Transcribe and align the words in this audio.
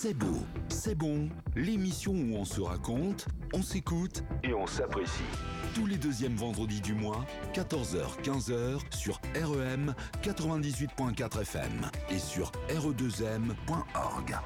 C'est 0.00 0.14
beau, 0.14 0.44
c'est 0.68 0.94
bon, 0.94 1.28
l'émission 1.56 2.12
où 2.12 2.36
on 2.36 2.44
se 2.44 2.60
raconte, 2.60 3.26
on 3.52 3.62
s'écoute 3.62 4.22
et 4.44 4.54
on 4.54 4.64
s'apprécie. 4.64 5.24
Tous 5.74 5.86
les 5.86 5.96
deuxièmes 5.96 6.36
vendredis 6.36 6.80
du 6.80 6.94
mois, 6.94 7.26
14h-15h 7.52 8.78
sur 8.96 9.20
REM 9.34 9.96
98.4 10.22 11.40
FM 11.40 11.90
et 12.10 12.18
sur 12.20 12.52
re2m.org. 12.68 14.36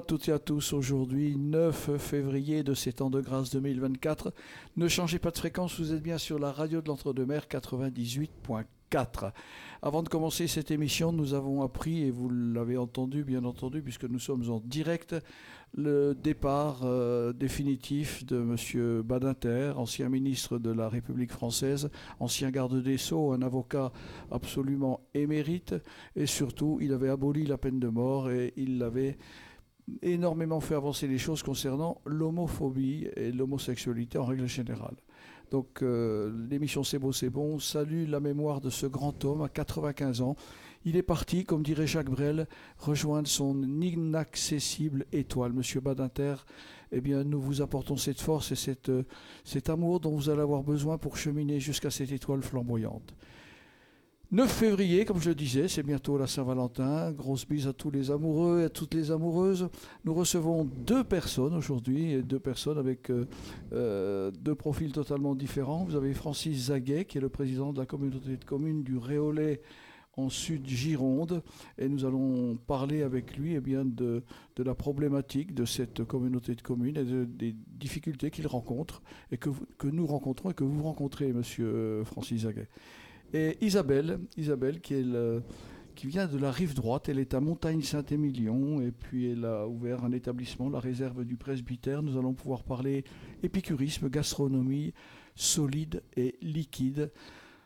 toutes 0.00 0.28
et 0.28 0.32
à 0.32 0.38
tous. 0.38 0.72
Aujourd'hui, 0.72 1.36
9 1.36 1.96
février 1.98 2.62
de 2.62 2.74
ces 2.74 2.92
temps 2.92 3.10
de 3.10 3.20
grâce 3.20 3.50
2024. 3.50 4.32
Ne 4.76 4.86
changez 4.86 5.18
pas 5.18 5.30
de 5.30 5.38
fréquence, 5.38 5.80
vous 5.80 5.92
êtes 5.92 6.02
bien 6.02 6.18
sur 6.18 6.38
la 6.38 6.52
radio 6.52 6.80
de 6.80 6.88
l'Entre-deux-Mers 6.88 7.46
98.4. 7.46 9.32
Avant 9.82 10.02
de 10.02 10.08
commencer 10.08 10.46
cette 10.46 10.70
émission, 10.70 11.12
nous 11.12 11.34
avons 11.34 11.62
appris, 11.62 12.04
et 12.04 12.10
vous 12.10 12.30
l'avez 12.30 12.76
entendu 12.76 13.24
bien 13.24 13.44
entendu, 13.44 13.82
puisque 13.82 14.04
nous 14.04 14.18
sommes 14.18 14.48
en 14.50 14.60
direct, 14.60 15.16
le 15.74 16.14
départ 16.14 16.80
euh, 16.84 17.32
définitif 17.32 18.24
de 18.24 18.36
M. 18.36 19.02
Badinter, 19.02 19.72
ancien 19.76 20.08
ministre 20.08 20.58
de 20.58 20.70
la 20.70 20.88
République 20.88 21.32
française, 21.32 21.90
ancien 22.20 22.50
garde 22.50 22.82
des 22.82 22.98
Sceaux, 22.98 23.32
un 23.32 23.42
avocat 23.42 23.92
absolument 24.30 25.00
émérite, 25.14 25.74
et 26.16 26.26
surtout, 26.26 26.78
il 26.80 26.92
avait 26.92 27.10
aboli 27.10 27.46
la 27.46 27.58
peine 27.58 27.80
de 27.80 27.88
mort 27.88 28.30
et 28.30 28.54
il 28.56 28.82
avait 28.82 29.18
énormément 30.02 30.60
fait 30.60 30.74
avancer 30.74 31.06
les 31.06 31.18
choses 31.18 31.42
concernant 31.42 32.00
l'homophobie 32.04 33.08
et 33.16 33.32
l'homosexualité 33.32 34.18
en 34.18 34.24
règle 34.24 34.46
générale. 34.46 34.96
Donc 35.50 35.82
euh, 35.82 36.32
l'émission 36.50 36.84
C'est 36.84 36.98
beau, 36.98 37.12
c'est 37.12 37.30
bon 37.30 37.58
salue 37.58 38.08
la 38.08 38.20
mémoire 38.20 38.60
de 38.60 38.70
ce 38.70 38.86
grand 38.86 39.24
homme 39.24 39.42
à 39.42 39.48
95 39.48 40.20
ans. 40.20 40.36
Il 40.84 40.96
est 40.96 41.02
parti, 41.02 41.44
comme 41.44 41.62
dirait 41.62 41.86
Jacques 41.86 42.10
Brel, 42.10 42.46
rejoindre 42.78 43.28
son 43.28 43.62
inaccessible 43.62 45.06
étoile. 45.12 45.52
Monsieur 45.52 45.80
Badinter, 45.80 46.36
eh 46.92 47.00
bien, 47.00 47.24
nous 47.24 47.40
vous 47.40 47.62
apportons 47.62 47.96
cette 47.96 48.20
force 48.20 48.52
et 48.52 48.56
cette, 48.56 48.88
euh, 48.88 49.04
cet 49.44 49.70
amour 49.70 50.00
dont 50.00 50.14
vous 50.14 50.30
allez 50.30 50.40
avoir 50.40 50.62
besoin 50.62 50.96
pour 50.96 51.16
cheminer 51.16 51.60
jusqu'à 51.60 51.90
cette 51.90 52.12
étoile 52.12 52.42
flamboyante. 52.42 53.14
9 54.30 54.46
février, 54.46 55.06
comme 55.06 55.22
je 55.22 55.30
le 55.30 55.34
disais, 55.34 55.68
c'est 55.68 55.82
bientôt 55.82 56.18
la 56.18 56.26
Saint-Valentin. 56.26 57.12
Grosse 57.12 57.48
bise 57.48 57.66
à 57.66 57.72
tous 57.72 57.90
les 57.90 58.10
amoureux 58.10 58.60
et 58.60 58.64
à 58.64 58.68
toutes 58.68 58.92
les 58.92 59.10
amoureuses. 59.10 59.70
Nous 60.04 60.12
recevons 60.12 60.66
deux 60.66 61.02
personnes 61.02 61.54
aujourd'hui, 61.54 62.22
deux 62.22 62.38
personnes 62.38 62.76
avec 62.76 63.08
euh, 63.08 63.24
euh, 63.72 64.30
deux 64.30 64.54
profils 64.54 64.92
totalement 64.92 65.34
différents. 65.34 65.84
Vous 65.84 65.96
avez 65.96 66.12
Francis 66.12 66.66
Zaguet, 66.66 67.06
qui 67.06 67.16
est 67.16 67.22
le 67.22 67.30
président 67.30 67.72
de 67.72 67.78
la 67.78 67.86
communauté 67.86 68.36
de 68.36 68.44
communes 68.44 68.82
du 68.82 68.98
Réolais 68.98 69.62
en 70.18 70.28
Sud-Gironde. 70.28 71.42
Et 71.78 71.88
nous 71.88 72.04
allons 72.04 72.56
parler 72.66 73.04
avec 73.04 73.34
lui 73.34 73.54
eh 73.54 73.60
de, 73.60 74.22
la 74.58 74.74
problématique 74.74 75.54
de 75.54 75.64
cette 75.64 76.04
communauté 76.04 76.54
de 76.54 76.60
communes 76.60 76.98
et 76.98 77.04
des 77.24 77.56
difficultés 77.66 78.30
qu'il 78.30 78.46
rencontre 78.46 79.00
et 79.32 79.38
que, 79.38 79.48
nous 79.84 80.06
rencontrons 80.06 80.50
et 80.50 80.54
que 80.54 80.64
vous 80.64 80.82
rencontrez, 80.82 81.32
monsieur 81.32 82.04
Francis 82.04 82.42
Zaguet. 82.42 82.68
Et 83.34 83.58
Isabelle, 83.60 84.20
Isabelle 84.36 84.80
qui, 84.80 84.94
est 84.94 85.04
qui 85.98 86.06
vient 86.06 86.28
de 86.28 86.38
la 86.38 86.52
rive 86.52 86.74
droite, 86.74 87.08
elle 87.08 87.18
est 87.18 87.34
à 87.34 87.40
Montagne-Saint-Émilion 87.40 88.80
et 88.80 88.92
puis 88.92 89.32
elle 89.32 89.44
a 89.44 89.66
ouvert 89.66 90.04
un 90.04 90.12
établissement, 90.12 90.70
la 90.70 90.78
réserve 90.78 91.24
du 91.24 91.36
presbytère. 91.36 92.04
Nous 92.04 92.16
allons 92.16 92.34
pouvoir 92.34 92.62
parler 92.62 93.02
épicurisme, 93.42 94.08
gastronomie 94.08 94.94
solide 95.34 96.04
et 96.16 96.38
liquide. 96.40 97.10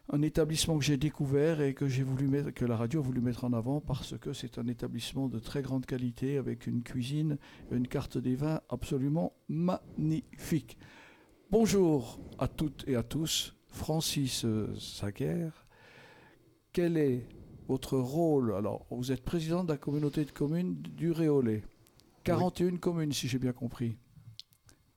Un 0.09 0.23
établissement 0.23 0.79
que 0.79 0.85
j'ai 0.85 0.97
découvert 0.97 1.61
et 1.61 1.75
que 1.75 1.87
j'ai 1.89 2.03
voulu 2.03 2.27
mettre, 2.27 2.53
que 2.53 2.65
la 2.65 2.75
radio 2.75 3.01
a 3.01 3.03
voulu 3.03 3.21
mettre 3.21 3.45
en 3.45 3.53
avant 3.53 3.83
parce 3.83 4.17
que 4.19 4.33
c'est 4.33 4.57
un 4.57 4.67
établissement 4.67 5.29
de 5.29 5.39
très 5.39 5.61
grande 5.61 5.85
qualité 5.85 6.39
avec 6.39 6.67
une 6.67 6.83
cuisine 6.83 7.37
une 7.71 7.87
carte 7.87 8.17
des 8.17 8.35
vins 8.35 8.63
absolument 8.71 9.35
magnifique. 9.49 10.79
Bonjour 11.51 12.19
à 12.39 12.49
toutes 12.49 12.89
et 12.89 12.97
à 12.97 13.03
tous. 13.03 13.55
Francis 13.73 14.47
Saguer, 14.79 15.49
quel 16.73 16.97
est 16.97 17.27
votre 17.69 17.99
rôle? 17.99 18.55
Alors, 18.55 18.87
vous 18.91 19.11
êtes 19.11 19.25
président 19.25 19.65
de 19.65 19.73
la 19.73 19.79
communauté 19.79 20.25
de 20.25 20.31
communes 20.31 20.75
du 20.75 21.11
Réolais. 21.11 21.65
41 22.25 22.67
oui. 22.67 22.79
communes, 22.79 23.13
si 23.13 23.29
j'ai 23.29 23.39
bien 23.39 23.53
compris. 23.53 23.97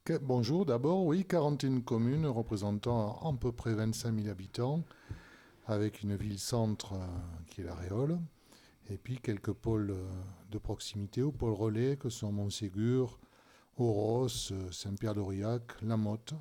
Que, 0.03 0.17
bonjour, 0.17 0.65
d'abord, 0.65 1.05
oui, 1.05 1.25
41 1.25 1.81
communes 1.81 2.27
représentant 2.27 3.17
à 3.17 3.33
peu 3.33 3.51
près 3.51 3.73
25 3.73 4.15
000 4.15 4.27
habitants, 4.29 4.83
avec 5.65 6.03
une 6.03 6.15
ville-centre 6.15 6.93
euh, 6.93 7.07
qui 7.47 7.61
est 7.61 7.63
la 7.63 7.73
Réole, 7.73 8.19
et 8.91 8.97
puis 8.97 9.17
quelques 9.17 9.53
pôles 9.53 9.91
euh, 9.91 10.05
de 10.51 10.57
proximité 10.59 11.23
ou 11.23 11.31
pôles 11.31 11.53
relais 11.53 11.97
que 11.97 12.09
sont 12.09 12.31
Montségur, 12.31 13.19
Oros, 13.77 14.51
euh, 14.51 14.71
Saint-Pierre-d'Aurillac, 14.71 15.81
La 15.81 15.97
Motte. 15.97 16.35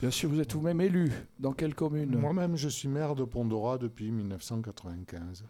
Bien 0.00 0.10
sûr, 0.10 0.28
vous 0.28 0.40
êtes 0.40 0.52
vous-même 0.52 0.80
élu. 0.80 1.10
Dans 1.38 1.52
quelle 1.52 1.74
commune 1.74 2.18
Moi-même, 2.18 2.56
je 2.56 2.68
suis 2.68 2.88
maire 2.88 3.14
de 3.14 3.24
Pondora 3.24 3.78
depuis 3.78 4.10
1995. 4.10 5.44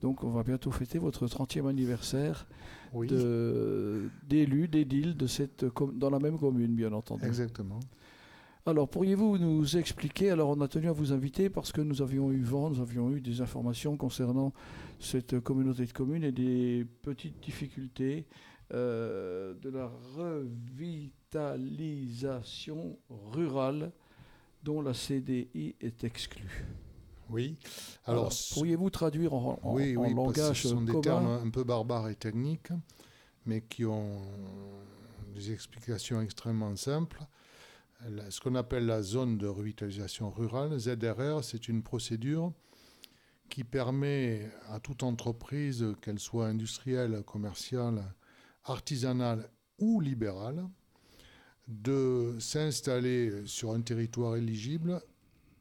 Donc, 0.00 0.24
on 0.24 0.30
va 0.30 0.42
bientôt 0.42 0.72
fêter 0.72 0.98
votre 0.98 1.26
30e 1.28 1.68
anniversaire 1.68 2.48
oui. 2.92 3.08
d'élu, 4.28 4.66
d'édile 4.66 5.16
de 5.16 5.26
cette, 5.28 5.64
dans 5.94 6.10
la 6.10 6.18
même 6.18 6.36
commune, 6.36 6.74
bien 6.74 6.92
entendu. 6.92 7.24
Exactement. 7.24 7.78
Alors, 8.66 8.88
pourriez-vous 8.88 9.38
nous 9.38 9.76
expliquer 9.76 10.30
Alors, 10.30 10.50
on 10.50 10.60
a 10.60 10.68
tenu 10.68 10.88
à 10.88 10.92
vous 10.92 11.12
inviter 11.12 11.48
parce 11.48 11.70
que 11.70 11.80
nous 11.80 12.02
avions 12.02 12.32
eu 12.32 12.42
vent, 12.42 12.70
nous 12.70 12.80
avions 12.80 13.10
eu 13.10 13.20
des 13.20 13.40
informations 13.40 13.96
concernant 13.96 14.52
cette 14.98 15.38
communauté 15.40 15.86
de 15.86 15.92
communes 15.92 16.24
et 16.24 16.32
des 16.32 16.86
petites 17.02 17.40
difficultés 17.40 18.26
euh, 18.72 19.54
de 19.54 19.70
la 19.70 19.90
revitalisation 20.16 22.98
rurale 23.10 23.90
dont 24.62 24.80
la 24.80 24.94
CDI 24.94 25.74
est 25.80 26.04
exclue. 26.04 26.64
Oui. 27.28 27.56
Alors, 28.04 28.26
Alors 28.26 28.32
pourriez-vous 28.52 28.90
traduire 28.90 29.34
en, 29.34 29.58
en, 29.62 29.74
oui, 29.74 29.96
en 29.96 30.02
oui, 30.02 30.14
langage 30.14 30.62
ce 30.62 30.68
sont 30.68 30.84
commun 30.84 30.94
des 30.94 31.00
termes 31.00 31.26
un 31.26 31.50
peu 31.50 31.64
barbares 31.64 32.08
et 32.08 32.14
techniques, 32.14 32.70
mais 33.46 33.62
qui 33.62 33.84
ont 33.84 34.20
des 35.34 35.52
explications 35.52 36.20
extrêmement 36.20 36.76
simples. 36.76 37.22
Ce 38.30 38.40
qu'on 38.40 38.54
appelle 38.54 38.86
la 38.86 39.02
zone 39.02 39.38
de 39.38 39.46
revitalisation 39.46 40.30
rurale, 40.30 40.78
ZRR, 40.78 41.44
c'est 41.44 41.68
une 41.68 41.82
procédure 41.82 42.52
qui 43.48 43.64
permet 43.64 44.50
à 44.68 44.80
toute 44.80 45.02
entreprise, 45.02 45.86
qu'elle 46.00 46.18
soit 46.18 46.46
industrielle, 46.46 47.22
commerciale, 47.24 48.02
artisanale 48.64 49.48
ou 49.78 50.00
libérale, 50.00 50.68
de 51.68 52.36
s'installer 52.38 53.46
sur 53.46 53.72
un 53.72 53.80
territoire 53.80 54.36
éligible 54.36 55.00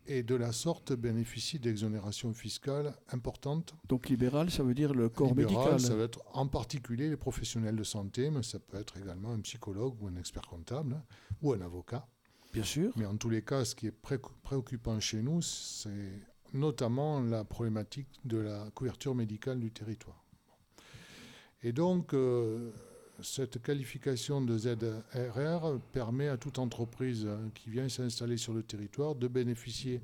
et 0.08 0.24
de 0.24 0.36
la 0.36 0.52
sorte 0.52 0.94
bénéficie 0.94 1.60
d'exonérations 1.60 2.34
fiscales 2.34 2.96
importantes. 3.10 3.76
Donc 3.88 4.10
libéral, 4.10 4.50
ça 4.50 4.64
veut 4.64 4.74
dire 4.74 4.94
le 4.94 5.10
corps 5.10 5.30
libéral, 5.30 5.56
médical 5.56 5.80
Ça 5.80 5.96
veut 5.96 6.04
être 6.04 6.22
en 6.34 6.48
particulier 6.48 7.10
les 7.10 7.18
professionnels 7.18 7.76
de 7.76 7.84
santé, 7.84 8.30
mais 8.30 8.44
ça 8.44 8.60
peut 8.60 8.78
être 8.78 8.98
également 8.98 9.32
un 9.32 9.40
psychologue 9.42 9.96
ou 10.02 10.08
un 10.08 10.16
expert 10.16 10.48
comptable 10.48 10.96
hein, 10.96 11.04
ou 11.42 11.54
un 11.54 11.62
avocat. 11.62 12.08
Bien 12.52 12.64
sûr. 12.64 12.92
Mais 12.98 13.06
en 13.06 13.16
tous 13.16 13.30
les 13.30 13.44
cas, 13.44 13.64
ce 13.64 13.76
qui 13.76 13.88
est 13.88 13.92
pré 13.92 14.20
préoccupant 14.44 15.00
chez 15.00 15.22
nous, 15.22 15.42
c'est 15.42 16.12
notamment 16.54 17.22
la 17.22 17.46
problématique 17.46 18.10
de 18.26 18.38
la 18.38 18.70
couverture 18.72 19.16
médicale 19.16 19.60
du 19.60 19.72
territoire. 19.72 20.26
Et 21.64 21.72
donc, 21.72 22.14
euh, 22.14 22.72
cette 23.24 23.62
qualification 23.62 24.42
de 24.42 24.58
ZRR 24.58 25.80
permet 25.92 26.28
à 26.28 26.38
toute 26.38 26.60
entreprise 26.60 27.28
qui 27.54 27.70
vient 27.70 27.90
s'installer 27.90 28.38
sur 28.38 28.54
le 28.54 28.64
territoire 28.64 29.16
de 29.16 29.28
bénéficier 29.28 30.02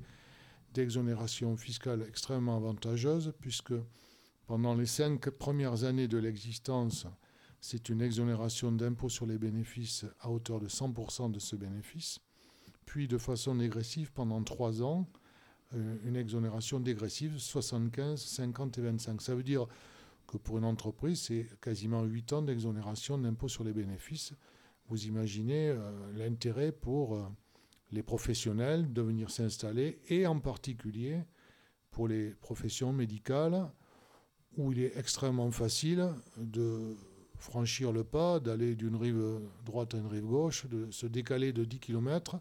d'exonérations 0.74 1.56
fiscales 1.56 2.04
extrêmement 2.06 2.56
avantageuses, 2.56 3.32
puisque 3.40 3.74
pendant 4.46 4.74
les 4.74 4.86
cinq 4.86 5.30
premières 5.30 5.84
années 5.84 6.08
de 6.08 6.18
l'existence, 6.18 7.06
c'est 7.60 7.88
une 7.88 8.02
exonération 8.02 8.70
d'impôt 8.72 9.08
sur 9.08 9.26
les 9.26 9.38
bénéfices 9.38 10.04
à 10.20 10.30
hauteur 10.30 10.60
de 10.60 10.68
100% 10.68 11.30
de 11.32 11.38
ce 11.38 11.56
bénéfice, 11.56 12.20
puis 12.86 13.08
de 13.08 13.18
façon 13.18 13.54
dégressive 13.54 14.12
pendant 14.12 14.42
trois 14.42 14.82
ans, 14.82 15.08
une 15.72 16.16
exonération 16.16 16.80
dégressive, 16.80 17.38
75, 17.38 18.20
50 18.22 18.78
et 18.78 18.82
25. 18.82 19.20
Ça 19.20 19.34
veut 19.34 19.42
dire 19.42 19.66
que 20.28 20.36
pour 20.36 20.58
une 20.58 20.64
entreprise, 20.64 21.22
c'est 21.22 21.48
quasiment 21.60 22.04
8 22.04 22.32
ans 22.34 22.42
d'exonération 22.42 23.18
d'impôt 23.18 23.48
sur 23.48 23.64
les 23.64 23.72
bénéfices. 23.72 24.34
Vous 24.86 25.06
imaginez 25.06 25.74
l'intérêt 26.14 26.70
pour 26.70 27.18
les 27.90 28.02
professionnels 28.02 28.92
de 28.92 29.02
venir 29.02 29.30
s'installer 29.30 30.00
et 30.08 30.26
en 30.26 30.38
particulier 30.38 31.22
pour 31.90 32.06
les 32.06 32.30
professions 32.34 32.92
médicales 32.92 33.70
où 34.56 34.72
il 34.72 34.80
est 34.80 34.96
extrêmement 34.96 35.50
facile 35.50 36.08
de 36.36 36.94
franchir 37.36 37.92
le 37.92 38.04
pas, 38.04 38.40
d'aller 38.40 38.74
d'une 38.74 38.96
rive 38.96 39.40
droite 39.64 39.94
à 39.94 39.98
une 39.98 40.06
rive 40.06 40.26
gauche, 40.26 40.66
de 40.66 40.90
se 40.90 41.06
décaler 41.06 41.52
de 41.52 41.64
10 41.64 41.78
km 41.78 42.38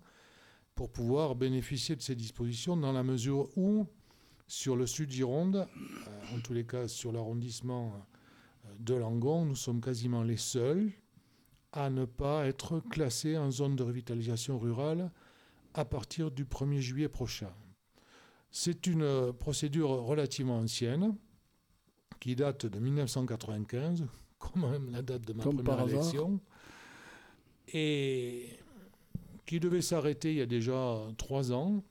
pour 0.76 0.92
pouvoir 0.92 1.36
bénéficier 1.36 1.96
de 1.96 2.02
ces 2.02 2.16
dispositions 2.16 2.76
dans 2.76 2.92
la 2.92 3.04
mesure 3.04 3.50
où, 3.58 3.88
sur 4.48 4.76
le 4.76 4.88
sud 4.88 5.12
Gironde, 5.12 5.68
euh, 5.78 6.36
en 6.36 6.40
tous 6.40 6.54
les 6.54 6.66
cas 6.66 6.88
sur 6.88 7.12
l'arrondissement 7.12 7.94
euh, 8.66 8.70
de 8.80 8.96
Langon, 8.96 9.46
nous 9.46 9.56
sommes 9.56 9.82
quasiment 9.82 10.24
les 10.24 10.38
seuls 10.38 10.92
à 11.74 11.90
ne 11.90 12.06
pas 12.06 12.48
être 12.48 12.80
classés 12.80 13.38
en 13.38 13.52
zone 13.52 13.76
de 13.76 13.84
revitalisation 13.84 14.58
rurale 14.58 15.12
à 15.74 15.86
partir 15.86 16.32
du 16.32 16.46
1er 16.46 16.80
juillet 16.80 17.10
prochain. 17.10 17.54
C'est 18.50 18.88
une 18.88 19.34
procédure 19.34 19.90
relativement 19.90 20.60
ancienne 20.60 21.16
qui 22.20 22.36
date 22.36 22.66
de 22.66 22.80
1995, 22.80 24.08
comme 24.40 24.62
même 24.72 24.90
la 24.92 25.02
date 25.02 25.24
de 25.24 25.34
ma 25.34 25.44
première 25.44 25.88
élection, 25.88 26.40
et 27.74 28.58
qui 29.46 29.60
devait 29.60 29.82
s'arrêter 29.82 30.32
il 30.32 30.38
y 30.38 30.42
a 30.42 30.46
déjà 30.46 31.00
trois 31.18 31.52
ans, 31.52 31.84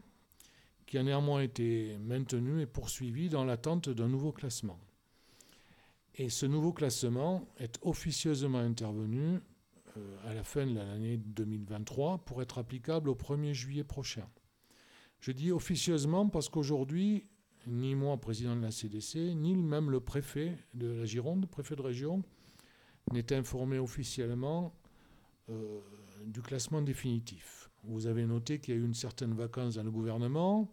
qui 0.86 0.98
a 0.98 1.02
néanmoins 1.02 1.42
été 1.42 1.98
maintenu 1.98 2.60
et 2.60 2.66
poursuivi 2.66 3.28
dans 3.28 3.44
l'attente 3.44 3.88
d'un 3.88 4.08
nouveau 4.08 4.32
classement. 4.32 4.78
Et 6.14 6.30
ce 6.30 6.46
nouveau 6.46 6.72
classement 6.72 7.46
est 7.58 7.78
officieusement 7.82 8.58
intervenu 8.58 9.40
euh, 9.96 10.30
à 10.30 10.32
la 10.32 10.44
fin 10.44 10.66
de 10.66 10.74
l'année 10.74 11.18
2023 11.18 12.18
pour 12.24 12.40
être 12.40 12.58
applicable 12.58 13.10
au 13.10 13.14
1er 13.14 13.52
juillet 13.52 13.84
prochain. 13.84 14.26
Je 15.20 15.32
dis 15.32 15.50
officieusement 15.50 16.28
parce 16.28 16.48
qu'aujourd'hui, 16.48 17.26
ni 17.66 17.94
moi, 17.94 18.16
président 18.16 18.56
de 18.56 18.62
la 18.62 18.70
CDC, 18.70 19.34
ni 19.34 19.56
même 19.56 19.90
le 19.90 20.00
préfet 20.00 20.56
de 20.74 20.86
la 20.86 21.04
Gironde, 21.04 21.46
préfet 21.46 21.76
de 21.76 21.82
région, 21.82 22.22
n'est 23.12 23.32
informé 23.32 23.78
officiellement 23.78 24.74
euh, 25.48 25.80
du 26.24 26.42
classement 26.42 26.80
définitif. 26.80 27.70
Vous 27.84 28.06
avez 28.06 28.24
noté 28.24 28.58
qu'il 28.58 28.74
y 28.74 28.76
a 28.76 28.80
eu 28.80 28.84
une 28.84 28.94
certaine 28.94 29.34
vacance 29.34 29.74
dans 29.74 29.84
le 29.84 29.90
gouvernement, 29.90 30.72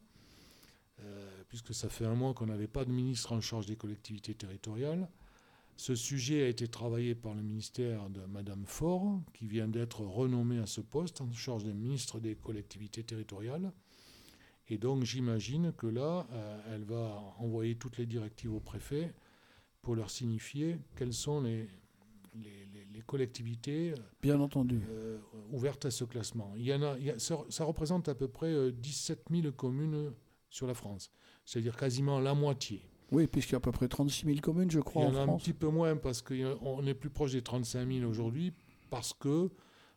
puisque 1.49 1.73
ça 1.73 1.89
fait 1.89 2.05
un 2.05 2.15
mois 2.15 2.33
qu'on 2.33 2.45
n'avait 2.45 2.67
pas 2.67 2.85
de 2.85 2.91
ministre 2.91 3.33
en 3.33 3.41
charge 3.41 3.65
des 3.65 3.75
collectivités 3.75 4.33
territoriales. 4.33 5.09
Ce 5.75 5.95
sujet 5.95 6.43
a 6.43 6.47
été 6.47 6.67
travaillé 6.67 7.15
par 7.15 7.33
le 7.33 7.41
ministère 7.41 8.09
de 8.09 8.21
Madame 8.25 8.65
Faure, 8.65 9.21
qui 9.33 9.47
vient 9.47 9.67
d'être 9.67 10.01
renommée 10.01 10.59
à 10.59 10.65
ce 10.65 10.81
poste 10.81 11.21
en 11.21 11.31
charge 11.31 11.63
des 11.63 11.73
ministres 11.73 12.19
des 12.19 12.35
collectivités 12.35 13.03
territoriales. 13.03 13.71
Et 14.69 14.77
donc 14.77 15.03
j'imagine 15.03 15.73
que 15.73 15.87
là, 15.87 16.27
euh, 16.31 16.73
elle 16.73 16.83
va 16.83 17.21
envoyer 17.37 17.75
toutes 17.75 17.97
les 17.97 18.05
directives 18.05 18.53
au 18.53 18.59
préfet 18.59 19.13
pour 19.81 19.95
leur 19.95 20.09
signifier 20.09 20.77
quelles 20.95 21.13
sont 21.13 21.41
les, 21.41 21.67
les, 22.35 23.01
collectivités 23.05 23.91
euh, 23.91 23.95
Bien 24.21 24.39
entendu. 24.39 24.81
Euh, 24.89 25.19
ouvertes 25.51 25.85
à 25.85 25.91
ce 25.91 26.05
classement. 26.05 26.53
Il 26.55 26.63
y 26.63 26.73
en 26.73 26.81
a, 26.81 26.95
ça, 27.17 27.65
représente 27.65 28.07
à 28.07 28.15
peu 28.15 28.29
près 28.29 28.71
17 28.71 29.25
000 29.29 29.51
communes 29.51 30.13
sur 30.53 30.67
la 30.67 30.75
France, 30.75 31.09
c'est-à-dire 31.45 31.75
quasiment 31.75 32.19
la 32.19 32.35
moitié. 32.35 32.85
Oui, 33.11 33.25
puisqu'il 33.25 33.53
y 33.53 33.55
a 33.55 33.57
à 33.57 33.61
peu 33.61 33.71
près 33.71 33.87
36 33.87 34.25
000 34.25 34.37
communes, 34.39 34.69
je 34.69 34.79
crois. 34.79 35.05
Il 35.05 35.13
y 35.13 35.17
en, 35.17 35.27
a 35.27 35.31
un 35.31 35.37
petit 35.37 35.53
peu 35.53 35.67
moins 35.67 35.97
parce 35.97 36.21
qu'on 36.21 36.85
est 36.85 36.93
plus 36.93 37.09
proche 37.09 37.31
des 37.31 37.41
35 37.41 37.91
000 37.91 38.09
aujourd'hui, 38.09 38.53
parce 38.91 39.13
que 39.13 39.49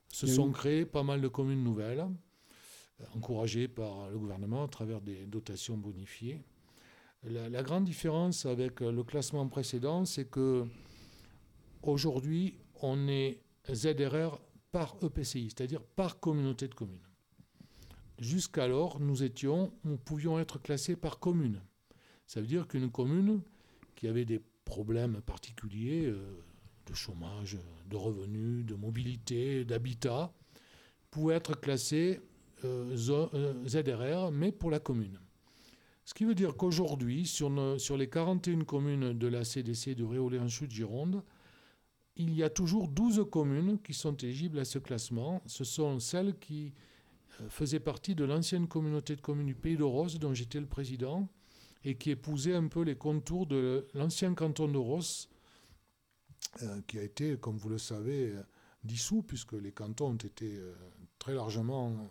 se 0.09 0.27
sont 0.27 0.51
créées 0.53 0.87
pas 0.87 1.03
mal 1.03 1.21
de 1.21 1.29
communes 1.29 1.63
nouvelles, 1.63 2.07
encouragées 3.15 3.69
par 3.69 4.09
le 4.09 4.19
gouvernement 4.19 4.65
à 4.65 4.69
travers 4.69 5.03
des 5.03 5.27
dotations 5.27 5.77
bonifiées. 5.77 6.43
La, 7.23 7.51
la 7.51 7.63
grande 7.63 7.85
différence 7.85 8.47
avec 8.47 8.81
le 8.81 9.03
classement 9.03 9.47
précédent, 9.49 10.07
c'est 10.07 10.31
que 10.31 10.65
aujourd'hui, 11.83 12.57
on 12.81 13.09
est 13.09 13.43
ZRR 13.71 14.41
par 14.73 14.97
EPCI, 15.03 15.51
c'est-à-dire 15.51 15.83
par 15.83 16.19
communauté 16.19 16.69
de 16.69 16.75
communes. 16.75 17.06
Jusqu'alors, 18.19 18.99
nous 19.01 19.99
pouvions 20.05 20.39
être 20.39 20.59
classés 20.59 20.97
par 20.97 21.19
commune. 21.19 21.61
Ça 22.27 22.41
veut 22.41 22.47
dire 22.47 22.67
qu'une 22.67 22.91
commune 22.91 23.43
qui 23.95 24.09
avait 24.09 24.25
des 24.25 24.41
problèmes 24.65 25.21
particuliers 25.21 26.07
euh, 26.07 26.43
de 26.87 26.95
chômage, 26.95 27.59
de 27.89 27.97
revenus, 27.97 28.65
de 28.65 28.75
mobilité, 28.75 29.65
d'habitat, 29.65 30.33
pouvait 31.11 31.35
être 31.35 31.59
classée 31.61 32.21
euh, 32.65 32.97
euh, 33.35 33.67
ZRR, 33.67 34.33
mais 34.33 34.51
pour 34.51 34.71
la 34.71 34.81
commune. 34.81 35.21
Ce 36.05 36.15
qui 36.15 36.25
veut 36.25 36.35
dire 36.35 36.57
qu'aujourd'hui, 36.57 37.27
sur, 37.27 37.51
sur, 37.81 37.97
les 37.97 38.09
41 38.09 38.65
communes 38.65 39.13
de 39.13 39.27
la 39.27 39.45
CDC 39.45 39.95
de 39.95 40.05
Réolé-en-Chute-Gironde, 40.05 41.23
il 42.17 42.33
y 42.35 42.43
a 42.43 42.49
toujours 42.49 42.89
12 42.89 43.27
communes 43.31 43.79
qui 43.81 43.93
sont 43.93 44.17
éligibles 44.17 44.59
à 44.59 44.65
ce 44.65 44.79
classement. 44.79 45.43
Ce 45.47 45.65
sont 45.65 45.99
celles 45.99 46.39
qui 46.39 46.73
faisaient 47.49 47.81
partie 47.81 48.15
de 48.15 48.25
l'ancienne 48.25 48.67
communauté 48.67 49.17
de 49.17 49.21
communes 49.21 49.47
du 49.47 49.55
Pays 49.55 49.77
de 49.77 49.83
Rose, 49.83 50.19
dont 50.19 50.35
j'étais 50.35 50.61
le 50.61 50.67
président, 50.67 51.29
et 51.85 51.97
qui 51.97 52.11
épousait 52.11 52.55
un 52.55 52.69
peu 52.69 52.83
les 52.83 52.97
contours 52.97 53.47
de 53.47 53.87
l'ancien 53.95 54.35
canton 54.35 54.69
de 54.69 54.79
euh, 56.63 56.81
qui 56.87 56.99
a 56.99 57.03
été, 57.03 57.37
comme 57.37 57.57
vous 57.57 57.69
le 57.69 57.79
savez, 57.79 58.35
dissous, 58.83 59.23
puisque 59.23 59.53
les 59.53 59.73
cantons 59.73 60.11
ont 60.11 60.15
été 60.15 60.57
euh, 60.57 60.75
très 61.19 61.35
largement 61.35 62.11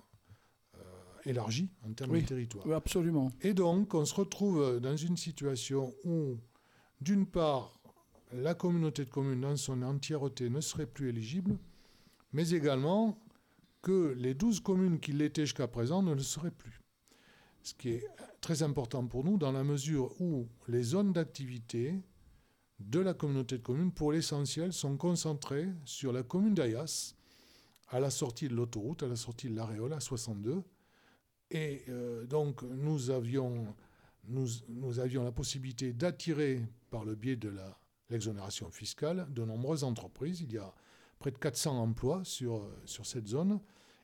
euh, 0.75 0.79
élargis 1.25 1.69
en 1.83 1.93
termes 1.93 2.19
de 2.19 2.25
territoire. 2.25 2.65
Oui, 2.67 2.73
absolument. 2.73 3.31
Et 3.41 3.53
donc, 3.53 3.93
on 3.93 4.05
se 4.05 4.13
retrouve 4.13 4.79
dans 4.79 4.95
une 4.95 5.17
situation 5.17 5.93
où, 6.03 6.37
d'une 7.01 7.25
part, 7.25 7.79
la 8.33 8.53
communauté 8.53 9.05
de 9.05 9.09
communes 9.09 9.41
dans 9.41 9.55
son 9.55 9.81
entièreté 9.81 10.49
ne 10.49 10.61
serait 10.61 10.87
plus 10.87 11.09
éligible, 11.09 11.57
mais 12.33 12.49
également 12.49 13.17
que 13.85 14.15
les 14.17 14.33
12 14.33 14.59
communes 14.59 14.99
qui 14.99 15.13
l'étaient 15.13 15.45
jusqu'à 15.45 15.67
présent 15.67 16.01
ne 16.01 16.13
le 16.13 16.23
seraient 16.23 16.51
plus 16.51 16.81
ce 17.65 17.73
qui 17.73 17.89
est 17.89 18.07
très 18.41 18.61
important 18.61 19.07
pour 19.07 19.23
nous 19.23 19.37
dans 19.37 19.51
la 19.51 19.63
mesure 19.63 20.13
où 20.21 20.47
les 20.67 20.83
zones 20.83 21.13
d'activité 21.13 21.99
de 22.79 22.99
la 22.99 23.15
communauté 23.15 23.57
de 23.57 23.63
communes, 23.63 23.91
pour 23.91 24.11
l'essentiel, 24.11 24.71
sont 24.71 24.97
concentrées 24.97 25.69
sur 25.83 26.13
la 26.13 26.21
commune 26.21 26.53
d'Ayas, 26.53 27.15
à 27.89 27.99
la 27.99 28.11
sortie 28.11 28.49
de 28.49 28.53
l'autoroute, 28.53 29.01
à 29.01 29.07
la 29.07 29.15
sortie 29.15 29.49
de 29.49 29.55
l'Aréole, 29.55 29.93
à 29.93 29.99
62. 29.99 30.61
Et 31.49 31.83
euh, 31.89 32.25
donc, 32.27 32.61
nous 32.63 33.09
avions, 33.09 33.73
nous, 34.27 34.47
nous 34.69 34.99
avions 34.99 35.23
la 35.23 35.31
possibilité 35.31 35.91
d'attirer, 35.91 36.61
par 36.91 37.03
le 37.03 37.15
biais 37.15 37.37
de 37.37 37.51
l'exonération 38.11 38.69
fiscale, 38.69 39.25
de 39.33 39.43
nombreuses 39.43 39.83
entreprises. 39.83 40.41
Il 40.41 40.53
y 40.53 40.59
a 40.59 40.71
près 41.17 41.31
de 41.31 41.37
400 41.37 41.79
emplois 41.79 42.23
sur, 42.25 42.69
sur 42.85 43.07
cette 43.07 43.27
zone. 43.27 43.59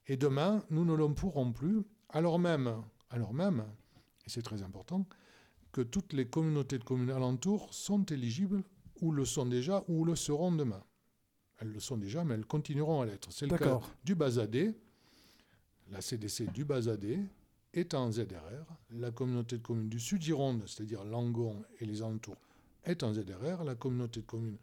Et 0.07 0.17
demain, 0.17 0.63
nous 0.69 0.85
ne 0.85 0.93
l'en 0.93 1.13
pourrons 1.13 1.51
plus, 1.51 1.83
alors 2.09 2.39
même 2.39 2.83
alors 3.11 3.33
même, 3.33 3.65
et 4.25 4.29
c'est 4.29 4.41
très 4.41 4.63
important, 4.63 5.05
que 5.71 5.81
toutes 5.81 6.13
les 6.13 6.25
communautés 6.25 6.79
de 6.79 6.83
communes 6.83 7.11
alentours 7.11 7.73
sont 7.73 8.03
éligibles, 8.05 8.63
ou 9.01 9.11
le 9.11 9.25
sont 9.25 9.45
déjà, 9.45 9.83
ou 9.87 10.05
le 10.05 10.15
seront 10.15 10.51
demain. 10.51 10.83
Elles 11.59 11.71
le 11.71 11.79
sont 11.79 11.97
déjà, 11.97 12.23
mais 12.23 12.35
elles 12.35 12.45
continueront 12.45 13.01
à 13.01 13.05
l'être. 13.05 13.31
C'est 13.31 13.47
le 13.47 13.57
cas 13.57 13.79
du 14.03 14.15
Bazadé, 14.15 14.73
la 15.91 16.01
CDC 16.01 16.51
du 16.51 16.65
Bazadé 16.65 17.19
est 17.73 17.93
en 17.93 18.11
ZRR, 18.11 18.65
la 18.91 19.11
communauté 19.11 19.57
de 19.57 19.63
communes 19.63 19.89
du 19.89 19.99
Sud-Gironde, 19.99 20.63
c'est-à-dire 20.67 21.03
Langon 21.03 21.63
et 21.79 21.85
les 21.85 22.01
alentours, 22.01 22.37
est 22.83 23.03
en 23.03 23.13
ZRR, 23.13 23.63
la 23.63 23.75
communauté 23.75 24.21
de 24.21 24.25
communes 24.25 24.57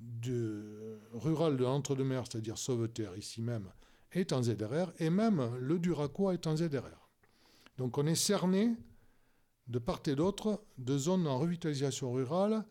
de, 0.00 0.98
rurale 1.12 1.56
de 1.56 1.64
l'Entre-deux-Mers, 1.64 2.24
c'est-à-dire 2.30 2.56
Sauveterre, 2.56 3.16
ici 3.16 3.42
même, 3.42 3.68
est 4.12 4.32
en 4.32 4.42
ZRR, 4.42 4.92
et 4.98 5.10
même 5.10 5.56
le 5.58 5.78
Duracois 5.78 6.34
est 6.34 6.46
en 6.46 6.56
ZRR. 6.56 7.08
Donc 7.78 7.98
on 7.98 8.06
est 8.06 8.14
cerné 8.14 8.74
de 9.68 9.78
part 9.78 10.02
et 10.06 10.16
d'autre 10.16 10.64
de 10.78 10.98
zones 10.98 11.26
en 11.26 11.38
revitalisation 11.38 12.12
rurale, 12.12 12.64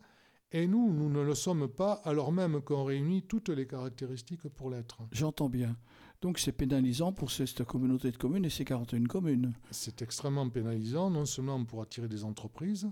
et 0.52 0.66
nous, 0.66 0.92
nous 0.92 1.08
ne 1.08 1.22
le 1.22 1.34
sommes 1.34 1.68
pas, 1.68 1.94
alors 2.04 2.32
même 2.32 2.60
qu'on 2.60 2.84
réunit 2.84 3.22
toutes 3.22 3.50
les 3.50 3.66
caractéristiques 3.66 4.48
pour 4.48 4.68
l'être. 4.68 4.98
J'entends 5.12 5.48
bien. 5.48 5.76
Donc 6.20 6.38
c'est 6.38 6.52
pénalisant 6.52 7.12
pour 7.12 7.30
cette 7.30 7.64
communauté 7.64 8.10
de 8.10 8.16
communes 8.16 8.44
et 8.44 8.50
ces 8.50 8.64
41 8.64 9.04
communes. 9.04 9.54
C'est 9.70 10.02
extrêmement 10.02 10.48
pénalisant, 10.50 11.08
non 11.10 11.24
seulement 11.24 11.64
pour 11.64 11.82
attirer 11.82 12.08
des 12.08 12.24
entreprises, 12.24 12.90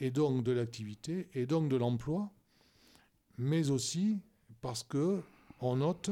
et 0.00 0.10
donc 0.10 0.42
de 0.42 0.52
l'activité, 0.52 1.28
et 1.34 1.46
donc 1.46 1.68
de 1.68 1.76
l'emploi, 1.76 2.32
mais 3.38 3.70
aussi 3.70 4.18
parce 4.60 4.82
que 4.82 5.22
on 5.60 5.76
note 5.76 6.10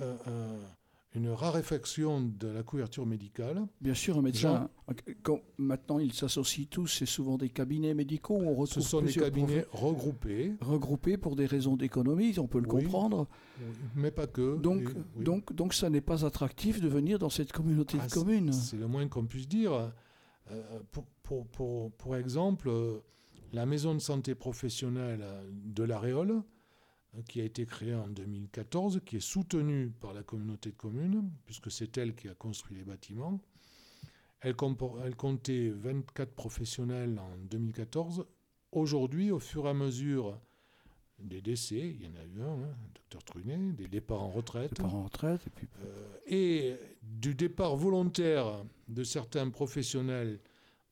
euh, 0.00 0.16
euh, 0.26 0.66
une 1.14 1.30
raréfaction 1.30 2.20
de 2.20 2.48
la 2.48 2.62
couverture 2.64 3.06
médicale. 3.06 3.62
Bien 3.80 3.94
sûr, 3.94 4.18
un 4.18 4.22
médecin, 4.22 4.68
quand 5.22 5.40
maintenant 5.58 6.00
ils 6.00 6.12
s'associent 6.12 6.66
tous, 6.68 6.88
c'est 6.88 7.06
souvent 7.06 7.38
des 7.38 7.50
cabinets 7.50 7.94
médicaux 7.94 8.34
où 8.34 8.48
on 8.48 8.54
retrouve 8.54 8.82
Ce 8.82 8.88
sont 8.88 9.00
des 9.00 9.12
cabinets 9.12 9.64
regroupés. 9.70 10.54
Regroupés 10.60 11.16
pour 11.16 11.36
des 11.36 11.46
raisons 11.46 11.76
d'économie, 11.76 12.36
on 12.38 12.48
peut 12.48 12.58
le 12.58 12.66
comprendre. 12.66 13.28
Mais 13.94 14.10
pas 14.10 14.26
que. 14.26 14.56
Donc, 14.58 14.92
donc, 15.16 15.52
donc 15.52 15.74
ça 15.74 15.88
n'est 15.88 16.00
pas 16.00 16.26
attractif 16.26 16.80
de 16.80 16.88
venir 16.88 17.20
dans 17.20 17.30
cette 17.30 17.52
communauté 17.52 17.96
de 17.96 18.02
ah, 18.04 18.08
communes. 18.08 18.52
C'est 18.52 18.76
le 18.76 18.88
moins 18.88 19.06
qu'on 19.06 19.26
puisse 19.26 19.48
dire. 19.48 19.92
Euh, 20.50 20.62
pour, 20.90 21.04
pour, 21.22 21.46
pour, 21.46 21.92
pour, 21.92 22.16
exemple, 22.16 22.70
la 23.52 23.64
maison 23.64 23.94
de 23.94 24.00
santé 24.00 24.34
professionnelle 24.34 25.24
de 25.50 25.84
l'Aréole, 25.84 26.42
qui 27.28 27.40
a 27.40 27.44
été 27.44 27.66
créée 27.66 27.94
en 27.94 28.08
2014, 28.08 29.00
qui 29.04 29.16
est 29.16 29.20
soutenue 29.20 29.90
par 30.00 30.12
la 30.12 30.22
communauté 30.22 30.70
de 30.70 30.76
communes, 30.76 31.30
puisque 31.46 31.70
c'est 31.70 31.96
elle 31.98 32.14
qui 32.14 32.28
a 32.28 32.34
construit 32.34 32.76
les 32.76 32.84
bâtiments. 32.84 33.40
Elle, 34.40 34.54
elle, 35.04 35.16
comptait 35.16 35.70
24 35.70 36.32
professionnels 36.32 37.18
en 37.18 37.36
2014. 37.50 38.26
Aujourd'hui, 38.72 39.30
au 39.30 39.38
fur 39.38 39.66
et 39.66 39.70
à 39.70 39.74
mesure 39.74 40.38
des 41.18 41.40
décès, 41.40 41.78
il 41.78 42.02
y 42.02 42.06
en 42.06 42.16
a 42.16 42.24
eu 42.24 42.42
un, 42.42 42.64
hein, 42.64 42.76
docteur 42.94 43.22
Trunet, 43.22 43.72
des 43.72 43.88
départs 43.88 44.22
en 44.22 44.30
retraite. 44.30 44.74
Départs 44.74 44.94
en 44.94 45.04
retraite. 45.04 45.40
Et, 45.46 45.50
puis... 45.50 45.68
Euh, 45.84 46.16
et 46.26 46.76
du 47.02 47.34
départ 47.34 47.76
volontaire 47.76 48.64
de 48.88 49.04
certains 49.04 49.48
professionnels 49.48 50.40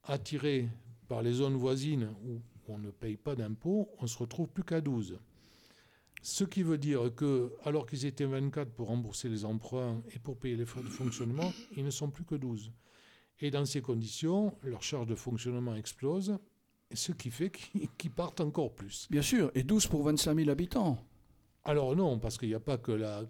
attirés 0.04 0.68
par 1.08 1.22
les 1.22 1.32
zones 1.32 1.56
voisines 1.56 2.14
où 2.24 2.40
on 2.68 2.78
ne 2.78 2.90
paye 2.90 3.16
pas 3.16 3.34
d'impôts, 3.34 3.90
on 3.98 4.06
se 4.06 4.16
retrouve 4.16 4.48
plus 4.48 4.64
qu'à 4.64 4.80
12. 4.80 5.18
Ce 6.22 6.44
qui 6.44 6.62
veut 6.62 6.78
dire 6.78 7.12
que, 7.14 7.52
alors 7.64 7.84
qu'ils 7.84 8.06
étaient 8.06 8.24
24 8.24 8.70
pour 8.70 8.88
rembourser 8.88 9.28
les 9.28 9.44
emprunts 9.44 10.00
et 10.14 10.20
pour 10.20 10.38
payer 10.38 10.56
les 10.56 10.64
frais 10.64 10.82
de 10.82 10.88
fonctionnement, 10.88 11.52
ils 11.76 11.84
ne 11.84 11.90
sont 11.90 12.10
plus 12.10 12.24
que 12.24 12.36
12. 12.36 12.72
Et 13.40 13.50
dans 13.50 13.64
ces 13.64 13.82
conditions, 13.82 14.56
leur 14.62 14.84
charge 14.84 15.08
de 15.08 15.16
fonctionnement 15.16 15.74
explose, 15.74 16.38
ce 16.94 17.10
qui 17.10 17.30
fait 17.30 17.50
qu'ils 17.50 18.10
partent 18.16 18.40
encore 18.40 18.72
plus. 18.72 19.08
Bien 19.10 19.22
sûr, 19.22 19.50
et 19.54 19.64
12 19.64 19.88
pour 19.88 20.04
25 20.04 20.36
000 20.36 20.48
habitants. 20.48 20.96
Alors 21.64 21.96
non, 21.96 22.20
parce 22.20 22.38
qu'il 22.38 22.48
n'y 22.48 22.54
a 22.54 22.60
pas 22.60 22.78
que 22.78 22.92
la, 22.92 23.24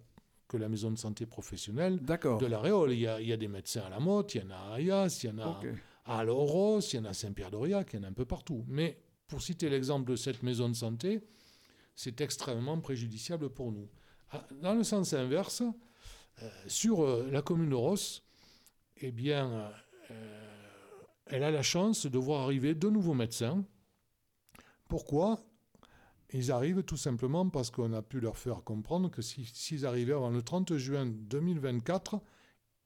que 0.47 0.59
la 0.59 0.69
maison 0.69 0.91
de 0.91 0.99
santé 0.99 1.25
professionnelle 1.25 1.99
de 2.03 2.47
la 2.47 2.61
Réole. 2.61 2.93
Il 2.93 3.01
y, 3.01 3.07
a, 3.07 3.37
des 3.39 3.49
médecins 3.49 3.85
à 3.87 3.89
la 3.89 4.01
Motte, 4.01 4.35
il 4.35 4.43
y 4.43 4.45
en 4.45 4.51
a 4.51 4.75
à 4.75 4.79
Ayas, 4.79 5.21
il 5.23 5.31
y 5.31 5.33
en 5.33 5.39
a 5.39 5.61
à 6.05 6.25
Loros, 6.25 6.81
il 6.81 6.97
y 6.97 6.99
en 6.99 7.07
a 7.07 7.11
à 7.11 7.15
Saint-Pierre-d'Aurillac, 7.15 7.91
il 7.93 7.97
y 7.97 7.99
en 8.01 8.03
a 8.03 8.09
un 8.09 8.13
peu 8.13 8.27
partout. 8.27 8.65
Mais 8.69 8.99
pour 9.29 9.41
citer 9.41 9.71
l'exemple 9.71 10.11
de 10.11 10.17
cette 10.17 10.43
maison 10.43 10.69
de 10.69 10.75
santé, 10.75 11.23
c'est 11.95 12.21
extrêmement 12.21 12.81
préjudiciable 12.81 13.51
pour 13.51 13.73
nous. 13.73 13.89
Ah, 14.31 14.47
dans 14.61 14.75
le 14.75 14.85
sens 14.85 15.13
inverse, 15.13 15.63
euh, 16.43 16.49
sur 16.67 17.03
euh, 17.03 17.29
la 17.31 17.43
commune 17.43 17.71
de 17.71 17.75
Ross, 17.75 18.25
eh 18.99 19.13
bien, 19.13 19.71
euh, 20.11 20.49
elle 21.27 21.43
a 21.43 21.51
la 21.51 21.63
chance 21.63 22.07
de 22.07 22.19
voir 22.19 22.43
arriver 22.43 22.75
de 22.75 22.89
nouveaux 22.89 23.15
médecins. 23.15 23.65
Pourquoi? 24.89 25.45
Ils 26.33 26.51
arrivent 26.51 26.83
tout 26.83 26.97
simplement 26.97 27.49
parce 27.49 27.71
qu'on 27.71 27.93
a 27.93 28.01
pu 28.01 28.21
leur 28.21 28.39
faire 28.39 28.63
comprendre 28.65 29.11
que 29.11 29.21
s'ils 29.21 29.85
arrivaient 29.85 30.15
avant 30.15 30.31
le 30.31 30.43
30 30.43 30.77
juin 30.79 31.07
2024, 31.07 32.21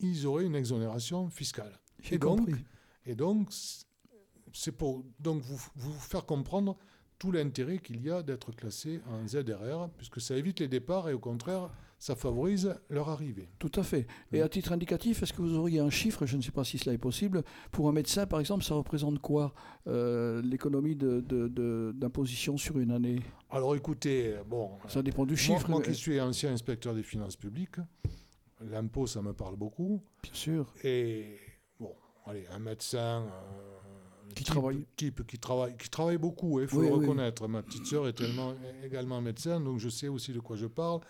ils 0.01 0.27
auraient 0.27 0.47
une 0.47 0.57
exonération 0.57 1.31
fiscale. 1.31 1.81
Et 2.11 2.19
donc, 2.19 2.51
et 3.05 3.15
donc, 3.15 3.49
c'est 4.53 4.73
pour 4.73 5.05
donc 5.21 5.43
vous, 5.43 5.61
vous 5.77 5.93
faire 5.93 6.27
comprendre 6.27 6.77
tout 7.19 7.33
l'intérêt 7.33 7.79
qu'il 7.79 8.03
y 8.03 8.11
a 8.11 8.23
d'être 8.23 8.53
classé 8.53 9.01
en 9.09 9.27
ZRR, 9.27 9.89
puisque 9.97 10.21
ça 10.21 10.37
évite 10.37 10.61
les 10.61 10.69
départs 10.69 11.09
et 11.09 11.15
au 11.15 11.19
contraire, 11.19 11.71
ça 11.99 12.15
favorise 12.15 12.75
leur 12.91 13.09
arrivée. 13.09 13.49
Tout 13.59 13.73
à 13.75 13.83
fait. 13.83 14.07
Et 14.33 14.43
à 14.43 14.49
titre 14.49 14.73
indicatif, 14.73 15.23
est-ce 15.23 15.33
que 15.33 15.41
vous 15.41 15.55
auriez 15.55 15.81
un 15.81 15.91
chiffre, 15.91 16.27
je 16.27 16.37
ne 16.37 16.43
sais 16.43 16.51
pas 16.51 16.65
si 16.65 16.79
cela 16.79 16.93
est 16.93 16.99
possible, 16.99 17.43
pour 17.73 17.89
un 17.89 17.93
médecin, 17.93 18.27
par 18.27 18.41
exemple, 18.41 18.65
ça 18.65 18.75
représente 18.75 19.19
quoi 19.21 19.55
euh, 19.87 20.43
l'économie 20.43 20.95
d'imposition 20.95 22.55
de, 22.55 22.59
sur 22.59 22.79
une 22.79 22.91
année? 22.91 23.21
Alors 23.51 23.75
écoutez, 23.75 24.37
bon... 24.47 24.73
Ça 24.89 25.03
dépend 25.03 25.25
du 25.25 25.37
chiffre. 25.37 25.71
Moi, 25.71 25.83
qui 25.83 25.95
suis 25.95 26.21
ancien 26.21 26.53
inspecteur 26.53 26.95
des 26.95 27.03
finances 27.03 27.37
publiques, 27.37 27.77
l'impôt, 28.61 29.07
ça 29.07 29.23
me 29.23 29.33
parle 29.33 29.57
beaucoup. 29.57 30.03
Bien 30.23 30.35
sûr. 30.35 30.75
Et 30.85 31.39
bon, 31.81 31.95
allez, 32.27 32.47
un 32.51 32.59
médecin... 32.59 33.25
Euh, 33.25 33.86
qui 34.37 34.45
travaille. 34.45 34.87
Type 34.97 35.27
qui 35.27 35.39
travaille, 35.39 35.77
qui 35.77 35.89
travaille 35.89 36.19
beaucoup, 36.19 36.61
il 36.61 36.65
hein, 36.65 36.69
faut 36.69 36.83
le 36.83 36.93
reconnaître. 36.93 37.49
Ma 37.49 37.63
petite 37.63 37.87
sœur 37.87 38.07
est 38.07 38.13
tellement, 38.13 38.55
également 38.85 39.21
médecin, 39.21 39.61
donc 39.61 39.79
je 39.79 39.89
sais 39.89 40.09
aussi 40.09 40.33
de 40.33 40.41
quoi 40.41 40.57
je 40.57 40.67
parle. 40.67 41.01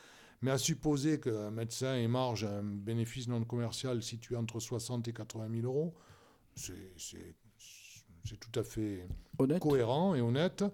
Mais 0.43 0.51
à 0.51 0.59
supposer 0.59 1.19
qu'un 1.19 1.51
médecin 1.51 1.97
émarge 1.97 2.45
un 2.45 2.63
bénéfice 2.63 3.27
non 3.27 3.43
commercial 3.45 4.03
situé 4.03 4.37
entre 4.37 4.61
60 4.61 5.09
et 5.09 5.13
80 5.13 5.49
000 5.61 5.67
euros, 5.67 5.95
c'est 6.55 7.35
tout 8.39 8.59
à 8.59 8.63
fait 8.63 9.07
cohérent 9.61 10.15
et 10.15 10.21
honnête. 10.21 10.65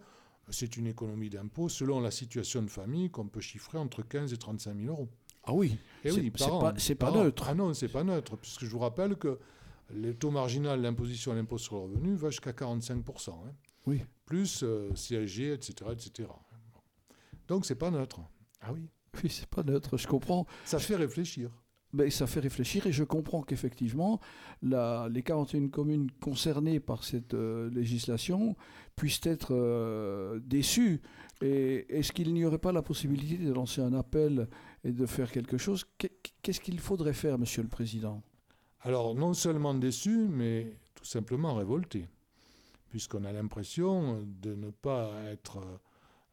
C'est 0.48 0.76
une 0.76 0.88
économie 0.88 1.30
d'impôt 1.30 1.68
selon 1.68 2.00
la 2.00 2.10
situation 2.10 2.62
de 2.62 2.68
famille 2.68 3.10
qu'on 3.10 3.28
peut 3.28 3.40
chiffrer 3.40 3.78
entre 3.78 4.02
15 4.02 4.32
et 4.32 4.36
35 4.36 4.76
000 4.76 4.88
euros. 4.88 5.08
Ah 5.44 5.54
oui, 5.54 5.76
et 6.04 6.12
oui 6.12 6.32
c'est 6.76 6.94
pas, 6.94 7.10
pas 7.10 7.16
neutre. 7.16 7.46
Ah 7.48 7.54
non, 7.54 7.72
c'est 7.74 7.88
pas 7.88 8.04
neutre, 8.04 8.36
puisque 8.36 8.64
je 8.64 8.70
vous 8.70 8.78
rappelle 8.78 9.16
que 9.16 9.38
le 9.90 10.14
taux 10.14 10.30
marginal 10.30 10.80
d'imposition 10.82 11.32
à 11.32 11.34
l'impôt 11.34 11.58
sur 11.58 11.76
le 11.76 11.82
revenu 11.82 12.14
va 12.14 12.30
jusqu'à 12.30 12.52
45%. 12.52 13.30
Hein. 13.30 13.52
Oui. 13.86 14.02
Plus 14.26 14.62
euh, 14.62 14.90
CSG, 14.94 15.52
etc. 15.52 15.90
etc. 15.92 16.28
Donc 17.48 17.66
c'est 17.66 17.74
pas 17.74 17.90
neutre. 17.90 18.20
Ah 18.60 18.72
oui. 18.72 18.88
Oui, 19.22 19.28
c'est 19.28 19.48
pas 19.48 19.62
neutre, 19.62 19.98
je 19.98 20.06
comprends. 20.06 20.46
Ça 20.64 20.78
fait 20.78 20.96
réfléchir. 20.96 21.50
Ben, 21.92 22.10
ça 22.10 22.26
fait 22.26 22.40
réfléchir 22.40 22.86
et 22.86 22.92
je 22.92 23.04
comprends 23.04 23.42
qu'effectivement, 23.42 24.18
les 24.62 25.22
41 25.22 25.68
communes 25.68 26.10
concernées 26.22 26.80
par 26.80 27.04
cette 27.04 27.34
euh, 27.34 27.68
législation 27.68 28.56
puissent 28.96 29.20
être 29.24 29.52
euh, 29.52 30.40
déçues. 30.42 31.02
Et 31.42 31.84
est-ce 31.94 32.12
qu'il 32.12 32.32
n'y 32.32 32.46
aurait 32.46 32.58
pas 32.58 32.72
la 32.72 32.80
possibilité 32.80 33.36
de 33.44 33.52
lancer 33.52 33.82
un 33.82 33.92
appel 33.92 34.48
et 34.84 34.92
de 34.92 35.04
faire 35.04 35.30
quelque 35.30 35.58
chose? 35.58 35.84
Qu'est-ce 35.98 36.60
qu'il 36.60 36.80
faudrait 36.80 37.12
faire, 37.12 37.38
Monsieur 37.38 37.62
le 37.62 37.68
Président? 37.68 38.22
Alors, 38.84 39.14
non 39.14 39.32
seulement 39.32 39.74
déçu, 39.74 40.26
mais 40.28 40.76
tout 40.94 41.04
simplement 41.04 41.54
révolté, 41.54 42.08
puisqu'on 42.90 43.24
a 43.24 43.32
l'impression 43.32 44.26
de 44.42 44.54
ne 44.54 44.70
pas 44.70 45.10
être, 45.30 45.60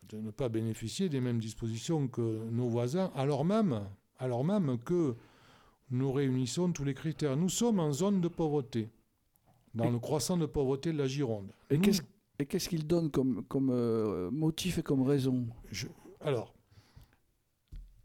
de 0.10 0.18
ne 0.18 0.32
pas 0.32 0.50
bénéficier 0.50 1.10
des 1.10 1.22
mêmes 1.22 1.40
dispositions 1.40 2.08
que 2.08 2.50
nos 2.50 2.68
voisins, 2.68 3.12
alors 3.16 3.46
même, 3.46 3.82
alors 4.18 4.44
même 4.44 4.80
que 4.80 5.16
nous 5.92 6.12
réunissons 6.12 6.72
tous 6.72 6.84
les 6.84 6.94
critères. 6.94 7.38
Nous 7.38 7.50
sommes 7.50 7.80
en 7.80 7.92
zone 7.92 8.20
de 8.20 8.28
pauvreté, 8.28 8.90
dans 9.76 9.90
le 9.90 10.00
croissant 10.00 10.38
de 10.38 10.46
pauvreté 10.46 10.92
de 10.92 10.98
la 10.98 11.08
Gironde. 11.08 11.52
Et 11.70 11.80
qu'est-ce 11.80 12.70
qu'il 12.70 12.88
donne 12.88 13.12
comme, 13.12 13.44
comme 13.48 13.70
euh, 13.72 14.32
motif 14.32 14.80
et 14.80 14.84
comme 14.84 15.04
raison? 15.04 15.48
Alors, 16.22 16.54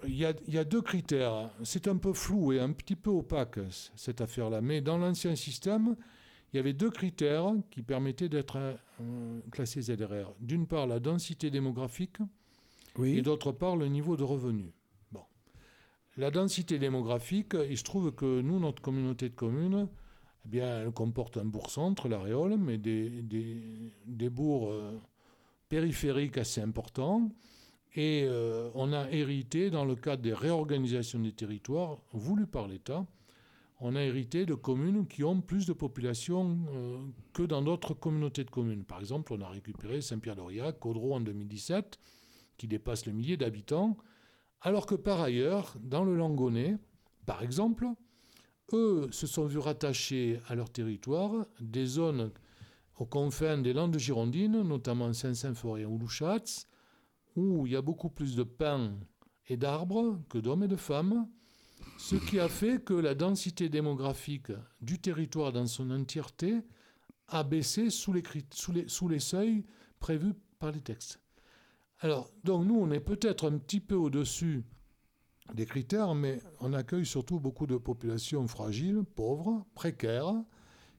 il 0.06 0.16
y, 0.16 0.58
a, 0.58 0.64
deux 0.64 0.82
critères. 0.82 1.50
C'est 1.62 1.88
un 1.88 1.96
peu 1.96 2.12
flou 2.12 2.52
et 2.52 2.61
un 2.61 2.73
petit 2.73 2.96
peu 2.96 3.11
opaque, 3.11 3.58
cette 3.96 4.20
affaire-là. 4.20 4.61
Mais 4.61 4.80
dans 4.80 4.99
l'ancien 4.99 5.37
système, 5.37 5.96
il 6.52 6.56
y 6.56 6.61
avait 6.61 6.73
deux 6.73 6.90
critères 6.90 7.52
qui 7.70 7.82
permettaient 7.82 8.28
d'être 8.28 8.58
euh, 9.00 9.40
classé 9.50 9.82
ZRR. 9.82 10.34
D'une 10.40 10.66
part, 10.66 10.87
la 10.87 11.00
densité 11.00 11.50
démographique 11.50 12.18
et 13.02 13.23
d'autre 13.23 13.52
part, 13.52 13.76
le 13.76 13.88
niveau 13.88 14.16
de 14.16 14.23
revenu. 14.23 14.73
Bon. 15.11 15.23
La 16.16 16.30
densité 16.30 16.78
démographique, 16.78 17.56
il 17.68 17.76
se 17.76 17.82
trouve 17.82 18.12
que 18.12 18.40
nous, 18.40 18.61
notre 18.61 18.80
communauté 18.80 19.28
de 19.28 19.34
communes, 19.34 19.88
eh 20.44 20.49
bien, 20.49 20.82
elle 20.82 20.92
comporte 20.92 21.37
un 21.38 21.44
bourg-centre, 21.44 22.08
l'Aréole, 22.08 22.56
mais 22.56 22.78
des, 22.78 23.11
des, 24.06 24.30
bourgs 24.30 24.70
euh, 24.70 24.99
périphériques 25.68 26.38
assez 26.38 26.61
importants 26.61 27.30
et 27.94 28.24
euh, 28.26 28.70
on 28.74 28.92
a 28.92 29.08
hérité, 29.10 29.70
dans 29.70 29.84
le 29.84 29.94
cadre 29.94 30.22
des 30.22 30.34
réorganisations 30.34 31.20
des 31.20 31.32
territoires 31.32 31.98
voulues 32.12 32.46
par 32.46 32.66
l'État, 32.66 33.06
on 33.80 33.94
a 33.94 34.02
hérité 34.02 34.46
de 34.46 34.54
communes 34.54 35.06
qui 35.06 35.22
ont 35.24 35.40
plus 35.40 35.66
de 35.66 35.72
population 35.72 36.58
euh, 36.74 36.98
que 37.32 37.42
dans 37.42 37.62
d'autres 37.62 37.94
communautés 37.94 38.44
de 38.44 38.50
communes. 38.50 38.84
Par 38.84 38.98
exemple, 38.98 39.32
on 39.32 39.40
a 39.40 39.48
récupéré 39.48 40.00
Saint-Pierre-d'Aurillac, 40.00 40.78
Caudreau 40.78 41.14
en 41.14 41.20
2017, 41.20 41.98
qui 42.56 42.66
dépasse 42.66 43.06
le 43.06 43.12
millier 43.12 43.36
d'habitants, 43.36 43.96
alors 44.60 44.86
que 44.86 44.94
par 44.94 45.20
ailleurs, 45.20 45.76
dans 45.80 46.04
le 46.04 46.16
Langonnet, 46.16 46.76
par 47.26 47.42
exemple, 47.42 47.86
eux 48.72 49.08
se 49.10 49.26
sont 49.26 49.46
vus 49.46 49.58
rattacher 49.58 50.40
à 50.48 50.54
leur 50.54 50.70
territoire 50.70 51.46
des 51.60 51.86
zones 51.86 52.32
aux 52.96 53.06
confins 53.06 53.58
des 53.58 53.72
Landes 53.72 53.98
girondines, 53.98 54.62
notamment 54.62 55.12
Saint-Symphorien 55.12 55.86
ou 55.86 55.98
Louchatz, 55.98 56.66
où 57.36 57.66
il 57.66 57.72
y 57.72 57.76
a 57.76 57.82
beaucoup 57.82 58.10
plus 58.10 58.36
de 58.36 58.42
pins 58.42 58.98
et 59.48 59.56
d'arbres 59.56 60.18
que 60.28 60.38
d'hommes 60.38 60.64
et 60.64 60.68
de 60.68 60.76
femmes, 60.76 61.28
ce 61.98 62.16
qui 62.16 62.40
a 62.40 62.48
fait 62.48 62.82
que 62.82 62.94
la 62.94 63.14
densité 63.14 63.68
démographique 63.68 64.52
du 64.80 64.98
territoire 64.98 65.52
dans 65.52 65.66
son 65.66 65.90
entièreté 65.90 66.62
a 67.28 67.44
baissé 67.44 67.90
sous 67.90 68.12
les, 68.12 69.18
seuils 69.18 69.64
prévus 69.98 70.34
par 70.58 70.72
les 70.72 70.80
textes. 70.80 71.20
Alors, 72.00 72.30
donc 72.42 72.66
nous, 72.66 72.76
on 72.76 72.90
est 72.90 73.00
peut-être 73.00 73.50
un 73.50 73.58
petit 73.58 73.80
peu 73.80 73.94
au-dessus 73.94 74.64
des 75.54 75.66
critères, 75.66 76.14
mais 76.14 76.40
on 76.60 76.72
accueille 76.72 77.06
surtout 77.06 77.38
beaucoup 77.38 77.66
de 77.66 77.76
populations 77.76 78.46
fragiles, 78.48 79.04
pauvres, 79.14 79.64
précaires, 79.74 80.34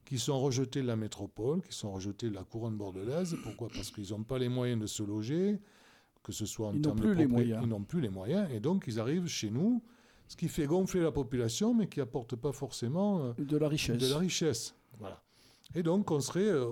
qui 0.05 0.19
sont 0.19 0.39
rejetées 0.39 0.81
de 0.81 0.87
la 0.87 0.95
métropole, 0.95 1.61
qui 1.63 1.73
sont 1.73 1.91
rejetées 1.91 2.29
de 2.29 2.35
la 2.35 2.43
couronne 2.43 2.77
bordelaise. 2.77 3.35
Pourquoi? 3.43 3.69
Parce 3.69 3.91
qu'ils 3.91 4.11
n'ont 4.11 4.23
pas 4.23 4.37
les 4.37 4.49
moyens 4.49 4.79
de 4.79 4.87
se 4.87 5.01
loger, 5.01 5.59
que 6.25 6.31
ce 6.31 6.47
soit 6.47 6.69
en 6.69 6.73
ils 6.73 6.81
termes 6.81 6.99
plus 6.99 7.09
de 7.09 7.19
les 7.19 7.27
moyens. 7.27 7.61
Ils 7.63 7.69
n'ont 7.69 7.83
plus 7.83 8.01
les 8.01 8.09
moyens, 8.09 8.51
et 8.51 8.59
donc 8.59 8.85
ils 8.87 8.99
arrivent 8.99 9.27
chez 9.27 9.51
nous, 9.51 9.83
ce 10.27 10.35
qui 10.35 10.47
fait 10.47 10.65
gonfler 10.65 11.01
la 11.01 11.11
population, 11.11 11.75
mais 11.75 11.87
qui 11.87 12.01
apporte 12.01 12.35
pas 12.35 12.51
forcément 12.51 13.25
euh, 13.25 13.33
de 13.37 13.57
la 13.57 13.67
richesse. 13.67 13.97
De 13.99 14.07
la 14.07 14.17
richesse, 14.17 14.75
voilà. 14.97 15.21
Et 15.75 15.83
donc 15.83 16.09
on 16.09 16.19
serait 16.19 16.41
euh, 16.41 16.65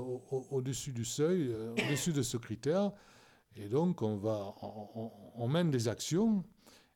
au-dessus 0.49 0.91
du 0.91 1.05
seuil, 1.05 1.49
euh, 1.51 1.71
au-dessus 1.73 2.13
de 2.13 2.23
ce 2.23 2.37
critère, 2.37 2.91
et 3.55 3.69
donc 3.69 4.01
on 4.01 4.17
va, 4.17 4.55
on, 5.35 5.47
mène 5.47 5.69
des 5.69 5.87
actions. 5.87 6.43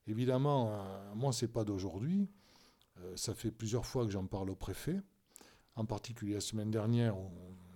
Évidemment, 0.07 0.83
moi 1.13 1.31
c'est 1.33 1.49
pas 1.49 1.63
d'aujourd'hui. 1.63 2.27
ça 3.15 3.35
fait 3.35 3.51
plusieurs 3.51 3.85
fois 3.85 4.05
que 4.05 4.11
j'en 4.11 4.25
parle 4.25 4.49
au 4.49 4.55
préfet 4.55 4.99
en 5.75 5.85
particulier 5.85 6.33
la 6.33 6.41
semaine 6.41 6.71
dernière, 6.71 7.15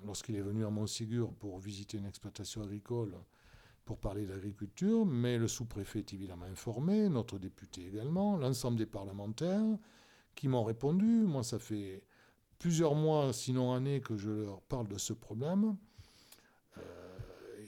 lorsqu'il 0.04 0.36
est 0.36 0.42
venu 0.42 0.66
à 0.66 0.72
Montségur 0.72 1.32
pour 1.36 1.60
visiter 1.60 2.00
une 2.00 2.08
exploitation 2.08 2.64
agricole, 2.64 3.16
pour 3.86 3.98
parler 3.98 4.26
d'agriculture, 4.26 5.06
mais 5.06 5.38
le 5.38 5.48
sous-préfet 5.48 6.00
est 6.00 6.14
évidemment 6.14 6.46
informé, 6.46 7.10
notre 7.10 7.40
député 7.40 7.88
également, 7.88 8.38
l'ensemble 8.38 8.78
des 8.78 8.86
parlementaires 8.86 9.78
qui 10.36 10.48
m'ont 10.48 10.64
répondu. 10.64 11.06
Moi, 11.06 11.44
ça 11.44 11.60
fait 11.60 12.04
plusieurs 12.60 12.96
mois, 12.96 13.34
sinon 13.34 13.74
années, 13.74 14.02
que 14.02 14.16
je 14.18 14.30
leur 14.30 14.62
parle 14.62 14.88
de 14.88 14.98
ce 14.98 15.14
problème. 15.14 15.76
Euh, 16.78 16.82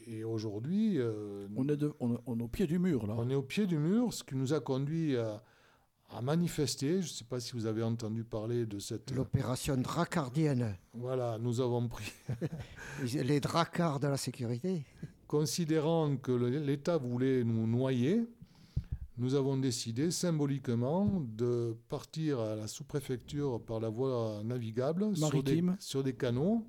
et 0.08 0.24
aujourd'hui... 0.24 1.00
Euh, 1.00 1.48
on, 1.56 1.68
est 1.68 1.84
on, 2.00 2.22
on, 2.26 2.40
est 2.40 2.44
au 2.44 2.48
pied 2.48 2.68
du 2.68 2.80
mur, 2.80 3.08
là. 3.08 3.16
On 3.18 3.30
est 3.30 3.36
au 3.36 3.42
pied 3.42 3.66
du 3.66 3.78
mur, 3.78 4.14
ce 4.14 4.24
qui 4.24 4.36
nous 4.36 4.54
a 4.54 4.60
conduit 4.60 5.18
à 5.18 5.44
a 6.16 6.22
manifesté. 6.22 7.02
Je 7.02 7.08
ne 7.08 7.14
sais 7.14 7.24
pas 7.24 7.40
si 7.40 7.54
vous 7.54 7.66
avez 7.66 7.84
entendu 7.84 8.24
parler 8.24 8.66
de 8.66 8.80
cette... 8.80 9.12
L'opération 9.12 9.78
dracardienne. 9.78 10.76
Voilà, 10.94 11.38
nous 11.40 11.60
avons 11.60 11.88
pris... 11.88 12.12
Les 13.14 13.40
dracards 13.40 14.00
de 14.00 14.08
la 14.08 14.18
sécurité. 14.18 14.86
Considérant 15.34 16.16
que 16.18 16.32
l'État 16.32 16.98
voulait 16.98 17.44
nous 17.44 17.66
noyer, 17.66 18.22
nous 19.18 19.34
avons 19.34 19.58
décidé 19.58 20.12
symboliquement 20.12 21.24
de 21.36 21.76
partir 21.90 22.40
à 22.40 22.56
la 22.56 22.68
sous-préfecture 22.68 23.60
par 23.60 23.80
la 23.80 23.90
voie 23.90 24.42
navigable 24.46 25.18
sur 25.18 25.42
des, 25.42 25.64
sur 25.80 26.04
des, 26.04 26.14
canaux, 26.14 26.64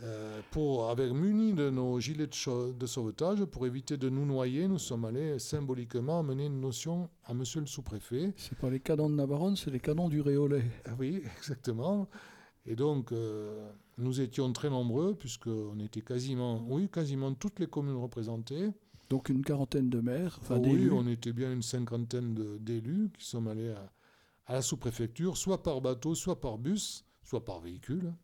euh, 0.00 0.40
pour, 0.52 0.90
avec 0.90 1.10
munis 1.10 1.54
de 1.54 1.70
nos 1.70 1.98
gilets 1.98 2.28
de, 2.28 2.72
de, 2.72 2.86
sauvetage 2.86 3.44
pour 3.46 3.66
éviter 3.66 3.96
de 3.96 4.08
nous 4.08 4.26
noyer. 4.26 4.68
Nous 4.68 4.78
sommes 4.78 5.04
allés 5.04 5.40
symboliquement 5.40 6.20
amener 6.20 6.46
une 6.46 6.60
notion 6.60 7.10
à 7.24 7.34
monsieur 7.34 7.58
le 7.58 7.66
sous-préfet. 7.66 8.32
C'est 8.36 8.56
pas 8.58 8.70
les 8.70 8.78
canons 8.78 9.10
de 9.10 9.16
Navarone, 9.16 9.56
c'est 9.56 9.72
les 9.72 9.80
canons 9.80 10.08
du 10.08 10.20
Réolais. 10.20 10.70
Ah 10.84 10.92
oui, 11.00 11.24
exactement. 11.36 12.08
Et 12.66 12.76
donc, 12.76 13.12
euh, 13.12 13.70
nous 13.98 14.20
étions 14.20 14.52
très 14.52 14.70
nombreux, 14.70 15.14
puisqu'on 15.14 15.78
était 15.80 16.02
quasiment, 16.02 16.64
oui, 16.68 16.88
quasiment 16.88 17.34
toutes 17.34 17.58
les 17.58 17.66
communes 17.66 17.96
représentées. 17.96 18.70
Donc 19.10 19.28
une 19.28 19.44
quarantaine 19.44 19.90
de 19.90 20.00
maires, 20.00 20.38
enfin 20.40 20.58
Oui, 20.58 20.88
on 20.90 21.06
était 21.06 21.34
bien 21.34 21.52
une 21.52 21.62
cinquantaine 21.62 22.34
d'élus 22.58 23.10
qui 23.18 23.26
sommes 23.26 23.48
allés 23.48 23.74
à, 24.46 24.54
la 24.54 24.62
sous-préfecture, 24.62 25.36
soit 25.36 25.62
par 25.62 25.80
bateau, 25.80 26.14
soit 26.14 26.40
par 26.40 26.56
bus, 26.56 27.04
soit 27.22 27.44
par 27.44 27.60
véhicule, 27.60 28.14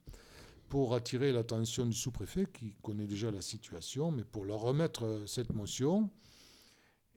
pour 0.68 0.94
attirer 0.94 1.30
l'attention 1.32 1.84
du 1.84 1.92
sous-préfet 1.92 2.46
qui 2.52 2.74
connaît 2.82 3.06
déjà 3.06 3.30
la 3.30 3.42
situation, 3.42 4.12
mais 4.12 4.24
pour 4.24 4.44
leur 4.44 4.60
remettre 4.60 5.04
euh, 5.04 5.26
cette 5.26 5.52
motion. 5.52 6.10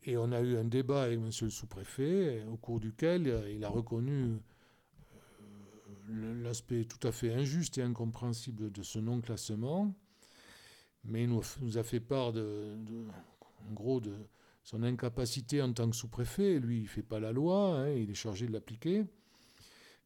Et 0.03 0.17
on 0.17 0.31
a 0.31 0.41
eu 0.41 0.57
un 0.57 0.65
débat 0.65 1.03
avec 1.03 1.19
monsieur 1.19 1.45
le 1.45 1.51
sous-préfet, 1.51 2.43
au 2.51 2.57
cours 2.57 2.79
duquel 2.79 3.27
euh, 3.27 3.51
il 3.51 3.63
a 3.63 3.69
reconnu 3.69 4.39
l'aspect 6.09 6.85
tout 6.85 7.05
à 7.07 7.11
fait 7.11 7.33
injuste 7.33 7.77
et 7.77 7.81
incompréhensible 7.81 8.71
de 8.71 8.83
ce 8.83 8.99
non-classement, 8.99 9.93
mais 11.03 11.23
il 11.23 11.29
nous, 11.29 11.77
a 11.77 11.83
fait 11.83 11.99
part 11.99 12.33
de 12.33 12.77
son 14.63 14.83
incapacité 14.83 15.61
en 15.61 15.73
tant 15.73 15.89
que 15.89 15.95
sous-préfet. 15.95 16.59
Lui, 16.59 16.77
il 16.77 16.83
ne 16.83 16.87
fait 16.87 17.03
pas 17.03 17.19
la 17.19 17.31
loi, 17.31 17.79
hein, 17.79 17.89
il 17.89 18.09
est 18.09 18.15
chargé 18.15 18.47
de 18.47 18.53
l'appliquer. 18.53 19.05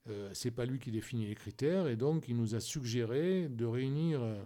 Euh, 0.07 0.29
c'est 0.33 0.51
pas 0.51 0.65
lui 0.65 0.79
qui 0.79 0.91
définit 0.91 1.25
les 1.25 1.35
critères, 1.35 1.87
et 1.87 1.95
donc 1.95 2.27
il 2.27 2.37
nous 2.37 2.55
a 2.55 2.59
suggéré 2.59 3.49
de 3.49 3.65
réunir 3.65 4.21
euh, 4.21 4.43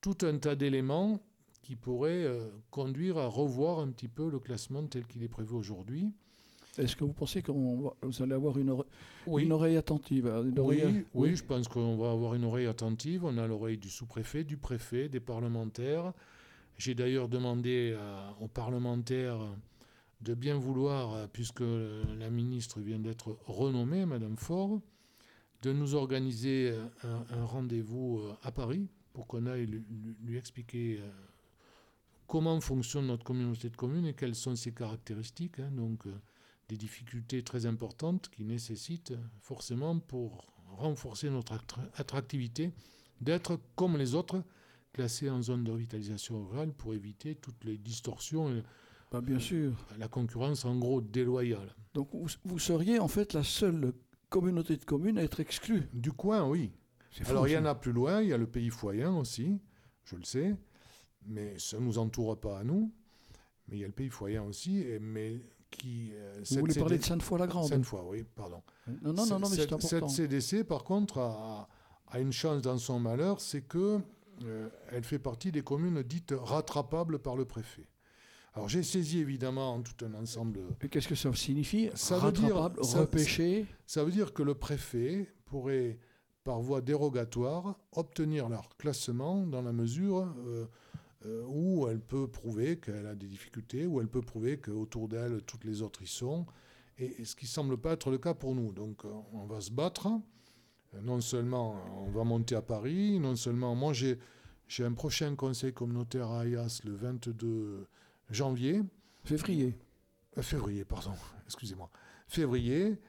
tout 0.00 0.18
un 0.22 0.38
tas 0.38 0.56
d'éléments 0.56 1.20
qui 1.62 1.76
pourraient 1.76 2.24
euh, 2.24 2.48
conduire 2.70 3.16
à 3.18 3.26
revoir 3.26 3.78
un 3.78 3.90
petit 3.90 4.08
peu 4.08 4.28
le 4.28 4.40
classement 4.40 4.84
tel 4.86 5.06
qu'il 5.06 5.22
est 5.22 5.28
prévu 5.28 5.54
aujourd'hui. 5.54 6.12
Est-ce 6.78 6.96
que 6.96 7.04
vous 7.04 7.12
pensez 7.12 7.42
que 7.42 7.50
vous 7.50 7.92
allez 8.20 8.32
avoir 8.32 8.56
une, 8.58 8.74
une 9.26 9.52
oreille 9.52 9.76
attentive 9.76 10.32
oui, 10.56 11.04
oui, 11.14 11.36
je 11.36 11.44
pense 11.44 11.68
qu'on 11.68 11.96
va 11.96 12.10
avoir 12.12 12.34
une 12.34 12.44
oreille 12.44 12.66
attentive. 12.66 13.24
On 13.24 13.36
a 13.36 13.46
l'oreille 13.46 13.78
du 13.78 13.90
sous-préfet, 13.90 14.44
du 14.44 14.56
préfet, 14.56 15.08
des 15.08 15.20
parlementaires, 15.20 16.12
j'ai 16.78 16.94
d'ailleurs 16.94 17.28
demandé 17.28 17.92
euh, 17.92 18.30
aux 18.40 18.46
parlementaires 18.46 19.40
de 20.20 20.34
bien 20.34 20.56
vouloir, 20.56 21.12
euh, 21.12 21.26
puisque 21.30 21.60
la 21.60 22.30
ministre 22.30 22.80
vient 22.80 23.00
d'être 23.00 23.36
renommée, 23.46 24.06
Madame 24.06 24.36
Faure, 24.36 24.80
de 25.62 25.72
nous 25.72 25.96
organiser 25.96 26.70
euh, 26.70 27.18
un, 27.30 27.44
rendez-vous 27.44 28.22
à 28.42 28.52
Paris 28.52 28.88
pour 29.12 29.26
qu'on 29.26 29.46
aille 29.46 29.82
lui, 30.22 30.36
expliquer 30.36 31.00
comment 32.28 32.60
fonctionne 32.60 33.08
notre 33.08 33.24
communauté 33.24 33.68
de 33.68 33.76
communes 33.76 34.06
et 34.06 34.14
quelles 34.14 34.36
sont 34.36 34.54
ses 34.54 34.70
caractéristiques. 34.70 35.58
Hein. 35.58 35.72
donc, 35.72 36.04
des 36.68 36.76
difficultés 36.76 37.42
très 37.42 37.66
importantes 37.66 38.28
qui 38.30 38.44
nécessitent 38.44 39.14
forcément, 39.40 39.98
pour 39.98 40.46
renforcer 40.76 41.30
notre 41.30 41.58
attractivité, 41.96 42.72
d'être 43.20 43.58
comme 43.74 43.96
les 43.96 44.14
autres 44.14 44.42
classé 44.92 45.30
en 45.30 45.40
zone 45.42 45.64
de 45.64 45.70
revitalisation 45.70 46.46
rurale 46.46 46.72
pour 46.72 46.94
éviter 46.94 47.34
toutes 47.34 47.64
les 47.64 47.78
distorsions 47.78 48.50
et 48.50 48.62
bah, 49.10 49.20
bien 49.20 49.38
sûr. 49.38 49.72
la 49.98 50.08
concurrence 50.08 50.64
en 50.64 50.76
gros 50.76 51.00
déloyale. 51.00 51.74
Donc 51.94 52.10
vous, 52.44 52.58
seriez 52.58 52.98
en 52.98 53.08
fait 53.08 53.32
la 53.32 53.44
seule 53.44 53.92
communauté 54.28 54.76
de 54.76 54.84
communes 54.84 55.18
à 55.18 55.22
être 55.22 55.40
exclue 55.40 55.88
Du 55.92 56.12
coin, 56.12 56.46
oui. 56.46 56.72
Alors 57.26 57.48
il 57.48 57.52
y 57.52 57.58
en 57.58 57.64
a 57.64 57.74
plus 57.74 57.92
loin, 57.92 58.20
il 58.22 58.28
y 58.28 58.32
a 58.32 58.36
le 58.36 58.46
pays 58.46 58.70
foyen 58.70 59.16
aussi, 59.16 59.60
je 60.04 60.16
le 60.16 60.24
sais, 60.24 60.54
mais 61.26 61.58
ça 61.58 61.78
ne 61.78 61.84
nous 61.84 61.98
entoure 61.98 62.38
pas 62.38 62.58
à 62.58 62.64
nous. 62.64 62.92
Mais 63.68 63.76
il 63.76 63.80
y 63.80 63.84
a 63.84 63.86
le 63.86 63.92
pays 63.92 64.10
foyen 64.10 64.42
aussi, 64.42 64.80
et, 64.80 64.98
mais 64.98 65.40
qui... 65.70 66.10
Euh, 66.14 66.42
Vous 66.50 66.60
voulez 66.60 66.74
parler 66.74 66.98
de 66.98 67.04
Sainte-Foy-la-Grande 67.04 67.68
Sainte-Foy, 67.68 68.00
oui, 68.08 68.24
pardon. 68.34 68.62
Non, 69.02 69.12
non, 69.12 69.26
non, 69.26 69.38
mais 69.40 69.56
c'est 69.56 69.72
important. 69.72 70.08
Cette 70.08 70.30
CDC, 70.30 70.64
par 70.64 70.84
contre, 70.84 71.18
a, 71.18 71.68
a, 72.08 72.20
une 72.20 72.32
chance 72.32 72.62
dans 72.62 72.78
son 72.78 72.98
malheur, 72.98 73.40
c'est 73.40 73.62
que 73.62 74.00
euh, 74.44 74.68
elle 74.90 75.04
fait 75.04 75.18
partie 75.18 75.52
des 75.52 75.62
communes 75.62 76.02
dites 76.02 76.34
rattrapables 76.36 77.18
par 77.18 77.36
le 77.36 77.44
préfet. 77.44 77.86
Alors 78.54 78.68
j'ai 78.68 78.82
saisi 78.82 79.20
évidemment 79.20 79.80
tout 79.82 80.04
un 80.04 80.14
ensemble. 80.14 80.60
Et 80.82 80.88
qu'est-ce 80.88 81.08
que 81.08 81.14
ça 81.14 81.32
signifie 81.34 81.90
ça 81.94 82.18
veut 82.18 82.32
dire, 82.32 82.56
repêcher 82.56 83.66
ça, 83.86 84.04
veut 84.04 84.10
dire 84.10 84.32
que 84.32 84.42
le 84.42 84.54
préfet 84.54 85.28
pourrait, 85.44 85.98
par 86.44 86.60
voie 86.60 86.80
dérogatoire, 86.80 87.78
obtenir 87.92 88.48
leur 88.48 88.68
classement 88.76 89.46
dans 89.46 89.62
la 89.62 89.72
mesure 89.72 90.34
euh, 90.46 90.66
euh, 91.26 91.44
où 91.46 91.88
elle 91.88 92.00
peut 92.00 92.28
prouver 92.28 92.78
qu'elle 92.78 93.06
a 93.06 93.14
des 93.14 93.26
difficultés, 93.26 93.86
où 93.86 94.00
elle 94.00 94.08
peut 94.08 94.22
prouver 94.22 94.58
qu'autour 94.58 95.08
d'elle, 95.08 95.42
toutes 95.42 95.64
les 95.64 95.82
autres 95.82 96.02
y 96.02 96.06
sont. 96.06 96.46
Et, 96.98 97.24
ce 97.24 97.36
qui 97.36 97.46
semble 97.46 97.76
pas 97.76 97.92
être 97.92 98.10
le 98.10 98.18
cas 98.18 98.34
pour 98.34 98.54
nous. 98.54 98.72
Donc 98.72 99.04
on 99.32 99.46
va 99.46 99.60
se 99.60 99.70
battre 99.70 100.08
non 101.02 101.20
seulement 101.20 101.76
on 102.06 102.10
va 102.10 102.24
monter 102.24 102.54
à 102.54 102.62
Paris, 102.62 103.18
non 103.20 103.36
seulement 103.36 103.74
moi 103.74 103.92
j'ai, 103.92 104.18
un 104.80 104.92
prochain 104.92 105.34
conseil 105.34 105.72
communautaire 105.72 106.28
à 106.30 106.44
Ayas 106.44 106.80
le 106.84 106.94
22 106.94 107.86
janvier. 108.30 108.82
Février. 109.24 109.76
Euh, 110.36 110.42
février, 110.42 110.84
pardon, 110.84 111.12
excusez-moi. 111.46 111.90
Février, 112.26 113.00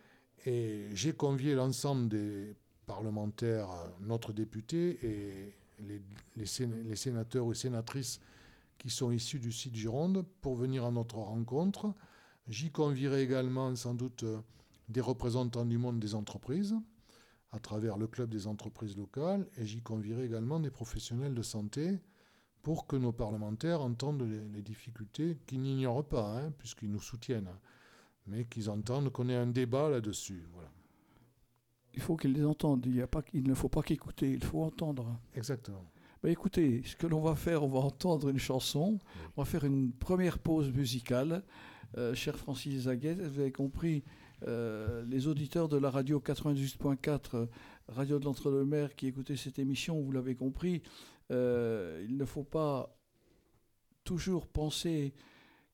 et 0.46 0.88
j'ai 0.94 1.14
convié 1.14 1.54
l'ensemble 1.56 2.10
des 2.10 2.56
parlementaires, 2.86 3.70
notre 4.02 4.34
député 4.34 5.00
et 5.06 5.54
les, 6.36 6.96
sénateurs 6.96 7.46
ou 7.46 7.54
sénatrices 7.54 8.20
qui 8.78 8.90
sont 8.90 9.12
issus 9.12 9.40
du 9.40 9.52
site 9.52 9.76
Gironde 9.76 10.26
pour 10.42 10.56
venir 10.56 10.86
à 10.86 10.92
notre 10.92 11.18
rencontre. 11.18 11.94
J'y 12.48 12.72
convierai 12.72 13.22
également 13.22 13.76
sans 13.76 13.94
doute 13.94 14.26
des 14.88 15.02
représentants 15.02 15.66
du 15.66 15.78
monde 15.78 16.00
des 16.00 16.16
entreprises 16.16 16.76
à 17.52 17.60
travers 17.60 17.98
le 17.98 18.08
club 18.08 18.30
des 18.30 18.48
entreprises 18.48 18.96
locales 18.96 19.48
et 19.58 19.66
j'y 19.66 19.82
convierai 19.82 20.26
également 20.26 20.60
des 20.60 20.70
professionnels 20.70 21.34
de 21.34 21.42
santé 21.42 22.00
pour 22.62 22.88
que 22.88 22.96
nos 22.96 23.12
parlementaires 23.12 23.82
entendent 23.82 24.28
les, 24.54 24.62
difficultés 24.62 25.38
qu'ils 25.46 25.62
n'ignorent 25.62 26.08
pas, 26.08 26.40
hein, 26.40 26.52
puisqu'ils 26.58 26.92
nous 26.92 27.02
soutiennent, 27.02 27.50
mais 28.28 28.46
qu'ils 28.46 28.70
entendent 28.70 29.12
qu'on 29.12 29.30
ait 29.30 29.36
un 29.36 29.48
débat 29.48 29.90
là-dessus. 29.90 30.46
Il 31.94 32.02
faut 32.02 32.16
qu'ils 32.16 32.34
les 32.34 32.46
entendent, 32.46 32.86
il, 32.86 32.96
y 32.96 33.02
a 33.02 33.08
pas, 33.08 33.22
il 33.34 33.48
ne 33.48 33.54
faut 33.54 33.70
pas 33.70 33.82
qu'écouter, 33.82 34.32
il 34.32 34.44
faut 34.44 34.64
entendre. 34.64 35.20
Exactement. 35.36 35.84
Ben 36.22 36.32
écoutez, 36.32 36.82
ce 36.86 36.96
que 36.96 37.08
l'on 37.08 37.22
va 37.22 37.36
faire, 37.36 37.64
on 37.64 37.70
va 37.70 37.80
entendre 37.80 38.30
une 38.30 38.40
chanson, 38.40 39.00
on 39.36 39.42
va 39.42 39.46
faire 39.46 39.64
une 39.64 39.92
première 39.94 40.38
pause 40.38 40.72
musicale 40.72 41.44
euh, 41.98 42.14
cher 42.14 42.38
Francis 42.38 42.82
Zaguet, 42.84 43.16
vous 43.16 43.40
avez 43.40 43.52
compris, 43.52 44.04
euh, 44.48 45.04
les 45.06 45.28
auditeurs 45.28 45.68
de 45.68 45.78
la 45.78 45.90
radio 45.90 46.20
98.4, 46.20 47.48
radio 47.88 48.20
de 48.20 48.26
l'Entre-deux-Mers, 48.26 48.96
qui 48.96 49.08
écoutaient 49.08 49.36
cette 49.36 49.60
émission, 49.60 50.00
vous 50.00 50.12
l'avez 50.12 50.36
compris, 50.36 50.82
il 51.32 52.18
ne 52.18 52.26
faut 52.26 52.44
pas 52.44 52.96
toujours 54.04 54.48
penser 54.48 55.14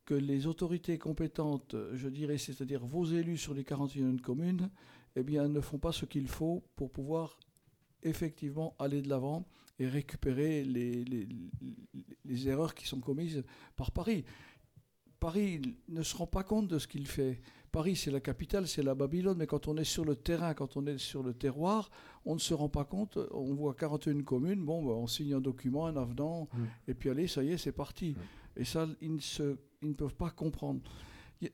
que 0.06 0.14
les 0.14 0.48
autorités 0.48 0.98
compétentes, 0.98 1.76
je 1.94 2.08
dirais, 2.10 2.38
c'est-à-dire 2.38 2.86
vos 2.86 3.06
élus 3.06 3.38
sur 3.38 3.54
les 3.54 3.64
41 3.64 4.18
communes, 4.18 4.70
eh 5.16 5.24
bien, 5.24 5.48
ne 5.48 5.62
font 5.62 5.78
pas 5.78 5.92
ce 5.92 6.06
qu'il 6.06 6.28
faut 6.28 6.64
pour 6.76 6.92
pouvoir 6.92 7.40
effectivement 8.04 8.76
aller 8.80 9.02
de 9.02 9.10
l'avant 9.10 9.48
et 9.80 9.88
récupérer 9.88 10.64
les, 10.64 11.04
les, 12.24 12.48
erreurs 12.48 12.76
qui 12.76 12.88
sont 12.88 13.00
commises 13.00 13.44
par 13.76 13.92
Paris. 13.92 14.24
Paris 15.20 15.62
ne 15.90 16.04
se 16.04 16.16
rend 16.16 16.28
pas 16.28 16.44
compte 16.44 16.68
de 16.68 16.80
ce 16.80 16.88
qu'il 16.88 17.08
fait. 17.08 17.42
Paris, 17.72 17.96
c'est 17.96 18.12
la 18.12 18.22
capitale, 18.22 18.68
c'est 18.68 18.84
la 18.84 18.96
Babylone, 18.96 19.38
mais 19.38 19.48
quand 19.48 19.68
on 19.68 19.76
est 19.76 19.84
sur 19.84 20.06
le 20.06 20.16
terrain, 20.16 20.54
quand 20.54 20.78
on 20.78 20.86
est 20.86 20.98
sur 20.98 21.24
le 21.24 21.34
terroir, 21.34 21.90
on 22.26 22.36
ne 22.36 22.40
se 22.40 22.54
rend 22.54 22.70
pas 22.70 22.86
compte. 22.86 23.18
On 23.32 23.54
voit 23.54 23.74
41 23.74 24.22
communes, 24.24 24.64
bon, 24.64 24.86
ben, 24.86 24.92
on 24.92 25.08
signe 25.08 25.34
un 25.34 25.42
document, 25.42 25.88
un 25.88 25.98
avenant, 25.98 26.48
mm. 26.54 26.64
et 26.88 26.94
puis 26.94 27.10
allez, 27.10 27.28
ça 27.28 27.44
y 27.44 27.52
est, 27.52 27.58
c'est 27.58 27.74
parti. 27.74 28.12
Mm. 28.12 28.62
Et 28.62 28.66
ça, 28.66 28.88
ils 29.02 29.14
ne, 29.16 29.20
se, 29.20 29.58
ils 29.82 29.90
ne 29.90 29.94
peuvent 29.94 30.16
pas 30.16 30.30
comprendre. 30.30 30.82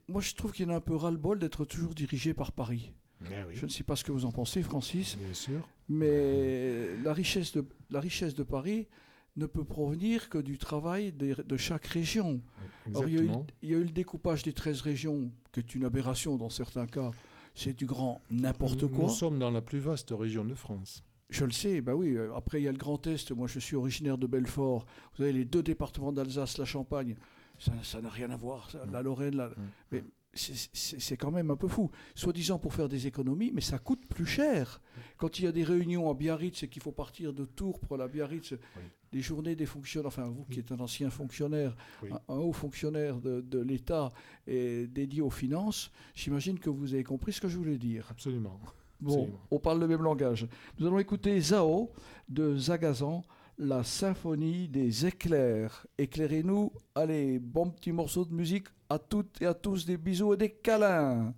Moi, 0.07 0.21
je 0.21 0.35
trouve 0.35 0.51
qu'il 0.51 0.67
y 0.67 0.69
en 0.69 0.73
a 0.73 0.77
un 0.77 0.81
peu 0.81 0.95
ras-le-bol 0.95 1.39
d'être 1.39 1.65
toujours 1.65 1.95
dirigé 1.95 2.33
par 2.33 2.51
Paris. 2.51 2.93
Je 3.53 3.65
ne 3.65 3.69
sais 3.69 3.83
pas 3.83 3.95
ce 3.95 4.03
que 4.03 4.11
vous 4.11 4.25
en 4.25 4.31
pensez, 4.31 4.61
Francis. 4.63 5.17
Bien 5.17 5.33
sûr. 5.33 5.67
Mais 5.89 6.95
la 7.03 7.13
richesse 7.13 7.53
de, 7.53 7.65
la 7.89 7.99
richesse 7.99 8.35
de 8.35 8.43
Paris 8.43 8.87
ne 9.37 9.45
peut 9.45 9.63
provenir 9.63 10.29
que 10.29 10.37
du 10.37 10.57
travail 10.57 11.13
de, 11.13 11.57
chaque 11.57 11.85
région. 11.85 12.41
il, 12.87 12.93
y 13.63 13.73
a 13.73 13.77
eu, 13.77 13.83
le 13.83 13.89
découpage 13.89 14.43
des 14.43 14.53
13 14.53 14.81
régions, 14.81 15.31
qui 15.51 15.59
est 15.59 15.75
une 15.75 15.85
aberration 15.85 16.37
dans 16.37 16.49
certains 16.49 16.87
cas. 16.87 17.11
C'est 17.53 17.73
du 17.73 17.85
grand 17.85 18.21
n'importe 18.29 18.87
quoi. 18.87 19.05
Nous 19.05 19.09
sommes 19.09 19.39
dans 19.39 19.51
la 19.51 19.61
plus 19.61 19.79
vaste 19.79 20.13
région 20.17 20.45
de 20.45 20.55
France. 20.55 21.03
Je 21.29 21.45
le 21.45 21.51
sais, 21.51 21.81
bah 21.81 21.95
oui. 21.95 22.17
Après, 22.35 22.61
il 22.61 22.65
y 22.65 22.67
a 22.67 22.71
le 22.71 22.77
Grand 22.77 23.05
Est. 23.07 23.31
Moi, 23.31 23.47
je 23.47 23.59
suis 23.59 23.75
originaire 23.75 24.17
de 24.17 24.27
Belfort. 24.27 24.85
Vous 25.15 25.23
avez 25.23 25.31
les 25.31 25.45
deux 25.45 25.63
départements 25.63 26.11
d'Alsace, 26.11 26.57
la 26.57 26.65
Champagne. 26.65 27.15
Ça 27.83 28.01
n'a 28.01 28.09
rien 28.09 28.29
à 28.31 28.35
voir. 28.35 28.69
La 28.91 29.01
Lorraine, 29.01 29.35
la... 29.35 29.47
Mm. 29.49 29.55
Mais 29.91 30.03
c'est 30.33 31.17
quand 31.17 31.31
même 31.31 31.51
un 31.51 31.55
peu 31.55 31.67
fou. 31.67 31.91
Soi-disant 32.15 32.57
pour 32.57 32.73
faire 32.73 32.87
des 32.87 33.07
économies, 33.07 33.51
mais 33.53 33.61
ça 33.61 33.79
coûte 33.79 34.05
plus 34.07 34.25
cher. 34.25 34.81
Quand 35.17 35.39
il 35.39 35.45
y 35.45 35.47
a 35.47 35.51
des 35.51 35.63
réunions 35.63 36.09
à 36.09 36.13
Biarritz 36.13 36.63
et 36.63 36.67
qu'il 36.67 36.81
faut 36.81 36.91
partir 36.91 37.33
de 37.33 37.45
Tours 37.45 37.79
pour 37.79 37.97
la 37.97 38.07
Biarritz, 38.07 38.53
les 39.11 39.21
journées 39.21 39.55
des 39.55 39.65
fonctionnaires, 39.65 40.07
enfin 40.07 40.23
vous 40.23 40.45
qui 40.45 40.59
êtes 40.59 40.71
un 40.71 40.79
ancien 40.79 41.09
fonctionnaire, 41.09 41.75
un, 42.29 42.35
haut 42.35 42.53
fonctionnaire 42.53 43.19
de, 43.19 43.59
l'État 43.59 44.11
et 44.47 44.87
dédié 44.87 45.21
aux 45.21 45.29
finances, 45.29 45.91
j'imagine 46.15 46.59
que 46.59 46.69
vous 46.69 46.93
avez 46.93 47.03
compris 47.03 47.33
ce 47.33 47.41
que 47.41 47.49
je 47.49 47.57
voulais 47.57 47.77
dire. 47.77 48.07
Absolument. 48.09 48.59
Bon, 49.01 49.29
on 49.49 49.59
parle 49.59 49.79
le 49.79 49.87
même 49.87 50.03
langage. 50.03 50.47
Nous 50.79 50.87
allons 50.87 50.99
écouter 50.99 51.39
Zao 51.41 51.91
de 52.29 52.55
Zagazan 52.55 53.25
la 53.57 53.83
symphonie 53.83 54.67
des 54.67 55.05
éclairs. 55.05 55.85
Éclairez-nous. 55.97 56.71
Allez, 56.95 57.37
bon 57.37 57.69
petit 57.69 57.91
morceau 57.91 58.25
de 58.25 58.33
musique. 58.33 58.67
À 58.91 58.99
toutes 58.99 59.41
et 59.41 59.45
à 59.45 59.53
tous, 59.53 59.85
des 59.85 59.95
bisous 59.95 60.33
et 60.33 60.37
des 60.37 60.49
câlins. 60.49 61.33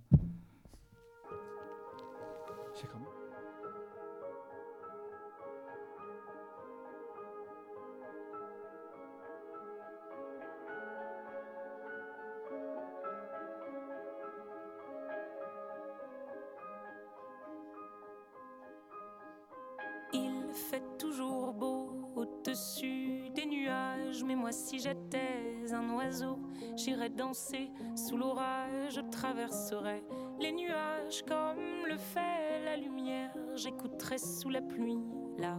Sous 27.34 28.16
l'orage, 28.16 28.94
je 28.94 29.00
traverserais 29.00 30.04
les 30.38 30.52
nuages 30.52 31.24
comme 31.26 31.84
le 31.88 31.96
fait 31.96 32.64
la 32.64 32.76
lumière, 32.76 33.34
j'écouterais 33.56 34.18
sous 34.18 34.50
la 34.50 34.60
pluie 34.62 35.02
la 35.38 35.58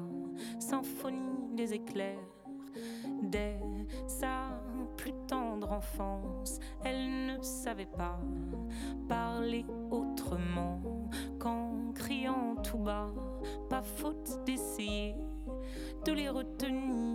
symphonie 0.57 1.49
des 1.53 1.73
éclairs. 1.73 2.17
Dès 3.23 3.59
sa 4.07 4.61
plus 4.95 5.11
tendre 5.27 5.73
enfance, 5.73 6.59
elle 6.83 7.25
ne 7.25 7.41
savait 7.41 7.85
pas 7.85 8.21
parler 9.09 9.65
autrement 9.91 10.79
qu'en 11.39 11.91
criant 11.93 12.55
tout 12.63 12.77
bas, 12.77 13.11
pas 13.69 13.81
faute 13.81 14.45
d'essayer 14.45 15.15
de 16.05 16.13
les 16.13 16.29
retenir 16.29 17.14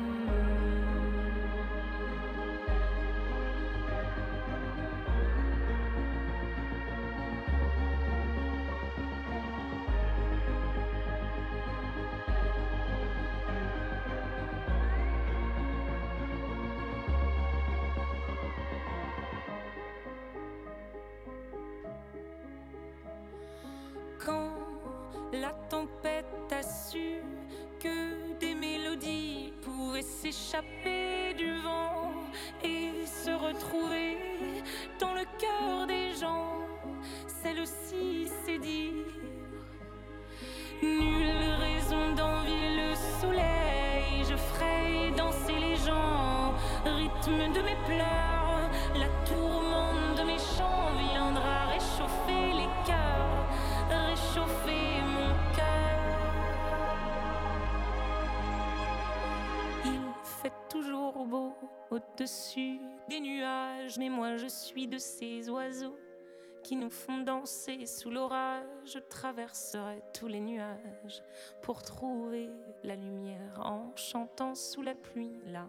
Nous 66.75 66.89
font 66.89 67.19
danser 67.19 67.85
sous 67.85 68.09
l'orage. 68.09 68.65
Je 68.85 68.99
traverserai 68.99 70.01
tous 70.13 70.27
les 70.27 70.39
nuages 70.39 71.23
pour 71.61 71.83
trouver 71.83 72.49
la 72.83 72.95
lumière 72.95 73.59
en 73.63 73.95
chantant 73.95 74.55
sous 74.55 74.81
la 74.81 74.95
pluie 74.95 75.39
la 75.47 75.67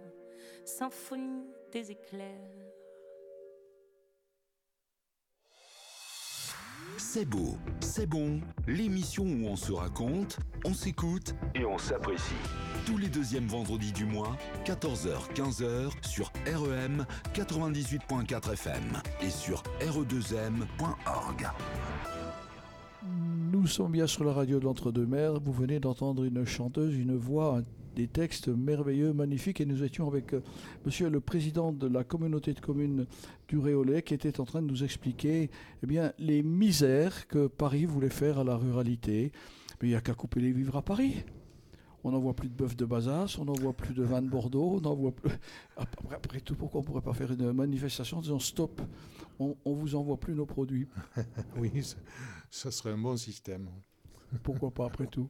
symphonie 0.65 1.47
des 1.71 1.91
éclairs. 1.91 2.82
C'est 6.99 7.25
beau, 7.25 7.57
c'est 7.81 8.07
bon, 8.07 8.41
l'émission 8.67 9.25
où 9.25 9.47
on 9.47 9.57
se 9.57 9.73
raconte, 9.73 10.39
on 10.65 10.75
s'écoute 10.75 11.35
et 11.55 11.65
on 11.65 11.79
s'apprécie. 11.79 12.35
Tous 12.87 12.99
les 12.99 13.09
deuxièmes 13.09 13.47
vendredis 13.47 13.93
du 13.93 14.05
mois, 14.05 14.37
14h-15h 14.65 15.91
sur 16.07 16.33
REM 16.47 17.07
98.4 17.35 18.53
FM 18.53 19.01
et 19.21 19.31
sur 19.31 19.63
re2m.org. 19.81 21.47
Nous 23.53 23.67
sommes 23.67 23.93
bien 23.93 24.07
sur 24.07 24.25
la 24.25 24.33
radio 24.33 24.59
de 24.59 24.65
l'Entre-deux-Mers. 24.65 25.41
Vous 25.41 25.53
venez 25.53 25.81
d'entendre 25.81 26.25
une 26.25 26.45
chanteuse, 26.45 26.97
une 26.97 27.17
voix, 27.17 27.61
des 27.95 28.09
textes 28.09 28.49
merveilleux, 28.49 29.13
magnifiques. 29.13 29.61
Et 29.61 29.67
nous 29.67 29.83
étions 29.83 30.07
avec 30.07 30.35
euh, 30.35 30.43
monsieur 30.85 31.11
le 31.11 31.21
président 31.21 31.73
de 31.73 31.87
la 31.87 32.05
communauté 32.05 32.53
de 32.53 32.61
communes 32.61 33.07
du 33.49 33.59
Réolais 33.59 34.03
qui 34.03 34.15
était 34.15 34.41
en 34.41 34.45
train 34.45 34.63
de 34.63 34.67
nous 34.67 34.85
expliquer 34.85 35.51
eh 35.83 35.87
bien, 35.87 36.13
les 36.19 36.43
misères 36.43 37.27
que 37.29 37.47
Paris 37.47 37.85
voulait 37.85 38.11
faire 38.11 38.39
à 38.39 38.45
la 38.45 38.57
ruralité. 38.57 39.33
Mais 39.81 39.89
il 39.89 39.91
n'y 39.91 39.97
a 39.97 40.01
qu'à 40.01 40.15
couper 40.15 40.41
les 40.41 40.53
vivres 40.53 40.77
à 40.77 40.83
Paris. 40.83 41.25
On 42.05 42.11
n'en 42.11 42.19
voit 42.19 42.35
plus 42.35 42.49
de 42.49 42.55
bœuf 42.55 42.77
de 42.77 42.85
Bazas, 42.85 43.37
on 43.39 43.45
n'en 43.45 43.53
voit 43.53 43.75
plus 43.75 43.95
de 43.95 44.03
vin 44.03 44.21
de 44.23 44.29
Bordeaux, 44.29 44.75
on 44.77 44.81
n'en 44.81 44.95
voit 44.95 45.13
plus. 45.13 45.31
Après, 45.77 46.17
après, 46.17 46.41
tout, 46.41 46.57
pourquoi 46.57 46.81
on 46.81 46.83
ne 46.83 46.87
pourrait 46.87 47.03
pas 47.03 47.15
faire 47.15 47.31
une 47.31 47.53
manifestation 47.53 48.19
en 48.19 48.23
disant 48.23 48.41
stop, 48.41 48.83
on 49.39 49.57
ne 49.65 49.75
vous 49.75 49.95
envoie 49.95 50.19
plus 50.19 50.35
nos 50.35 50.47
produits? 50.47 50.89
Oui, 51.57 51.71
ça 52.51 52.71
serait 52.73 52.91
un 52.91 52.99
bon 52.99 53.17
système. 53.17 53.69
Pourquoi 54.43 54.71
pas 54.71 54.87
après 54.87 55.07
tout. 55.07 55.29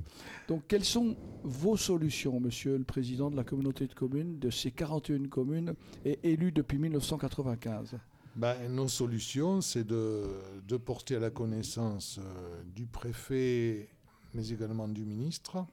Donc 0.48 0.64
quelles 0.68 0.84
sont 0.84 1.16
vos 1.42 1.76
solutions, 1.76 2.40
monsieur 2.40 2.76
le 2.78 2.84
président 2.84 3.30
de 3.30 3.36
la 3.36 3.44
communauté 3.44 3.86
de 3.86 3.94
communes, 3.94 4.38
de 4.38 4.50
ces 4.50 4.70
41 4.70 5.28
communes 5.28 5.74
et 6.04 6.36
depuis 6.36 6.78
1995 6.78 7.98
ben, 8.36 8.68
Nos 8.68 8.88
solutions, 8.88 9.60
c'est 9.60 9.84
de, 9.84 10.76
porter 10.84 11.16
à 11.16 11.20
la 11.20 11.30
connaissance 11.30 12.18
euh, 12.18 12.62
du 12.64 12.86
préfet, 12.86 13.88
mais 14.34 14.48
également 14.48 14.88
du 14.88 15.04
ministre, 15.04 15.66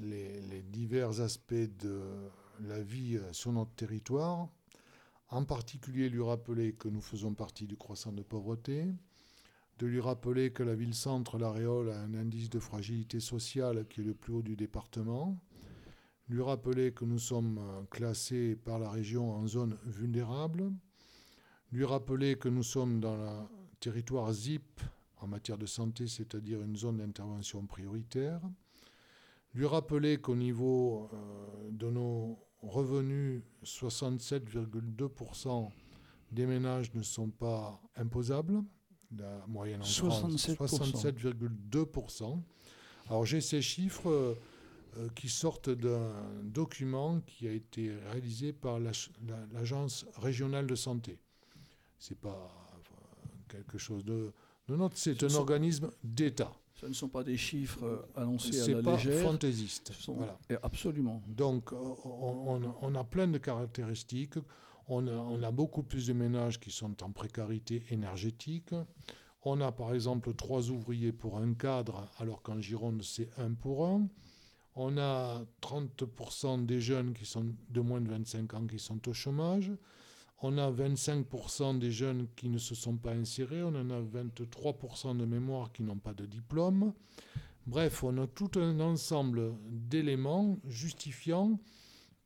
les, 0.00 0.40
les, 0.42 0.62
divers 0.62 1.20
aspects 1.20 1.54
de 1.54 2.00
la 2.60 2.80
vie 2.80 3.16
euh, 3.16 3.32
sur 3.32 3.52
notre 3.52 3.72
territoire, 3.72 4.48
en 5.28 5.44
particulier 5.44 6.08
lui 6.08 6.22
rappeler 6.22 6.72
que 6.72 6.88
nous 6.88 7.00
faisons 7.00 7.34
partie 7.34 7.66
du 7.66 7.76
croissant 7.76 8.12
de 8.12 8.22
pauvreté, 8.22 8.86
de 9.78 9.86
lui 9.86 10.00
rappeler 10.00 10.52
que 10.52 10.62
la 10.62 10.74
ville-centre, 10.74 11.38
la 11.38 11.50
Réole, 11.50 11.90
a 11.90 12.00
un 12.00 12.14
indice 12.14 12.48
de 12.48 12.58
fragilité 12.58 13.20
sociale 13.20 13.86
qui 13.88 14.00
est 14.00 14.04
le 14.04 14.14
plus 14.14 14.32
haut 14.32 14.42
du 14.42 14.56
département, 14.56 15.38
lui 16.28 16.42
rappeler 16.42 16.92
que 16.92 17.04
nous 17.04 17.18
sommes 17.18 17.60
classés 17.90 18.56
par 18.56 18.78
la 18.78 18.90
région 18.90 19.32
en 19.32 19.46
zone 19.46 19.76
vulnérable, 19.84 20.72
lui 21.72 21.84
rappeler 21.84 22.36
que 22.36 22.48
nous 22.48 22.62
sommes 22.62 23.00
dans 23.00 23.16
le 23.16 23.28
territoire 23.80 24.32
ZIP 24.32 24.80
en 25.18 25.26
matière 25.26 25.58
de 25.58 25.66
santé, 25.66 26.06
c'est-à-dire 26.06 26.62
une 26.62 26.76
zone 26.76 26.98
d'intervention 26.98 27.66
prioritaire, 27.66 28.40
lui 29.54 29.66
rappeler 29.66 30.18
qu'au 30.18 30.36
niveau 30.36 31.10
euh, 31.12 31.70
de 31.70 31.90
nos 31.90 32.38
revenus, 32.62 33.42
67,2% 33.64 35.68
des 36.32 36.46
ménages 36.46 36.92
ne 36.94 37.02
sont 37.02 37.30
pas 37.30 37.80
imposables, 37.96 38.62
la 39.22 39.44
moyenne 39.46 39.80
en 39.80 39.84
67,2%. 39.84 42.40
Alors 43.08 43.24
j'ai 43.24 43.40
ces 43.40 43.62
chiffres 43.62 44.10
euh, 44.10 44.34
euh, 44.98 45.08
qui 45.14 45.28
sortent 45.28 45.70
d'un 45.70 46.10
document 46.42 47.20
qui 47.20 47.46
a 47.46 47.52
été 47.52 47.92
réalisé 48.10 48.52
par 48.52 48.80
l'Agence 49.52 50.06
régionale 50.16 50.66
de 50.66 50.74
santé. 50.74 51.20
C'est 51.98 52.18
pas 52.18 52.50
quelque 53.48 53.78
chose 53.78 54.04
de, 54.04 54.32
de 54.68 54.76
notre, 54.76 54.96
c'est 54.96 55.22
un 55.22 55.34
organisme 55.34 55.90
d'État. 56.02 56.52
Ce 56.74 56.86
ne 56.86 56.92
sont 56.92 57.08
pas 57.08 57.24
des 57.24 57.38
chiffres 57.38 57.84
euh, 57.84 58.02
annoncés 58.16 58.60
à 58.60 58.68
la 58.68 58.80
légère. 58.80 59.00
C'est 59.00 59.22
pas 59.22 59.30
fantaisiste. 59.30 59.92
Voilà. 60.08 60.38
Absolument. 60.62 61.22
Donc 61.26 61.72
on, 61.72 62.60
on, 62.82 62.94
a 62.94 63.04
plein 63.04 63.28
de 63.28 63.38
caractéristiques 63.38 64.34
on 64.88 65.42
a, 65.42 65.50
beaucoup 65.50 65.82
plus 65.82 66.06
de 66.06 66.12
ménages 66.12 66.60
qui 66.60 66.70
sont 66.70 67.02
en 67.02 67.10
précarité 67.10 67.82
énergétique. 67.90 68.74
On 69.42 69.60
a 69.60 69.72
par 69.72 69.94
exemple 69.94 70.34
trois 70.34 70.70
ouvriers 70.70 71.12
pour 71.12 71.38
un 71.38 71.54
cadre, 71.54 72.08
alors 72.18 72.42
qu'en 72.42 72.60
Gironde, 72.60 73.02
c'est 73.02 73.28
un 73.38 73.52
pour 73.52 73.86
un. 73.86 74.08
On 74.74 74.98
a 74.98 75.42
30% 75.62 76.66
des 76.66 76.80
jeunes 76.80 77.14
qui 77.14 77.24
sont 77.24 77.46
de 77.70 77.80
moins 77.80 78.00
de 78.00 78.08
25 78.08 78.54
ans 78.54 78.66
qui 78.66 78.78
sont 78.78 79.08
au 79.08 79.12
chômage. 79.12 79.72
On 80.42 80.58
a 80.58 80.70
25% 80.70 81.78
des 81.78 81.90
jeunes 81.90 82.28
qui 82.36 82.50
ne 82.50 82.58
se 82.58 82.74
sont 82.74 82.96
pas 82.96 83.12
insérés. 83.12 83.62
On 83.62 83.74
en 83.74 83.90
a 83.90 84.00
23% 84.00 85.16
de 85.16 85.24
mémoire 85.24 85.72
qui 85.72 85.82
n'ont 85.82 85.98
pas 85.98 86.12
de 86.12 86.26
diplôme. 86.26 86.92
Bref, 87.66 88.04
on 88.04 88.18
a 88.18 88.26
tout 88.26 88.50
un 88.56 88.78
ensemble 88.80 89.54
d'éléments 89.68 90.58
justifiant 90.66 91.58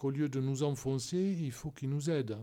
qu'au 0.01 0.09
lieu 0.09 0.31
de 0.31 0.41
nous 0.41 0.63
enfoncer, 0.63 1.37
il 1.43 1.53
faut 1.53 1.71
qu'ils 1.71 1.91
nous 1.91 2.09
aident. 2.09 2.39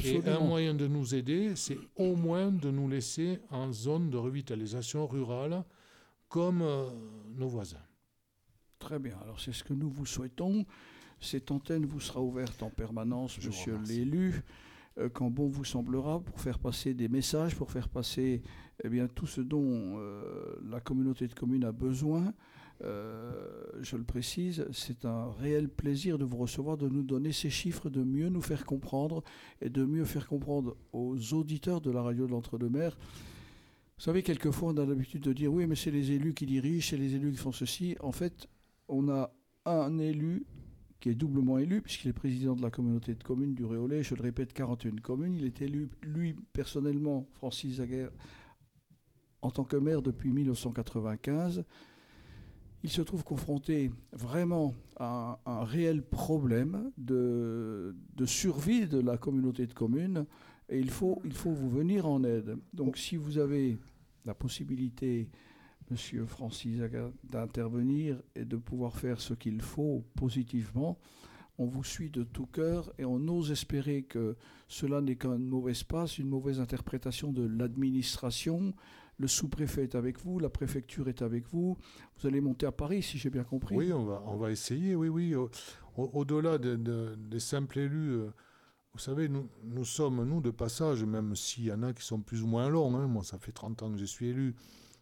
Et 0.00 0.20
un 0.26 0.40
moyen 0.40 0.74
de 0.74 0.88
nous 0.88 1.14
aider, 1.14 1.54
c'est 1.54 1.78
au 1.94 2.16
moins 2.16 2.50
de 2.50 2.72
nous 2.72 2.88
laisser 2.88 3.38
en 3.50 3.72
zone 3.72 4.10
de 4.10 4.16
revitalisation 4.16 5.06
rurale 5.06 5.62
comme 6.28 6.60
euh, 6.60 6.90
nos 7.36 7.46
voisins. 7.46 7.86
Très 8.80 8.98
bien, 8.98 9.16
alors 9.22 9.38
c'est 9.38 9.52
ce 9.52 9.62
que 9.62 9.74
nous 9.74 9.88
vous 9.88 10.06
souhaitons. 10.06 10.66
Cette 11.20 11.52
antenne 11.52 11.86
vous 11.86 12.00
sera 12.00 12.20
ouverte 12.20 12.64
en 12.64 12.70
permanence, 12.70 13.38
monsieur 13.46 13.78
l'élu, 13.86 14.42
euh, 14.98 15.08
quand 15.08 15.30
bon 15.30 15.46
vous 15.46 15.64
semblera, 15.64 16.18
pour 16.18 16.40
faire 16.40 16.58
passer 16.58 16.94
des 16.94 17.08
messages, 17.08 17.54
pour 17.54 17.70
faire 17.70 17.88
passer 17.88 18.42
eh 18.82 18.88
bien, 18.88 19.06
tout 19.06 19.28
ce 19.28 19.40
dont 19.40 20.00
euh, 20.00 20.58
la 20.68 20.80
communauté 20.80 21.28
de 21.28 21.34
communes 21.34 21.64
a 21.64 21.70
besoin. 21.70 22.34
Euh, 22.82 23.32
je 23.80 23.96
le 23.96 24.04
précise, 24.04 24.66
c'est 24.72 25.04
un 25.04 25.30
réel 25.32 25.68
plaisir 25.68 26.18
de 26.18 26.24
vous 26.24 26.36
recevoir, 26.36 26.76
de 26.76 26.88
nous 26.88 27.02
donner 27.02 27.32
ces 27.32 27.50
chiffres, 27.50 27.90
de 27.90 28.02
mieux 28.04 28.28
nous 28.28 28.40
faire 28.40 28.64
comprendre 28.64 29.24
et 29.60 29.68
de 29.68 29.84
mieux 29.84 30.04
faire 30.04 30.28
comprendre 30.28 30.76
aux 30.92 31.34
auditeurs 31.34 31.80
de 31.80 31.90
la 31.90 32.02
radio 32.02 32.26
de 32.26 32.30
l'Entre-deux-Mers. 32.30 32.96
Vous 32.96 34.04
savez, 34.04 34.22
quelquefois, 34.22 34.70
on 34.72 34.76
a 34.76 34.86
l'habitude 34.86 35.22
de 35.22 35.32
dire 35.32 35.52
oui, 35.52 35.66
mais 35.66 35.74
c'est 35.74 35.90
les 35.90 36.12
élus 36.12 36.34
qui 36.34 36.46
dirigent, 36.46 36.90
c'est 36.90 36.96
les 36.96 37.16
élus 37.16 37.32
qui 37.32 37.38
font 37.38 37.52
ceci. 37.52 37.96
En 38.00 38.12
fait, 38.12 38.48
on 38.86 39.08
a 39.08 39.32
un 39.66 39.98
élu 39.98 40.46
qui 41.00 41.08
est 41.10 41.14
doublement 41.14 41.58
élu, 41.58 41.82
puisqu'il 41.82 42.08
est 42.08 42.12
président 42.12 42.54
de 42.54 42.62
la 42.62 42.70
communauté 42.70 43.14
de 43.14 43.22
communes 43.22 43.54
du 43.54 43.64
Réolais, 43.64 44.02
je 44.02 44.14
le 44.14 44.22
répète, 44.22 44.52
41 44.52 44.96
communes. 44.96 45.34
Il 45.34 45.44
est 45.44 45.62
élu, 45.62 45.90
lui, 46.02 46.34
personnellement, 46.52 47.26
Francis 47.34 47.76
Zaguerre, 47.76 48.10
en 49.42 49.50
tant 49.50 49.64
que 49.64 49.76
maire 49.76 50.02
depuis 50.02 50.30
1995 50.30 51.64
il 52.84 52.90
se 52.90 53.02
trouve 53.02 53.24
confronté 53.24 53.90
vraiment 54.12 54.74
à 54.96 55.40
un, 55.46 55.64
réel 55.64 56.02
problème 56.02 56.90
de, 56.96 57.94
survie 58.26 58.86
de 58.86 59.00
la 59.00 59.16
communauté 59.16 59.66
de 59.66 59.74
communes 59.74 60.26
et 60.68 60.78
il 60.78 60.90
faut, 60.90 61.20
il 61.24 61.32
faut 61.32 61.50
vous 61.50 61.70
venir 61.70 62.06
en 62.06 62.22
aide. 62.24 62.56
Donc 62.72 62.96
si 62.96 63.16
vous 63.16 63.38
avez 63.38 63.78
la 64.24 64.34
possibilité, 64.34 65.28
Monsieur 65.90 66.26
Francis, 66.26 66.80
d'intervenir 67.24 68.20
et 68.34 68.44
de 68.44 68.56
pouvoir 68.56 68.96
faire 68.96 69.20
ce 69.20 69.34
qu'il 69.34 69.62
faut 69.62 70.04
positivement, 70.14 70.98
on 71.58 71.66
vous 71.66 71.82
suit 71.82 72.10
de 72.10 72.22
tout 72.22 72.46
cœur 72.46 72.92
et 72.98 73.04
on 73.04 73.26
ose 73.28 73.50
espérer 73.50 74.02
que 74.02 74.36
cela 74.68 75.00
n'est 75.00 75.16
qu'un 75.16 75.38
mauvais 75.38 75.72
espace, 75.72 76.18
une 76.18 76.28
mauvaise 76.28 76.60
interprétation 76.60 77.32
de 77.32 77.44
l'administration, 77.44 78.74
le 79.18 79.26
sous-préfet 79.26 79.84
est 79.84 79.94
avec 79.94 80.20
vous, 80.20 80.38
la 80.38 80.48
préfecture 80.48 81.08
est 81.08 81.22
avec 81.22 81.46
vous. 81.48 81.76
Vous 82.18 82.26
allez 82.26 82.40
monter 82.40 82.66
à 82.66 82.72
Paris, 82.72 83.02
si 83.02 83.18
j'ai 83.18 83.30
bien 83.30 83.44
compris. 83.44 83.76
Oui, 83.76 83.92
on 83.92 84.04
va, 84.04 84.22
on 84.26 84.36
va 84.36 84.50
essayer, 84.50 84.94
oui, 84.94 85.08
oui. 85.08 85.34
Au-delà 85.96 86.58
des 86.58 87.40
simples 87.40 87.80
élus, 87.80 88.12
euh, 88.12 88.30
vous 88.92 89.00
savez, 89.00 89.28
nous, 89.28 89.84
sommes, 89.84 90.24
nous, 90.24 90.40
de 90.40 90.50
passage, 90.50 91.04
même 91.04 91.34
s'il 91.34 91.64
y 91.64 91.72
en 91.72 91.82
a 91.82 91.92
qui 91.92 92.04
sont 92.04 92.20
plus 92.20 92.42
ou 92.42 92.46
moins 92.46 92.68
longs. 92.68 92.96
Hein. 92.96 93.06
Moi, 93.06 93.24
ça 93.24 93.38
fait 93.38 93.52
30 93.52 93.82
ans 93.82 93.92
que 93.92 93.98
je 93.98 94.04
suis 94.04 94.26
élu. 94.26 94.54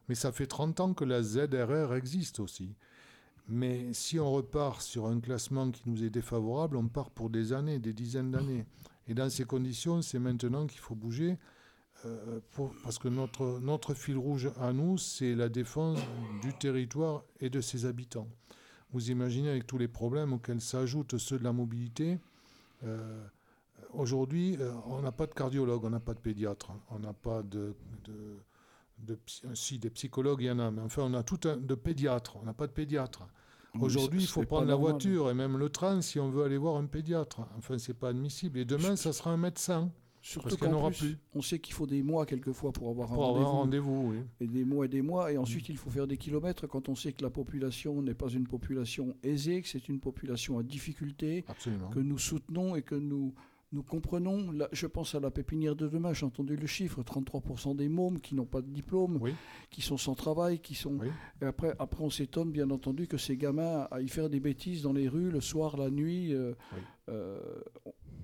Mais 0.09 0.15
ça 0.15 0.33
fait 0.33 0.47
30 0.47 0.81
ans 0.81 0.95
que 0.95 1.05
la 1.05 1.23
ZRR 1.23 1.95
existe 1.95 2.41
aussi. 2.41 2.75
Mais 3.49 3.93
si 3.93 4.19
on 4.19 4.31
repart 4.33 4.81
sur 4.83 5.07
un 5.07 5.21
classement 5.21 5.71
qui 5.71 5.83
nous 5.87 6.03
est 6.03 6.11
défavorable, 6.11 6.77
on 6.77 6.89
part 6.89 7.11
pour 7.11 7.31
des 7.31 7.53
années, 7.53 7.79
des 7.79 7.93
dizaines 7.93 8.31
d'années. 8.31 8.67
Et 9.09 9.15
dans 9.15 9.31
ces 9.31 9.45
conditions, 9.45 10.03
c'est 10.03 10.19
maintenant 10.19 10.67
qu'il 10.67 10.81
faut 10.81 10.95
bouger. 10.95 11.39
Euh, 12.07 12.41
parce 12.83 12.99
que 12.99 13.09
notre, 13.09 13.59
notre 13.61 13.95
fil 13.95 14.17
rouge 14.17 14.51
à 14.61 14.73
nous, 14.73 14.99
c'est 14.99 15.35
la 15.35 15.49
défense 15.49 15.99
du 16.43 16.53
territoire 16.55 17.25
et 17.41 17.51
de 17.51 17.61
ses 17.61 17.87
habitants. 17.87 18.29
Vous 18.93 19.11
imaginez 19.11 19.51
avec 19.51 19.67
tous 19.67 19.79
les 19.79 19.89
problèmes 19.89 20.33
auxquels 20.33 20.61
s'ajoutent 20.61 21.19
ceux 21.19 21.39
de 21.39 21.45
la 21.45 21.53
mobilité. 21.53 22.19
Euh, 22.85 23.25
aujourd'hui, 23.93 24.57
euh, 24.61 24.73
on 24.87 25.01
n'a 25.01 25.13
pas 25.13 25.27
de 25.27 25.35
cardiologue, 25.35 25.85
on 25.85 25.91
n'a 25.91 26.01
pas 26.01 26.15
de 26.15 26.21
pédiatre, 26.21 26.71
on 26.91 26.99
n'a 26.99 27.13
pas 27.13 27.43
de, 27.43 27.75
de, 28.05 29.19
Si, 29.55 29.79
des 29.79 29.91
psychologues, 29.91 30.43
il 30.43 30.47
y 30.47 30.51
en 30.51 30.59
a, 30.59 30.71
mais 30.71 30.83
enfin, 30.83 31.03
on 31.05 31.15
a 31.15 31.23
tout 31.23 31.41
un 31.45 31.57
de 31.57 31.75
pédiatre, 31.75 32.37
on 32.37 32.45
n'a 32.45 32.55
pas 32.55 32.67
de 32.67 32.73
pédiatre. 32.73 33.27
Aujourd'hui, 33.79 34.23
il 34.23 34.27
faut 34.27 34.45
prendre 34.45 34.69
la 34.69 34.75
voiture 34.75 35.31
et 35.31 35.35
même 35.35 35.59
le 35.59 35.69
train 35.69 36.01
si 36.01 36.19
on 36.19 36.31
veut 36.31 36.45
aller 36.45 36.57
voir 36.57 36.77
un 36.77 36.87
pédiatre. 36.87 37.41
Enfin, 37.59 37.77
c'est 37.77 37.93
pas 37.93 38.09
admissible. 38.09 38.59
Et 38.59 38.65
demain, 38.65 38.97
ça 38.97 39.13
sera 39.13 39.33
un 39.33 39.37
médecin 39.37 39.91
Surtout 40.29 40.57
qu'en 40.57 40.73
aura 40.73 40.89
plus, 40.91 40.99
plus. 40.99 41.17
on 41.35 41.41
sait 41.43 41.61
qu'il 41.61 41.73
faut 41.73 41.87
des 41.87 42.03
mois 42.03 42.27
quelquefois 42.27 42.73
pour 42.73 42.89
avoir 42.91 43.13
un 43.13 43.15
pour 43.15 43.39
un 43.39 43.45
rendez-vous. 43.45 44.11
oui. 44.11 44.17
et 44.41 44.49
des 44.49 44.65
mois 44.65 44.85
et 44.85 44.89
des 44.89 45.01
mois, 45.03 45.31
et 45.33 45.39
ensuite 45.39 45.69
il 45.69 45.77
faut 45.77 45.89
faire 45.91 46.09
des 46.09 46.17
kilomètres 46.17 46.67
quand 46.67 46.89
on 46.89 46.97
sait 46.97 47.13
que 47.13 47.23
la 47.23 47.31
population 47.31 48.03
n'est 48.03 48.15
pas 48.15 48.29
une 48.29 48.47
population 48.49 49.15
aisée, 49.23 49.63
que 49.63 49.69
c'est 49.69 49.89
une 49.89 50.01
population 50.01 50.59
à 50.59 50.65
difficulté, 50.65 51.45
Absolument. 51.47 51.91
que 51.91 52.01
nous 52.01 52.19
soutenons 52.19 52.75
et 52.75 52.83
que 52.83 52.97
nous, 52.97 53.35
nous 53.71 53.85
comprenons. 53.85 54.53
Je 54.73 54.87
pense 54.89 55.15
à 55.15 55.21
la 55.21 55.31
pépinière 55.31 55.77
de 55.77 55.87
demain, 55.87 56.13
j'ai 56.13 56.27
entendu 56.27 56.57
le 56.57 56.67
chiffre, 56.67 57.03
33% 57.05 57.77
des 57.77 57.89
mômes 57.89 58.21
qui 58.21 58.35
n'ont 58.35 58.47
pas 58.47 58.63
de 58.63 58.69
diplôme, 58.69 59.19
Oui. 59.21 59.33
qui 59.71 59.81
sont 59.81 59.97
sans 59.97 60.15
travail, 60.17 60.59
qui 60.59 60.75
sont... 60.75 60.97
Oui. 60.99 61.09
Et 61.41 61.45
après, 61.45 61.73
après 61.79 62.03
on 62.03 62.11
s'étonne 62.11 62.51
bien 62.51 62.71
entendu 62.71 63.07
que 63.07 63.17
ces 63.17 63.37
gamins 63.37 63.87
aillent 63.93 64.09
faire 64.09 64.29
des 64.29 64.41
bêtises 64.41 64.83
dans 64.83 64.93
les 64.93 65.09
rues 65.09 65.31
le 65.31 65.41
soir, 65.41 65.77
la 65.77 65.89
nuit. 65.91 66.33
euh, 66.35 66.53
Oui. 66.75 66.81
euh, 67.11 67.39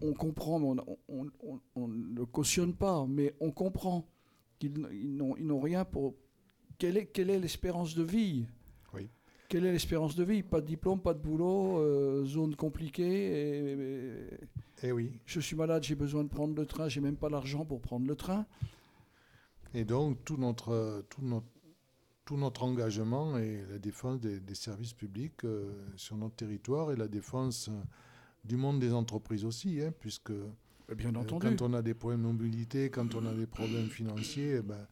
on, 0.03 0.13
comprend, 0.13 0.59
mais 0.59 0.83
on- 1.09 1.89
ne 1.89 2.15
le 2.17 2.27
cautionne 2.27 2.75
pas, 2.75 3.07
mais 3.09 3.35
on 3.41 3.51
comprend 3.51 4.07
qu'ils 4.59 5.17
n'ont 5.17 5.61
rien 5.61 5.85
pour... 5.85 6.15
Quelle 6.79 6.97
est, 6.97 7.07
quelle 7.07 7.31
est 7.31 7.39
l'espérance 7.39 7.95
de 7.95 8.03
vie? 8.03 8.47
Oui. 8.95 9.09
Quelle 9.49 9.67
est 9.67 9.73
l'espérance 9.73 10.17
de 10.17 10.25
vie? 10.25 10.43
Pas 10.43 10.61
de 10.61 10.67
diplôme, 10.67 11.01
pas 11.01 11.15
de 11.15 11.21
boulot, 11.21 11.79
euh, 11.79 12.25
zone 12.25 12.57
compliquée. 12.57 13.03
Et, 13.05 13.73
et- 13.73 14.35
Et 14.85 14.89
Eh 14.89 14.93
oui. 14.93 15.13
je 15.27 15.39
suis 15.41 15.55
malade, 15.55 15.83
j'ai 15.85 15.95
besoin 15.95 16.25
de 16.25 16.29
prendre 16.29 16.55
le 16.57 16.67
train, 16.67 16.89
j'ai 16.89 17.01
même 17.01 17.17
pas 17.17 17.29
l'argent 17.29 17.65
pour 17.65 17.81
prendre 17.81 18.07
le 18.07 18.17
train. 18.17 18.47
Et 19.75 19.85
donc, 19.85 20.25
tout 20.25 20.37
notre, 20.37 21.05
tout 21.09 21.23
notre, 21.23 21.47
tout 22.25 22.37
notre 22.37 22.63
engagement 22.65 23.39
est 23.39 23.65
la 23.71 23.79
défense 23.79 24.21
des, 24.21 24.41
des 24.41 24.55
services 24.55 24.93
publics 24.93 25.45
euh, 25.45 25.73
sur 25.97 26.17
notre 26.17 26.35
territoire 26.37 26.93
et 26.93 26.97
la 26.97 27.09
défense 27.09 27.69
euh, 27.69 27.73
du 28.45 28.57
monde 28.57 28.81
des 28.81 28.93
entreprises 28.93 29.45
aussi, 29.45 29.81
hein, 29.81 29.93
puisque 30.01 30.33
Bien 30.97 31.15
Euh, 31.15 31.21
entendu. 31.21 31.47
Quand 31.57 31.63
on 31.63 31.73
a 31.75 31.81
des 31.83 31.95
problèmes 31.95 32.23
de 32.23 32.27
mobilité, 32.27 32.91
quand 32.91 33.15
on 33.15 33.25
a 33.25 33.33
des 33.33 33.47
problèmes 33.47 33.89
financiers, 33.89 34.57
eh 34.59 34.63
ben, 34.63 34.87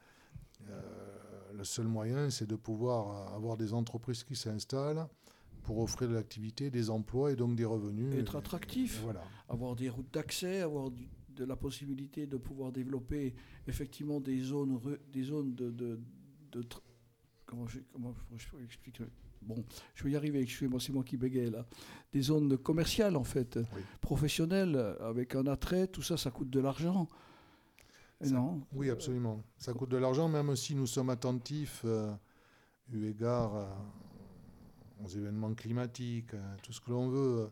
euh, 0.69 1.53
le 1.53 1.65
seul 1.65 1.87
moyen, 1.89 2.31
c'est 2.31 2.47
de 2.47 2.57
pouvoir 2.57 3.35
avoir 3.35 3.57
des 3.57 3.73
entreprises 3.75 4.25
qui 4.25 4.37
s'installent 4.37 5.07
pour 5.63 5.79
offrir 5.79 6.09
de 6.09 6.15
l'activité, 6.15 6.71
des 6.71 6.89
emplois 6.89 7.33
et 7.33 7.37
donc 7.37 7.55
des 7.57 7.65
revenus. 7.67 8.15
Être 8.15 8.37
attractif. 8.37 8.99
et 9.01 9.03
voilà. 9.03 9.23
avoir 9.49 9.77
des 9.77 9.89
routes 9.91 10.13
d'accès, 10.15 10.61
avoir 10.61 10.91
du- 10.91 11.09
de 11.37 11.45
la 11.45 11.57
possibilité 11.57 12.27
de 12.27 12.37
pouvoir 12.39 12.73
développer 12.73 13.35
effectivement 13.67 14.21
des 14.21 14.41
zones, 14.41 14.81
des 15.13 15.23
zones 15.25 15.55
de, 15.55 15.71
de, 15.71 15.99
de 16.53 16.63
tr- 16.63 16.81
comment 17.47 17.67
je, 17.67 17.81
comment 17.93 18.15
je 18.37 18.49
peux 18.49 18.63
expliquer 18.63 19.05
Bon, 19.43 19.65
je 19.95 20.05
vais 20.05 20.11
y 20.13 20.17
arriver. 20.17 20.47
C'est 20.49 20.93
moi 20.93 21.03
qui 21.05 21.17
bégaye 21.17 21.51
là. 21.51 21.65
Des 22.13 22.23
zones 22.23 22.57
commerciales 22.59 23.17
en 23.17 23.25
fait, 23.25 23.57
Oui. 23.75 23.81
professionnelles, 24.01 24.77
avec 25.01 25.35
un 25.35 25.47
attrait. 25.47 25.87
Tout 25.87 26.03
ça, 26.03 26.17
ça 26.17 26.31
coûte 26.31 26.51
de 26.51 26.61
l'argent. 26.61 27.09
Non. 28.27 28.61
Oui, 28.75 28.91
absolument. 28.91 29.43
Ça 29.57 29.73
coûte 29.73 29.89
de 29.91 29.97
l'argent, 29.97 30.29
même 30.29 30.55
si 30.55 30.75
nous 30.75 30.87
sommes 30.87 31.09
attentifs, 31.09 31.83
euh, 31.87 32.13
eu 32.93 33.07
égard 33.07 33.67
aux 35.03 35.09
événements 35.09 35.55
climatiques, 35.55 36.35
à 36.35 36.57
tout 36.63 36.73
ce 36.75 36.81
que 36.83 36.91
l'on 36.91 37.09
veut, 37.09 37.49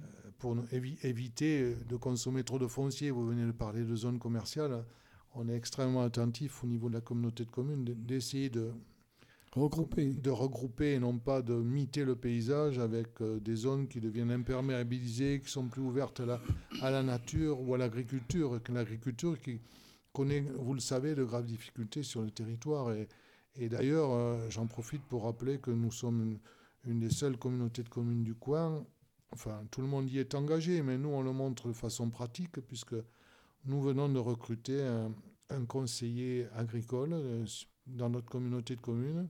pour 0.38 0.54
évi- 0.72 1.04
éviter 1.04 1.74
de 1.88 1.96
consommer 1.96 2.44
trop 2.44 2.60
de 2.60 2.68
foncier. 2.68 3.10
Vous 3.10 3.26
venez 3.26 3.44
de 3.44 3.50
parler 3.50 3.82
de 3.84 3.96
zones 3.96 4.20
commerciales. 4.20 4.84
On 5.34 5.48
est 5.48 5.56
extrêmement 5.56 6.02
attentif 6.02 6.62
au 6.62 6.68
niveau 6.68 6.88
de 6.88 6.94
la 6.94 7.00
communauté 7.00 7.44
de 7.44 7.50
communes 7.50 7.84
d'essayer 7.84 8.50
de, 8.50 8.70
De 9.56 10.30
regrouper 10.30 10.92
et 10.92 10.98
non 10.98 11.18
pas 11.18 11.42
de 11.42 11.54
miter 11.54 12.04
le 12.04 12.14
paysage 12.14 12.78
avec 12.78 13.20
euh, 13.20 13.40
des 13.40 13.56
zones 13.56 13.88
qui 13.88 14.00
deviennent 14.00 14.30
imperméabilisées, 14.30 15.40
qui 15.42 15.50
sont 15.50 15.68
plus 15.68 15.82
ouvertes 15.82 16.20
à 16.20 16.26
la, 16.26 16.40
à 16.82 16.90
la 16.90 17.02
nature 17.02 17.60
ou 17.60 17.74
à 17.74 17.78
l'agriculture. 17.78 18.60
L'agriculture 18.68 19.40
qui 19.40 19.60
connaît, 20.12 20.40
vous 20.40 20.74
le 20.74 20.80
savez, 20.80 21.14
de 21.14 21.24
graves 21.24 21.46
difficultés 21.46 22.02
sur 22.02 22.22
le 22.22 22.30
territoire. 22.30 22.92
Et, 23.56 23.68
d'ailleurs, 23.68 24.10
euh, 24.12 24.50
j'en 24.50 24.66
profite 24.66 25.02
pour 25.02 25.24
rappeler 25.24 25.58
que 25.58 25.70
nous 25.70 25.90
sommes 25.90 26.38
une, 26.84 27.00
des 27.00 27.10
seules 27.10 27.38
communautés 27.38 27.82
de 27.82 27.88
communes 27.88 28.24
du 28.24 28.34
coin. 28.34 28.84
Enfin, 29.32 29.62
tout 29.70 29.80
le 29.80 29.86
monde 29.86 30.10
y 30.10 30.18
est 30.18 30.34
engagé, 30.34 30.82
mais 30.82 30.98
nous, 30.98 31.10
on 31.10 31.22
le 31.22 31.32
montre 31.32 31.68
de 31.68 31.72
façon 31.72 32.10
pratique, 32.10 32.60
puisque 32.60 32.94
nous 33.64 33.80
venons 33.80 34.08
de 34.08 34.18
recruter 34.18 34.82
un, 34.82 35.12
un 35.50 35.64
conseiller 35.64 36.46
agricole 36.54 37.12
euh, 37.12 37.44
dans 37.88 38.10
notre 38.10 38.28
communauté 38.28 38.76
de 38.76 38.80
communes 38.80 39.28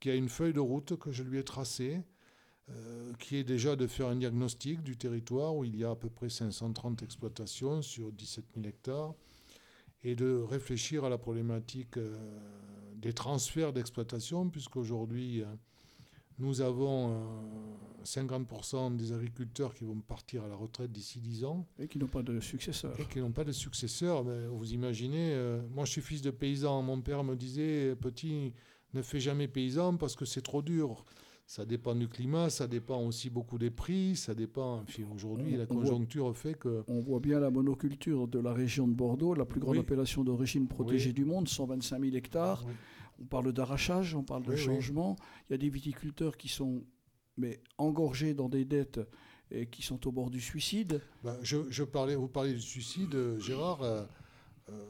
qui 0.00 0.10
a 0.10 0.14
une 0.14 0.30
feuille 0.30 0.54
de 0.54 0.60
route 0.60 0.98
que 0.98 1.12
je 1.12 1.22
lui 1.22 1.38
ai 1.38 1.44
tracée, 1.44 2.00
euh, 2.70 3.12
qui 3.18 3.36
est 3.36 3.44
déjà 3.44 3.76
de 3.76 3.86
faire 3.86 4.08
un 4.08 4.16
diagnostic 4.16 4.82
du 4.82 4.96
territoire 4.96 5.54
où 5.54 5.64
il 5.64 5.76
y 5.76 5.84
a 5.84 5.90
à 5.90 5.96
peu 5.96 6.08
près 6.08 6.30
530 6.30 7.02
exploitations 7.02 7.82
sur 7.82 8.10
17 8.10 8.44
000 8.56 8.66
hectares, 8.66 9.14
et 10.02 10.14
de 10.14 10.40
réfléchir 10.48 11.04
à 11.04 11.10
la 11.10 11.18
problématique 11.18 11.98
euh, 11.98 12.16
des 12.96 13.12
transferts 13.12 13.74
d'exploitation, 13.74 14.48
puisqu'aujourd'hui, 14.48 15.42
euh, 15.42 15.46
nous 16.40 16.60
avons 16.60 17.10
euh, 17.12 18.04
50% 18.04 18.96
des 18.96 19.12
agriculteurs 19.12 19.74
qui 19.74 19.84
vont 19.84 20.00
partir 20.00 20.44
à 20.44 20.48
la 20.48 20.54
retraite 20.56 20.90
d'ici 20.90 21.20
10 21.20 21.44
ans 21.44 21.66
Et 21.78 21.86
qui 21.86 21.98
n'ont 21.98 22.06
pas 22.06 22.22
de 22.22 22.40
successeur. 22.40 22.98
et 22.98 23.04
qui 23.04 23.20
n'ont 23.20 23.32
pas 23.32 23.44
de 23.44 23.52
successeur. 23.52 24.24
Vous 24.24 24.72
imaginez, 24.72 25.32
euh, 25.34 25.60
moi 25.74 25.84
je 25.84 25.92
suis 25.92 26.00
fils 26.00 26.22
de 26.22 26.30
paysan, 26.30 26.82
mon 26.82 27.00
père 27.00 27.22
me 27.24 27.36
disait, 27.36 27.94
petit, 27.96 28.52
ne 28.94 29.02
fais 29.02 29.20
jamais 29.20 29.48
paysan 29.48 29.96
parce 29.96 30.16
que 30.16 30.24
c'est 30.24 30.42
trop 30.42 30.62
dur. 30.62 31.04
Ça 31.46 31.64
dépend 31.64 31.96
du 31.96 32.06
climat, 32.06 32.48
ça 32.48 32.68
dépend 32.68 33.02
aussi 33.04 33.28
beaucoup 33.28 33.58
des 33.58 33.70
prix, 33.72 34.14
ça 34.14 34.36
dépend. 34.36 34.82
Enfin, 34.82 35.02
Aujourd'hui, 35.12 35.56
la 35.56 35.64
voit- 35.64 35.78
conjoncture 35.78 36.36
fait 36.36 36.54
que. 36.54 36.84
On 36.86 37.00
voit 37.00 37.18
bien 37.18 37.40
la 37.40 37.50
monoculture 37.50 38.28
de 38.28 38.38
la 38.38 38.52
région 38.54 38.86
de 38.86 38.92
Bordeaux, 38.94 39.34
la 39.34 39.44
plus 39.44 39.58
grande 39.58 39.74
Oui. 39.74 39.80
appellation 39.80 40.22
d'origine 40.22 40.68
protégée 40.68 41.08
Oui. 41.08 41.14
du 41.14 41.24
monde, 41.24 41.48
125 41.48 42.00
000 42.04 42.14
hectares. 42.14 42.62
Oui. 42.68 42.72
On 43.20 43.24
parle 43.24 43.52
d'arrachage, 43.52 44.14
on 44.14 44.22
parle 44.22 44.42
de 44.44 44.48
Oui, 44.50 44.54
oui. 44.56 44.62
changement. 44.64 45.16
Il 45.48 45.52
y 45.52 45.54
a 45.54 45.58
des 45.58 45.68
viticulteurs 45.68 46.36
qui 46.36 46.48
sont 46.48 46.82
mais 47.36 47.60
engorgés 47.78 48.34
dans 48.34 48.48
des 48.48 48.64
dettes 48.64 49.00
et 49.50 49.66
qui 49.66 49.82
sont 49.82 50.06
au 50.06 50.12
bord 50.12 50.30
du 50.30 50.40
suicide. 50.40 51.00
Ben, 51.24 51.36
je, 51.42 51.58
je 51.70 51.84
parlais, 51.84 52.14
vous 52.14 52.28
parlez 52.28 52.52
du 52.54 52.60
suicide, 52.60 53.14
euh, 53.14 53.38
Gérard. 53.40 53.82
euh, 53.82 54.04
euh, 54.68 54.84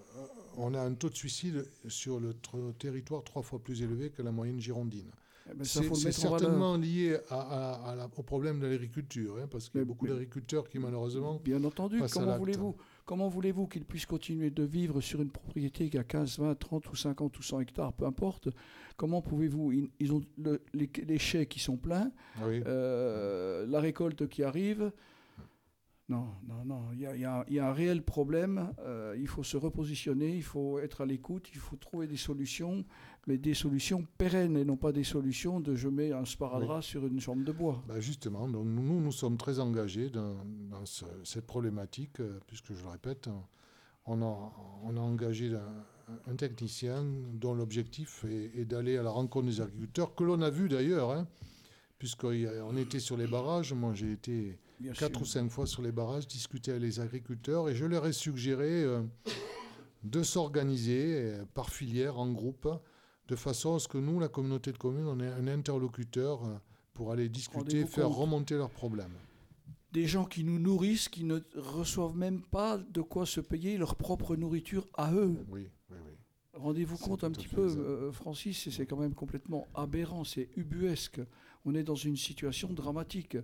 on 0.57 0.75
a 0.75 0.81
un 0.81 0.95
taux 0.95 1.09
de 1.09 1.15
suicide 1.17 1.65
sur 1.89 2.21
le 2.21 2.35
territoire 2.79 3.23
trois 3.25 3.43
fois 3.43 3.59
plus 3.63 3.83
élevé 3.83 4.11
que 4.11 4.23
la 4.23 4.33
moyenne 4.33 4.61
girondine. 4.61 5.11
Eh 5.51 5.55
ben, 5.55 5.65
C'est 5.65 6.13
certainement 6.13 6.77
lié 6.77 7.17
à- 7.31 7.41
à- 7.41 7.91
à 7.91 7.95
la- 7.97 8.11
au 8.17 8.23
problème 8.23 8.61
de 8.61 8.67
l'agriculture, 8.67 9.37
hein, 9.41 9.49
parce 9.51 9.69
qu'il 9.69 9.79
y 9.79 9.83
a 9.83 9.85
Mais- 9.85 9.87
beaucoup 9.89 10.07
d'agriculteurs 10.07 10.69
qui 10.69 10.79
malheureusement 10.79 11.41
Bien 11.43 11.63
entendu, 11.65 12.01
comment 12.13 12.37
voulez-vous 12.39 12.77
comment 13.11 13.29
voulez-vous 13.29 13.67
qu'ils 13.67 13.85
puissent 13.85 14.07
continuer 14.07 14.51
de 14.51 14.63
vivre 14.63 15.01
sur 15.01 15.21
une 15.21 15.31
propriété 15.33 15.91
qui 15.91 15.99
a 15.99 16.05
15, 16.05 16.39
20, 16.39 16.55
30 16.55 16.89
ou 16.93 16.95
50 16.95 17.37
ou 17.37 17.43
100 17.43 17.59
hectares, 17.59 17.93
peu 17.93 18.05
importe? 18.07 18.51
Comment 18.97 19.21
pouvez-vous 19.21 19.73
Ils, 19.73 19.91
ils 19.99 20.13
ont 20.13 20.21
le- 20.39 20.63
les, 20.75 20.89
les 21.09 21.19
chais 21.19 21.47
qui 21.47 21.59
sont 21.59 21.77
pleins, 21.77 22.13
Oui. 22.47 22.63
euh, 22.67 23.67
la 23.67 23.81
récolte 23.81 24.29
qui 24.29 24.45
arrive. 24.45 24.93
Non, 26.11 26.27
non, 26.49 26.65
non. 26.65 26.83
Il 26.93 27.01
y 27.01 27.07
a, 27.07 27.15
il 27.15 27.21
y 27.21 27.25
a 27.25 27.41
un- 27.41 27.45
il 27.49 27.55
y 27.55 27.59
a 27.61 27.69
un 27.69 27.73
réel 27.73 28.03
problème. 28.03 28.73
euh, 28.81 29.15
il 29.19 29.29
faut 29.29 29.45
se 29.45 29.57
repositionner, 29.57 30.35
il 30.37 30.43
faut 30.43 30.79
être 30.81 31.01
à 31.03 31.07
l'écoute, 31.07 31.49
il 31.55 31.59
faut 31.61 31.77
trouver 31.77 32.07
des 32.09 32.17
solutions, 32.17 32.85
mais 33.29 33.39
des 33.39 33.55
solutions 33.55 34.05
pérennes 34.19 34.57
et 34.57 34.65
non 34.65 34.77
pas 34.77 34.91
des 34.93 35.05
solutions 35.05 35.61
de 35.61 35.75
je 35.77 35.89
mets 35.89 36.13
un 36.13 36.25
sparadrap 36.25 36.83
sur 36.83 37.07
une 37.07 37.21
chambre 37.21 37.45
de 37.45 37.53
bois. 37.53 37.83
Bah, 37.87 38.01
justement, 38.01 38.49
donc 38.49 38.67
nous, 38.67 39.01
nous 39.01 39.13
sommes 39.13 39.37
très 39.37 39.61
engagés 39.61 40.11
dans, 40.11 40.35
dans 40.71 40.85
ce- 40.85 41.05
cette 41.25 41.47
problématique, 41.47 42.19
euh, 42.21 42.41
puisque 42.49 42.75
je 42.75 42.83
le 42.83 42.89
répète, 42.91 43.29
on 44.07 44.21
a, 44.23 44.53
on 44.83 44.97
a 44.97 45.01
engagé 45.01 45.55
un, 45.55 46.23
un 46.33 46.35
technicien 46.35 47.05
dont 47.35 47.55
l'objectif 47.55 48.25
est, 48.29 48.59
est 48.61 48.65
d'aller 48.65 48.97
à 48.97 49.05
la 49.05 49.11
rencontre 49.11 49.47
des 49.47 49.61
agriculteurs, 49.61 50.17
que 50.17 50.25
l'on 50.25 50.43
a 50.43 50.51
vu 50.51 50.69
d'ailleurs, 50.69 51.13
hein, 51.13 51.29
puisqu'on 51.99 52.77
était 52.77 52.99
sur 52.99 53.17
les 53.17 53.27
barrages. 53.29 53.73
Moi, 53.75 53.93
j'ai 53.95 54.11
été 54.13 54.59
Bien 54.81 54.93
quatre 54.93 55.17
sûr. 55.17 55.23
ou 55.23 55.25
cinq 55.27 55.51
fois 55.51 55.67
sur 55.67 55.83
les 55.83 55.93
barrages, 55.93 56.27
discuter 56.27 56.71
avec 56.71 56.83
les 56.83 57.01
agriculteurs, 57.01 57.69
et 57.69 57.75
je 57.75 57.85
leur 57.85 58.07
ai 58.07 58.15
suggéré 58.15 58.83
euh, 58.83 59.03
de 60.05 60.23
s'organiser 60.23 61.17
euh, 61.17 61.45
par 61.53 61.69
filière, 61.69 62.19
en 62.19 62.33
groupe, 62.33 62.67
de 63.29 63.37
façon 63.37 63.75
à 63.75 63.79
ce 63.79 63.89
que 63.89 63.99
nous, 63.99 64.19
la 64.19 64.29
communauté 64.29 64.73
de 64.73 64.79
communes, 64.79 65.07
on 65.07 65.21
ait 65.21 65.29
un 65.29 65.49
interlocuteur 65.49 66.45
euh, 66.47 66.57
pour 66.95 67.13
aller 67.13 67.29
discuter, 67.29 67.85
faire 67.85 68.07
compte. 68.07 68.17
remonter 68.17 68.57
leurs 68.57 68.71
problèmes. 68.71 69.13
Des 69.93 70.07
gens 70.07 70.25
qui 70.25 70.45
nous 70.45 70.59
nourrissent, 70.59 71.11
qui 71.11 71.25
ne 71.25 71.41
reçoivent 71.57 72.17
même 72.17 72.41
pas 72.41 72.79
de 72.79 73.03
quoi 73.03 73.27
se 73.27 73.41
payer 73.41 73.77
leur 73.77 73.97
propre 73.97 74.35
nourriture 74.35 74.87
à 74.95 75.13
eux. 75.13 75.37
Oui, 75.51 75.69
oui, 75.91 75.97
oui. 76.07 76.13
Rendez-vous 76.55 76.97
compte 76.97 77.25
un 77.25 77.31
petit 77.31 77.49
peu, 77.49 78.11
Francis, 78.13 78.71
c'est 78.71 78.87
quand 78.87 78.99
même 78.99 79.15
complètement 79.15 79.67
aberrant, 79.75 80.25
c'est 80.25 80.49
ubuesque. 80.57 81.21
On 81.65 81.75
est 81.75 81.83
dans 81.83 81.95
une 81.95 82.17
situation 82.17 82.73
dramatique. 82.73 83.37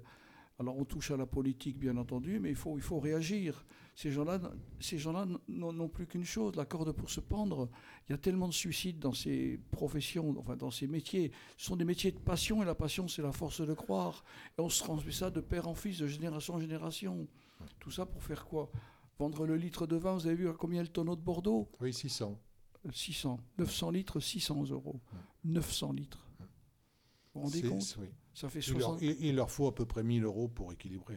Alors 0.58 0.78
on 0.78 0.84
touche 0.84 1.10
à 1.10 1.16
la 1.18 1.26
politique, 1.26 1.78
bien 1.78 1.96
entendu, 1.98 2.40
mais 2.40 2.48
il 2.48 2.56
faut, 2.56 2.78
il 2.78 2.82
faut 2.82 2.98
réagir. 2.98 3.66
Ces 3.94 4.10
gens-là, 4.10 4.40
ces 4.80 4.98
gens-là 4.98 5.26
n'ont 5.48 5.88
plus 5.88 6.06
qu'une 6.06 6.24
chose, 6.24 6.56
la 6.56 6.64
corde 6.64 6.92
pour 6.92 7.10
se 7.10 7.20
pendre. 7.20 7.68
Il 8.08 8.12
y 8.12 8.14
a 8.14 8.18
tellement 8.18 8.48
de 8.48 8.54
suicides 8.54 8.98
dans 8.98 9.12
ces 9.12 9.60
professions, 9.70 10.34
enfin 10.38 10.56
dans 10.56 10.70
ces 10.70 10.86
métiers. 10.86 11.30
Ce 11.58 11.66
sont 11.66 11.76
des 11.76 11.84
métiers 11.84 12.12
de 12.12 12.18
passion, 12.18 12.62
et 12.62 12.66
la 12.66 12.74
passion, 12.74 13.06
c'est 13.08 13.22
la 13.22 13.32
force 13.32 13.60
de 13.60 13.74
croire. 13.74 14.24
Et 14.58 14.62
on 14.62 14.68
se 14.70 14.82
transmet 14.82 15.12
ça 15.12 15.30
de 15.30 15.40
père 15.40 15.68
en 15.68 15.74
fils, 15.74 15.98
de 15.98 16.06
génération 16.06 16.54
en 16.54 16.60
génération. 16.60 17.26
Tout 17.78 17.90
ça 17.90 18.06
pour 18.06 18.22
faire 18.22 18.46
quoi? 18.46 18.70
Vendre 19.18 19.46
le 19.46 19.56
litre 19.56 19.86
de 19.86 19.96
vin, 19.96 20.14
vous 20.14 20.26
avez 20.26 20.36
vu 20.36 20.48
à 20.48 20.52
combien 20.52 20.82
le 20.82 20.88
tonneau 20.88 21.16
de 21.16 21.22
Bordeaux? 21.22 21.70
Oui, 21.80 21.92
600. 21.92 22.38
600. 22.92 23.40
900 23.58 23.90
litres, 23.90 24.20
600 24.20 24.70
euros. 24.70 25.00
900 25.44 25.92
litres. 25.92 26.26
Vous 27.34 27.40
vous 27.40 27.46
rendez 27.46 27.62
compte? 27.62 27.96
oui. 28.00 28.08
Ça 28.36 28.50
fait 28.50 28.60
il, 29.00 29.34
leur, 29.34 29.50
faut 29.50 29.66
à 29.66 29.74
peu 29.74 29.86
près 29.86 30.02
1000 30.02 30.24
euros 30.24 30.46
pour 30.46 30.70
équilibrer. 30.70 31.16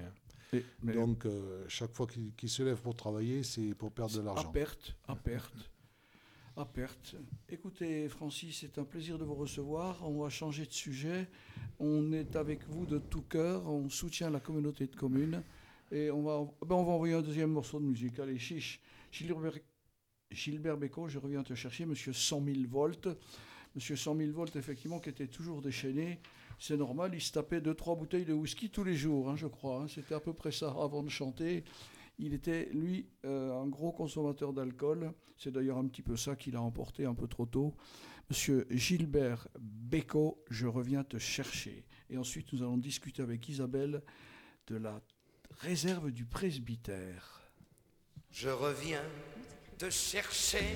Hein. 0.53 0.61
Donc, 0.81 1.25
euh, 1.25 1.65
chaque 1.67 1.91
fois 1.91 2.07
qu'ils 2.07 2.49
se 2.49 2.63
lèvent 2.63 2.81
pour 2.81 2.95
travailler, 2.95 3.43
c'est 3.43 3.75
pour 3.75 3.91
perdre 3.91 4.15
de 4.15 4.21
l'argent. 4.21 4.47
À 4.47 4.53
perte, 4.53 4.95
à 5.05 5.17
perte. 5.17 5.69
À 6.55 6.63
perte. 6.63 7.17
Écoutez, 7.49 8.07
Francis, 8.07 8.59
c'est 8.61 8.77
un 8.77 8.85
plaisir 8.85 9.17
de 9.17 9.25
vous 9.25 9.35
recevoir. 9.35 10.01
On 10.07 10.21
va 10.21 10.29
changer 10.29 10.65
de 10.65 10.71
sujet. 10.71 11.27
On 11.77 12.13
est 12.13 12.37
avec 12.37 12.65
vous 12.69 12.85
de 12.85 12.99
tout 12.99 13.23
cœur. 13.23 13.67
On 13.67 13.89
soutient 13.89 14.29
la 14.29 14.39
communauté 14.39 14.87
de 14.87 14.95
communes. 14.95 15.43
Et 15.91 16.09
on 16.11 16.23
va, 16.23 16.49
ben 16.65 16.75
on 16.77 16.85
va 16.85 16.93
envoyer 16.93 17.15
un 17.15 17.21
deuxième 17.21 17.51
morceau 17.51 17.81
de 17.81 17.85
musique. 17.85 18.17
Allez, 18.19 18.39
chiche. 18.39 18.79
Gilbert, 19.11 19.59
Gilbert 20.31 20.77
Bécaud, 20.77 21.09
je 21.09 21.19
reviens 21.19 21.43
te 21.43 21.53
chercher. 21.53 21.85
Monsieur 21.85 22.13
100 22.13 22.45
000 22.45 22.57
volts. 22.69 23.09
Monsieur 23.75 23.97
100 23.97 24.15
000 24.15 24.31
volts, 24.31 24.55
effectivement, 24.55 25.01
qui 25.01 25.09
était 25.09 25.27
toujours 25.27 25.61
déchaîné 25.61 26.21
c'est 26.59 26.75
normal, 26.75 27.11
il 27.13 27.21
se 27.21 27.31
tapait 27.31 27.61
deux, 27.61 27.73
trois 27.73 27.95
bouteilles 27.95 28.25
de 28.25 28.33
whisky 28.33 28.69
tous 28.69 28.83
les 28.83 28.95
jours, 28.95 29.29
hein, 29.29 29.37
je 29.37 29.47
crois. 29.47 29.81
Hein. 29.81 29.87
C'était 29.87 30.13
à 30.13 30.19
peu 30.19 30.33
près 30.33 30.51
ça 30.51 30.75
avant 30.79 31.03
de 31.03 31.09
chanter. 31.09 31.63
Il 32.19 32.33
était, 32.33 32.69
lui, 32.73 33.07
euh, 33.25 33.53
un 33.53 33.67
gros 33.67 33.93
consommateur 33.93 34.51
d'alcool. 34.51 35.13
C'est 35.37 35.51
d'ailleurs 35.51 35.77
un 35.77 35.87
petit 35.87 36.01
peu 36.01 36.17
ça 36.17 36.35
qu'il 36.35 36.57
a 36.57 36.61
emporté 36.61 37.05
un 37.05 37.15
peu 37.15 37.27
trop 37.27 37.45
tôt. 37.45 37.73
Monsieur 38.29 38.67
Gilbert 38.69 39.47
Bécaud, 39.57 40.43
je 40.49 40.67
reviens 40.67 41.05
te 41.05 41.17
chercher. 41.17 41.85
Et 42.09 42.17
ensuite, 42.17 42.51
nous 42.51 42.61
allons 42.61 42.77
discuter 42.77 43.21
avec 43.21 43.47
Isabelle 43.47 44.03
de 44.67 44.75
la 44.75 45.01
réserve 45.61 46.11
du 46.11 46.25
presbytère. 46.25 47.41
Je 48.31 48.49
reviens 48.49 49.03
te 49.77 49.89
chercher. 49.89 50.75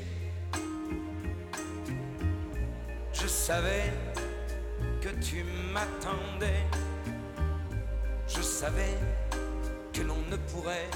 Je 3.12 3.28
savais 3.28 3.92
que 5.04 5.10
tu 5.20 5.44
m'attendais. 5.74 6.64
Je 8.26 8.42
savais 8.42 8.98
que 9.92 10.02
l'on 10.02 10.22
ne 10.32 10.38
pourrait 10.38 10.90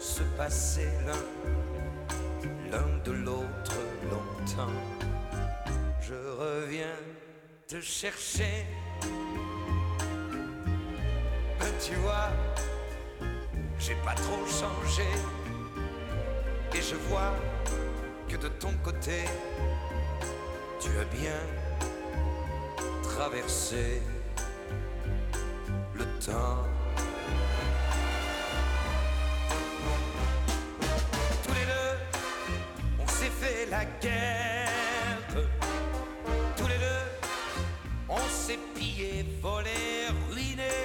se 0.00 0.22
passer 0.36 0.88
l'un, 1.06 2.72
l'un 2.72 2.88
de 3.04 3.12
l'autre 3.12 3.78
longtemps. 4.10 4.80
Je 6.00 6.14
reviens 6.14 6.98
te 7.68 7.80
chercher. 7.80 8.66
Mais 11.60 11.72
tu 11.80 11.94
vois, 12.02 12.30
j'ai 13.78 13.96
pas 14.04 14.14
trop 14.14 14.44
changé. 14.44 15.08
Et 16.74 16.82
je 16.82 16.96
vois 17.08 17.32
que 18.28 18.36
de 18.36 18.48
ton 18.48 18.72
côté, 18.82 19.24
tu 20.80 20.88
as 20.98 21.04
bien 21.04 21.65
traverser 23.16 24.02
le 25.94 26.04
temps. 26.20 26.64
Tous 31.42 31.54
les 31.54 31.66
deux, 31.72 31.96
on 33.02 33.06
s'est 33.08 33.34
fait 33.40 33.70
la 33.70 33.86
guerre. 34.02 34.68
Tous 36.58 36.68
les 36.68 36.78
deux, 36.86 37.06
on 38.10 38.20
s'est 38.28 38.58
pillé, 38.74 39.24
volé, 39.40 39.80
ruiné. 40.30 40.76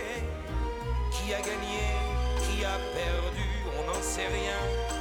Qui 1.11 1.33
a 1.33 1.41
gagné, 1.41 1.83
qui 2.43 2.63
a 2.63 2.77
perdu, 2.95 3.49
on 3.77 3.83
n'en 3.87 4.01
sait 4.01 4.27
rien, 4.27 4.59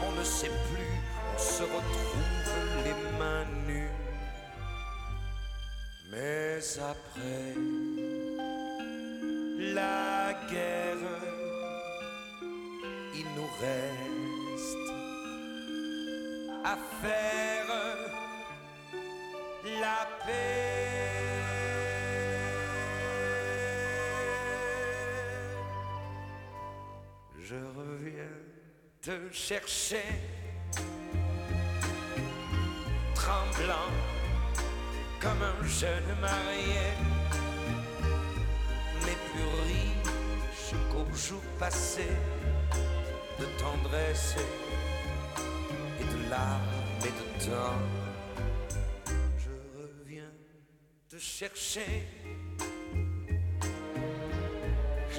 on 0.09 0.19
ne 0.19 0.25
sait 0.25 0.55
plus. 0.73 0.95
On 1.37 1.39
se 1.39 1.63
retrouve 1.63 2.85
les 2.85 3.19
mains 3.19 3.47
nues. 3.69 4.10
Mais 6.11 6.59
après 6.79 7.55
la 9.75 10.33
guerre, 10.51 10.97
il 13.15 13.27
nous 13.37 13.51
reste 13.61 14.91
à 16.65 16.77
faire 17.01 17.67
la 19.81 20.09
paix. 20.27 20.91
Je 27.39 27.55
reviens 27.55 28.37
te 29.01 29.31
chercher, 29.33 30.05
tremblant 33.15 34.20
comme 35.21 35.43
un 35.43 35.67
jeune 35.67 36.19
marié, 36.21 36.95
mais 39.05 39.17
plus 39.31 39.51
riche 39.69 40.75
qu'au 40.91 41.15
jour 41.15 41.43
passé 41.59 42.07
de 43.39 43.45
tendresse 43.59 44.37
et 46.01 46.05
de 46.05 46.31
larmes 46.31 46.63
et 47.05 47.11
de 47.11 47.45
temps. 47.45 47.83
Je 49.39 49.51
reviens 49.79 50.33
te 51.09 51.19
chercher. 51.19 52.09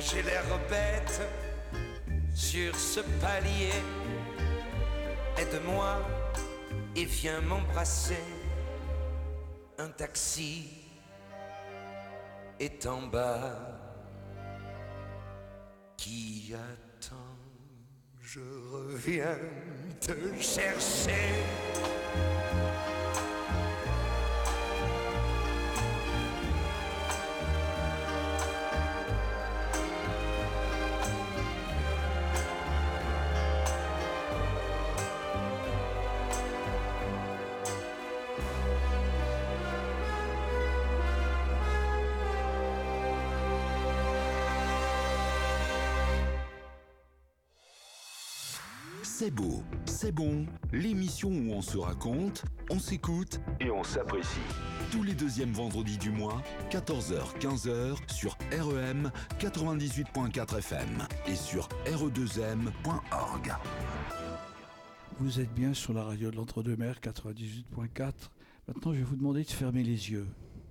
J'ai 0.02 0.24
l'air 0.24 0.43
bête 0.70 1.22
sur 2.34 2.76
ce 2.76 3.02
palier. 3.22 3.74
Aide-moi 5.38 5.97
et 6.95 7.06
viens 7.06 7.41
m'embrasser 7.41 8.41
un 9.82 9.89
taxi 9.89 10.69
est 12.59 12.86
en 12.86 13.07
bas 13.07 13.57
qui 15.97 16.53
attend. 16.53 17.15
Je 18.21 18.41
reviens 18.71 19.39
te 19.99 20.13
chercher. 20.39 21.34
C'est 49.24 49.30
beau, 49.30 49.61
c'est 49.86 50.11
bon, 50.11 50.47
l'émission 50.74 51.30
où 51.30 51.51
on 51.51 51.61
se 51.61 51.78
raconte, 51.78 52.43
on 52.72 52.80
s'écoute 52.80 53.39
et 53.59 53.69
on 53.69 53.84
s'apprécie. 53.84 54.39
Tous 54.91 55.03
les 55.03 55.13
deuxièmes 55.13 55.51
vendredis 55.51 55.99
du 55.99 56.09
mois, 56.09 56.41
14h-15h 56.72 57.97
sur 58.11 58.36
REM 58.51 59.11
98.4 59.39 60.57
FM 60.57 61.07
et 61.28 61.36
sur 61.36 61.69
re2m.org. 61.86 63.51
Vous 65.19 65.39
êtes 65.39 65.53
bien 65.53 65.76
sur 65.76 65.93
la 65.93 66.03
radio 66.03 66.32
de 66.32 66.38
l'Entre-deux-Mers 66.38 66.99
98.4. 66.99 68.13
Maintenant, 68.67 68.91
je 68.91 68.97
vais 68.97 69.03
vous 69.03 69.17
demander 69.17 69.43
de 69.43 69.49
fermer 69.51 69.84
les 69.84 70.09
yeux. 70.09 70.26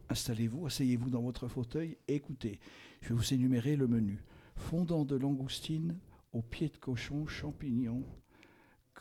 Installez-vous, 0.08 0.66
asseyez-vous 0.66 1.10
dans 1.10 1.22
votre 1.22 1.46
fauteuil 1.46 1.98
et 2.08 2.16
écoutez. 2.16 2.58
Je 3.02 3.10
vais 3.10 3.14
vous 3.14 3.32
énumérer 3.32 3.76
le 3.76 3.86
menu. 3.86 4.24
Fondant 4.56 5.04
de 5.04 5.14
langoustine, 5.14 5.96
au 6.32 6.42
pied 6.42 6.68
de 6.68 6.78
cochon, 6.78 7.28
champignons, 7.28 8.02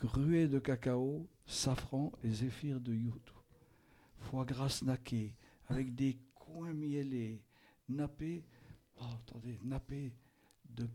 gruet 0.00 0.48
de 0.48 0.58
cacao, 0.58 1.28
safran 1.46 2.12
et 2.24 2.30
zéphyr 2.30 2.80
de 2.80 2.94
youtou. 2.94 3.34
Foie 4.18 4.44
gras 4.44 4.68
snacké 4.68 5.34
avec 5.68 5.94
des 5.94 6.18
coins 6.34 6.72
miellés, 6.72 7.42
nappés, 7.88 8.44
oh, 8.96 9.04
attendez, 9.04 9.58
nappés 9.62 10.12
de 10.68 10.88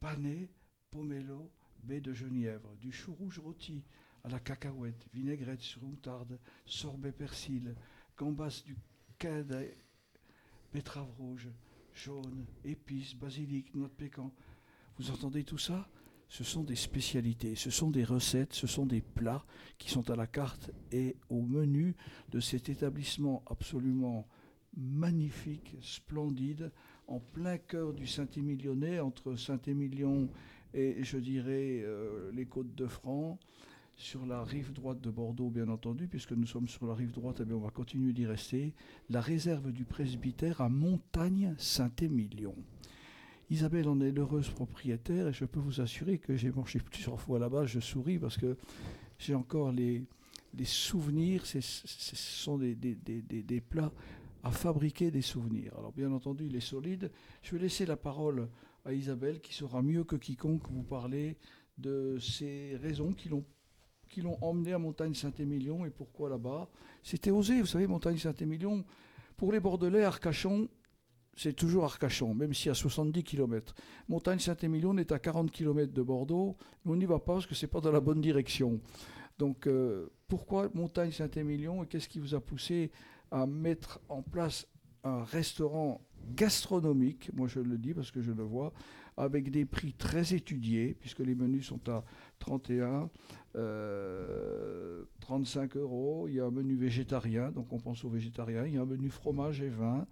panais, 0.00 0.48
pomelo, 0.90 1.50
baie 1.82 2.00
de 2.00 2.12
genièvre, 2.12 2.76
du 2.76 2.92
chou 2.92 3.14
rouge 3.14 3.38
rôti 3.38 3.82
à 4.24 4.28
la 4.28 4.38
cacahuète, 4.38 5.06
vinaigrette 5.12 5.60
sur 5.60 5.82
moutarde, 5.82 6.38
sorbet 6.66 7.12
persil, 7.12 7.74
gambas 8.16 8.62
du 8.64 8.76
cadet, 9.18 9.76
betterave 10.72 11.10
rouge, 11.18 11.48
jaune, 11.94 12.46
épices, 12.64 13.14
basilic, 13.14 13.74
noix 13.74 13.88
de 13.88 13.94
pécan. 13.94 14.32
Vous 14.98 15.10
entendez 15.10 15.44
tout 15.44 15.58
ça? 15.58 15.88
Ce 16.32 16.44
sont 16.44 16.64
des 16.64 16.76
spécialités, 16.76 17.56
ce 17.56 17.68
sont 17.68 17.90
des 17.90 18.04
recettes, 18.04 18.54
ce 18.54 18.66
sont 18.66 18.86
des 18.86 19.02
plats 19.02 19.44
qui 19.76 19.90
sont 19.90 20.08
à 20.08 20.16
la 20.16 20.26
carte 20.26 20.70
et 20.90 21.14
au 21.28 21.42
menu 21.42 21.94
de 22.30 22.40
cet 22.40 22.70
établissement 22.70 23.42
absolument 23.50 24.26
magnifique, 24.74 25.76
splendide, 25.82 26.72
en 27.06 27.20
plein 27.20 27.58
cœur 27.58 27.92
du 27.92 28.06
Saint-Émilionnais, 28.06 28.98
entre 28.98 29.36
Saint-Émilion 29.36 30.30
et, 30.72 31.04
je 31.04 31.18
dirais, 31.18 31.82
euh, 31.84 32.32
les 32.32 32.46
côtes 32.46 32.74
de 32.74 32.86
France 32.86 33.38
sur 33.94 34.24
la 34.24 34.42
rive 34.42 34.72
droite 34.72 35.02
de 35.02 35.10
Bordeaux, 35.10 35.50
bien 35.50 35.68
entendu, 35.68 36.08
puisque 36.08 36.32
nous 36.32 36.46
sommes 36.46 36.66
sur 36.66 36.86
la 36.86 36.94
rive 36.94 37.12
droite, 37.12 37.40
et 37.40 37.44
eh 37.46 37.52
on 37.52 37.60
va 37.60 37.68
continuer 37.68 38.14
d'y 38.14 38.24
rester, 38.24 38.72
la 39.10 39.20
réserve 39.20 39.70
du 39.70 39.84
presbytère 39.84 40.62
à 40.62 40.70
Montagne-Saint-Émilion. 40.70 42.54
Isabelle 43.50 43.88
en 43.88 44.00
est 44.00 44.10
l'heureuse 44.10 44.48
propriétaire 44.48 45.28
et 45.28 45.32
je 45.32 45.44
peux 45.44 45.60
vous 45.60 45.80
assurer 45.80 46.18
que 46.18 46.36
j'ai 46.36 46.50
mangé 46.50 46.78
plusieurs 46.78 47.20
fois 47.20 47.38
là-bas. 47.38 47.66
Je 47.66 47.80
souris 47.80 48.18
parce 48.18 48.38
que 48.38 48.56
j'ai 49.18 49.34
encore 49.34 49.72
les, 49.72 50.04
souvenirs. 50.64 51.44
Ce 51.46 51.60
sont 51.60 52.58
des, 52.58 53.60
plats 53.60 53.92
à 54.42 54.50
fabriquer 54.50 55.10
des 55.10 55.22
souvenirs. 55.22 55.72
Alors 55.78 55.92
bien 55.92 56.12
entendu, 56.12 56.46
il 56.46 56.56
est 56.56 56.60
solide. 56.60 57.10
Je 57.42 57.52
vais 57.52 57.62
laisser 57.62 57.86
la 57.86 57.96
parole 57.96 58.48
à 58.84 58.92
Isabelle 58.92 59.40
qui 59.40 59.54
saura 59.54 59.82
mieux 59.82 60.04
que 60.04 60.16
quiconque 60.16 60.68
vous 60.70 60.82
parler 60.82 61.36
de 61.78 62.18
ces 62.18 62.76
raisons 62.82 63.12
qui 63.12 63.28
l'ont 63.28 63.44
qui 64.08 64.20
l'ont 64.20 64.36
emmené 64.42 64.74
à 64.74 64.78
Montagne-Saint-Émilion 64.78 65.86
et 65.86 65.90
pourquoi 65.90 66.28
là-bas. 66.28 66.68
C'était 67.02 67.30
osé, 67.30 67.60
vous 67.60 67.66
savez, 67.66 67.86
Montagne-Saint-Émilion. 67.86 68.84
Pour 69.38 69.52
les 69.52 69.58
Bordelais, 69.58 70.04
Arcachon, 70.04 70.68
c'est 71.36 71.54
toujours 71.54 71.84
Arcachon, 71.84 72.34
même 72.34 72.52
si 72.52 72.68
à 72.68 72.74
70 72.74 73.24
km. 73.24 73.74
Montagne-Saint-Émilion 74.08 74.96
est 74.98 75.12
à 75.12 75.18
40 75.18 75.50
km 75.50 75.92
de 75.92 76.02
Bordeaux, 76.02 76.56
mais 76.84 76.92
on 76.92 76.96
n'y 76.96 77.06
va 77.06 77.18
pas 77.18 77.34
parce 77.34 77.46
que 77.46 77.54
ce 77.54 77.64
n'est 77.64 77.70
pas 77.70 77.80
dans 77.80 77.92
la 77.92 78.00
bonne 78.00 78.20
direction. 78.20 78.80
Donc 79.38 79.66
euh, 79.66 80.10
pourquoi 80.28 80.68
Montagne-Saint-Émilion 80.74 81.82
et 81.82 81.86
qu'est-ce 81.86 82.08
qui 82.08 82.20
vous 82.20 82.34
a 82.34 82.40
poussé 82.40 82.90
à 83.30 83.46
mettre 83.46 84.00
en 84.08 84.22
place 84.22 84.66
un 85.04 85.24
restaurant 85.24 86.00
gastronomique, 86.34 87.30
moi 87.34 87.48
je 87.48 87.58
le 87.60 87.76
dis 87.76 87.94
parce 87.94 88.10
que 88.10 88.22
je 88.22 88.30
le 88.30 88.44
vois, 88.44 88.72
avec 89.16 89.50
des 89.50 89.64
prix 89.64 89.92
très 89.92 90.34
étudiés, 90.34 90.96
puisque 90.98 91.18
les 91.18 91.34
menus 91.34 91.66
sont 91.66 91.88
à 91.88 92.04
31, 92.38 93.10
35 95.20 95.76
euh, 95.76 95.80
euros. 95.80 96.28
Il 96.28 96.34
y 96.34 96.40
a 96.40 96.44
un 96.44 96.50
menu 96.50 96.76
végétarien, 96.76 97.50
donc 97.50 97.72
on 97.72 97.78
pense 97.78 98.04
aux 98.04 98.08
végétariens. 98.08 98.64
Il 98.66 98.74
y 98.74 98.78
a 98.78 98.82
un 98.82 98.86
menu 98.86 99.10
fromage 99.10 99.60
et 99.60 99.68
vin. 99.68 100.06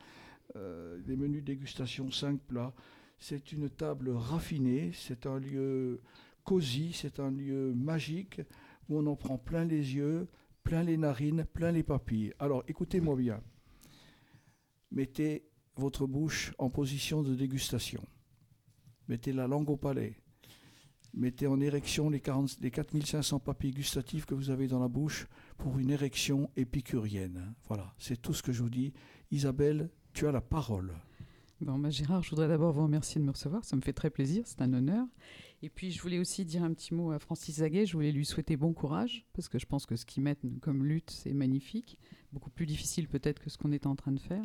Euh, 0.57 0.99
des 1.03 1.17
menus 1.17 1.45
dégustation 1.45 2.11
5 2.11 2.41
plats. 2.41 2.75
C'est 3.19 3.53
une 3.53 3.69
table 3.71 4.11
raffinée, 4.11 4.91
c'est 4.95 5.27
un 5.27 5.39
lieu 5.39 6.01
cosy, 6.45 6.93
c'est 6.93 7.21
un 7.21 7.31
lieu 7.31 7.73
magique 7.75 8.41
où 8.89 8.99
on 8.99 9.07
en 9.07 9.15
prend 9.15 9.39
plein 9.39 9.65
les 9.65 9.95
yeux, 9.95 10.27
plein 10.65 10.83
les 10.83 10.97
narines, 10.97 11.45
plein 11.45 11.71
les 11.71 11.83
papilles. 11.83 12.33
Alors 12.39 12.65
écoutez-moi 12.67 13.15
bien. 13.17 13.41
Mettez 14.91 15.45
votre 15.77 16.07
bouche 16.07 16.53
en 16.59 16.71
position 16.71 17.23
de 17.23 17.35
dégustation. 17.35 18.03
Mettez 19.07 19.33
la 19.33 19.47
langue 19.47 19.71
au 19.71 19.77
palais. 19.77 20.17
Mettez 21.13 21.47
en 21.47 21.61
érection 21.61 22.11
les, 22.11 22.21
40, 22.21 22.59
les 22.61 22.71
4500 22.71 23.41
papilles 23.41 23.73
gustatives 23.73 24.25
que 24.27 24.35
vous 24.35 24.51
avez 24.51 24.67
dans 24.67 24.81
la 24.81 24.89
bouche 24.89 25.27
pour 25.59 25.79
une 25.79 25.91
érection 25.91 26.51
épicurienne. 26.57 27.55
Voilà, 27.69 27.95
c'est 27.99 28.21
tout 28.21 28.33
ce 28.33 28.43
que 28.43 28.53
je 28.53 28.63
vous 28.63 28.71
dis. 28.71 28.93
Isabelle, 29.31 29.91
tu 30.13 30.27
as 30.27 30.33
la 30.33 30.41
parole. 30.41 30.93
Bon, 31.61 31.79
bah, 31.79 31.91
Gérard, 31.91 32.23
je 32.23 32.31
voudrais 32.31 32.49
d'abord 32.49 32.73
vous 32.73 32.85
remercier 32.85 33.21
de 33.21 33.27
me 33.27 33.33
recevoir. 33.33 33.65
Ça 33.65 33.77
me 33.77 33.83
fait 33.83 33.93
très 33.93 34.09
plaisir, 34.09 34.45
c'est 34.47 34.63
un 34.63 34.73
honneur. 34.73 35.07
Et 35.63 35.69
puis, 35.69 35.91
je 35.91 36.01
voulais 36.01 36.19
aussi 36.19 36.47
dire 36.47 36.65
un 36.65 36.73
petit 36.73 36.95
mot 36.95 37.13
à 37.13 37.19
Francis 37.19 37.57
Zaguet. 37.57 37.85
Je 37.85 37.93
voulais 37.93 38.13
lui 38.13 38.25
souhaiter 38.25 38.57
bon 38.57 38.73
courage, 38.73 39.27
parce 39.35 39.49
que 39.49 39.59
je 39.59 39.67
pense 39.67 39.85
que 39.85 39.95
ce 39.95 40.07
qu'il 40.07 40.23
met 40.23 40.37
comme 40.63 40.87
lutte, 40.87 41.11
c'est 41.11 41.35
magnifique. 41.35 41.99
Beaucoup 42.33 42.51
plus 42.51 42.65
difficile 42.65 43.09
peut-être 43.09 43.41
que 43.41 43.51
ce 43.51 43.59
qu'on 43.59 43.73
est 43.73 43.87
en 43.87 43.95
train 43.95 44.13
de 44.13 44.21
faire 44.21 44.45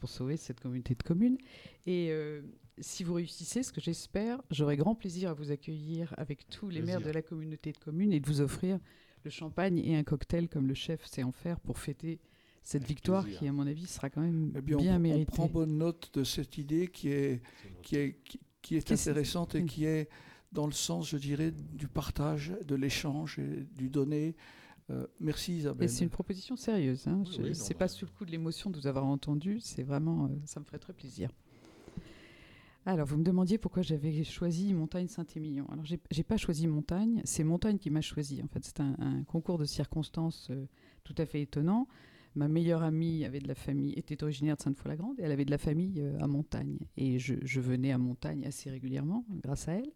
pour 0.00 0.08
sauver 0.08 0.36
cette 0.36 0.60
communauté 0.60 0.94
de 0.94 1.02
communes. 1.02 1.38
Et 1.86 2.08
euh, 2.10 2.42
si 2.78 3.04
vous 3.04 3.14
réussissez, 3.14 3.62
ce 3.62 3.72
que 3.72 3.80
j'espère, 3.80 4.42
j'aurai 4.50 4.76
grand 4.76 4.94
plaisir 4.94 5.30
à 5.30 5.34
vous 5.34 5.52
accueillir 5.52 6.14
avec 6.18 6.48
tous 6.48 6.68
les 6.68 6.82
maires 6.82 7.00
de 7.00 7.10
la 7.10 7.22
communauté 7.22 7.72
de 7.72 7.78
communes 7.78 8.12
et 8.12 8.20
de 8.20 8.26
vous 8.26 8.40
offrir 8.40 8.78
le 9.22 9.30
champagne 9.30 9.78
et 9.78 9.96
un 9.96 10.04
cocktail 10.04 10.48
comme 10.48 10.66
le 10.66 10.74
chef 10.74 11.04
sait 11.06 11.22
en 11.22 11.32
faire 11.32 11.60
pour 11.60 11.78
fêter 11.78 12.20
cette 12.66 12.84
victoire 12.84 13.24
qui, 13.28 13.46
à 13.46 13.52
mon 13.52 13.64
avis, 13.64 13.86
sera 13.86 14.10
quand 14.10 14.20
même 14.20 14.50
eh 14.56 14.60
bien, 14.60 14.98
méritée. 14.98 15.30
On 15.30 15.34
prend 15.36 15.46
bonne 15.46 15.78
note 15.78 16.10
de 16.14 16.24
cette 16.24 16.58
idée 16.58 16.88
qui 16.88 17.10
est, 17.10 17.40
qui 17.80 17.94
est, 17.94 18.18
qui, 18.60 18.74
est 18.74 18.90
intéressante 18.90 19.54
et 19.54 19.64
qui 19.64 19.84
est 19.84 20.08
dans 20.50 20.66
le 20.66 20.72
sens, 20.72 21.08
je 21.08 21.16
dirais, 21.16 21.52
du 21.52 21.86
partage, 21.86 22.56
de 22.66 22.74
l'échange 22.74 23.38
et 23.38 23.68
du 23.76 23.88
donner. 23.88 24.34
Euh, 24.90 25.06
merci 25.20 25.58
Isabelle. 25.58 25.84
Et 25.84 25.88
c'est 25.88 26.02
une 26.02 26.10
proposition 26.10 26.56
sérieuse. 26.56 27.06
Hein. 27.06 27.22
je 27.40 27.52
sais 27.52 27.74
pas 27.74 27.86
sous 27.86 28.04
le 28.04 28.10
coup 28.10 28.24
de 28.24 28.32
l'émotion 28.32 28.68
de 28.68 28.80
vous 28.80 28.88
avoir 28.88 29.04
entendu. 29.04 29.60
C'est 29.60 29.84
vraiment, 29.84 30.24
euh, 30.24 30.28
ça 30.44 30.58
me 30.58 30.64
ferait 30.64 30.80
très 30.80 30.92
plaisir. 30.92 31.30
Alors, 32.84 33.06
vous 33.06 33.16
me 33.16 33.24
demandiez 33.24 33.58
pourquoi 33.58 33.82
j'avais 33.82 34.24
choisi 34.24 34.74
Montagne 34.74 35.06
Saint-Émilion. 35.06 35.68
Alors, 35.70 35.84
j'ai 35.84 36.24
pas 36.24 36.36
choisi 36.36 36.66
Montagne, 36.66 37.22
c'est 37.24 37.44
Montagne 37.44 37.78
qui 37.78 37.90
m'a 37.90 38.00
choisi. 38.00 38.42
En 38.42 38.48
fait, 38.48 38.64
c'est 38.64 38.80
un, 38.80 39.22
concours 39.28 39.58
de 39.58 39.66
circonstances 39.66 40.48
euh, 40.50 40.66
tout 41.04 41.14
à 41.18 41.26
fait 41.26 41.42
étonnant. 41.42 41.86
Ma 42.36 42.48
meilleure 42.48 42.82
amie 42.82 43.24
avait 43.24 43.38
de 43.38 43.48
la 43.48 43.54
famille, 43.54 43.94
était 43.94 44.22
originaire 44.22 44.56
de 44.58 44.62
Sainte-Foy-la-Grande 44.62 45.18
et 45.18 45.22
elle 45.22 45.32
avait 45.32 45.46
de 45.46 45.50
la 45.50 45.56
famille 45.56 46.02
euh, 46.02 46.20
à 46.20 46.26
Montagne. 46.26 46.76
Et 46.98 47.18
je, 47.18 47.60
venais 47.60 47.92
à 47.92 47.98
Montagne 47.98 48.44
assez 48.46 48.68
régulièrement 48.68 49.24
grâce 49.42 49.68
à 49.68 49.72
elle. 49.72 49.90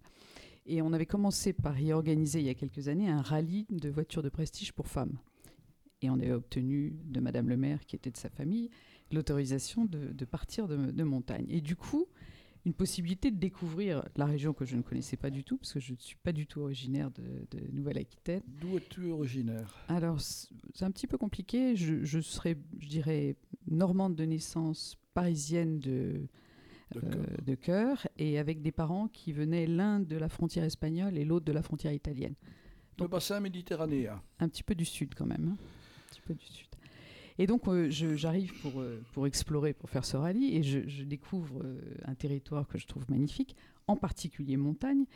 Et 0.64 0.80
on 0.80 0.95
avait 0.95 1.05
commencé 1.05 1.53
par 1.53 1.78
y 1.78 1.93
organiser 1.93 2.41
il 2.41 2.47
y 2.47 2.49
a 2.49 2.55
quelques 2.55 2.88
années 2.88 3.11
un 3.11 3.20
rallye 3.20 3.66
de 3.68 3.91
voitures 3.91 4.22
de 4.22 4.30
prestige 4.30 4.72
pour 4.72 4.86
femmes. 4.88 5.18
Et 6.01 6.09
on 6.09 6.14
avait 6.14 6.32
obtenu 6.32 6.97
de 7.05 7.20
Madame 7.20 7.47
le 7.47 7.59
maire, 7.59 7.84
qui 7.84 7.95
était 7.95 8.11
de 8.11 8.16
sa 8.16 8.30
famille, 8.30 8.70
l'autorisation 9.12 9.84
de, 9.84 10.24
partir 10.24 10.66
de, 10.66 10.76
de, 10.93 11.05
Montagne. 11.05 11.45
Et 11.51 11.61
du 11.61 11.76
coup, 11.76 12.07
une 12.67 12.75
possibilité 12.75 13.31
de 13.31 13.39
découvrir 13.39 14.05
la 14.17 14.27
région 14.27 14.53
que 14.53 14.65
je 14.65 14.77
ne 14.77 14.83
connaissais 14.83 15.17
pas 15.17 15.31
du 15.31 15.45
tout, 15.45 15.57
parce 15.57 15.73
que 15.73 15.81
je 15.81 15.93
ne 15.93 15.99
suis 15.99 16.17
pas 16.17 16.33
du 16.33 16.47
tout 16.47 16.61
originaire 16.61 17.11
de, 17.11 17.59
Nouvelle-Aquitaine. 17.73 18.43
D'où 18.47 18.77
es-tu 18.77 19.11
originaire 19.11 19.75
Alors, 19.89 20.21
c'est 20.21 20.85
un 20.85 20.91
petit 20.91 21.07
peu 21.07 21.17
compliqué. 21.17 21.77
Je, 21.77 22.05
je, 22.05 22.21
serais, 22.21 22.57
je 22.79 22.89
dirais, 22.89 23.37
normande 23.67 24.15
de 24.15 24.25
naissance, 24.25 24.97
parisienne 25.15 25.81
de, 25.81 26.27
de, 26.95 27.55
cœur, 27.55 28.07
et 28.19 28.39
avec 28.39 28.63
des 28.63 28.73
parents 28.73 29.09
qui 29.09 29.33
venaient 29.33 29.67
l'un 29.67 30.01
de 30.01 30.17
la 30.17 30.29
frontière 30.29 30.65
espagnole 30.65 31.17
et 31.17 31.25
l'autre 31.25 31.47
de 31.47 31.53
la 31.53 31.63
frontière 31.63 31.93
italienne. 31.93 32.35
Donc, 32.99 33.09
le 33.09 33.13
bassin 33.13 33.41
méditerranéen. 33.41 34.21
Un 34.39 34.49
petit 34.49 34.63
peu 34.63 34.75
du 34.75 34.85
sud 34.85 35.15
quand 35.15 35.27
même. 35.27 35.49
Hein. 35.49 35.57
Un 35.59 36.13
petit 36.13 36.21
peu 36.21 36.35
du 36.35 36.45
sud. 36.45 36.70
Et 37.41 37.47
donc, 37.47 37.68
euh, 37.68 37.88
j'arrive 37.88 38.53
pour, 38.61 38.82
euh, 38.82 39.03
pour 39.14 39.26
explorer, 39.26 39.72
pour 39.72 39.88
faire 39.88 40.05
ce 40.05 40.18
rallye, 40.18 40.57
et 40.57 40.62
je, 40.62 41.03
découvre 41.05 41.62
euh, 41.64 41.80
un 42.05 42.14
territoire 42.14 42.68
que 42.68 42.76
je 42.76 42.86
trouve 42.86 43.11
magnifique, 43.11 43.57
en 43.86 43.97
particulier 43.97 44.59
montagne, 44.59 45.07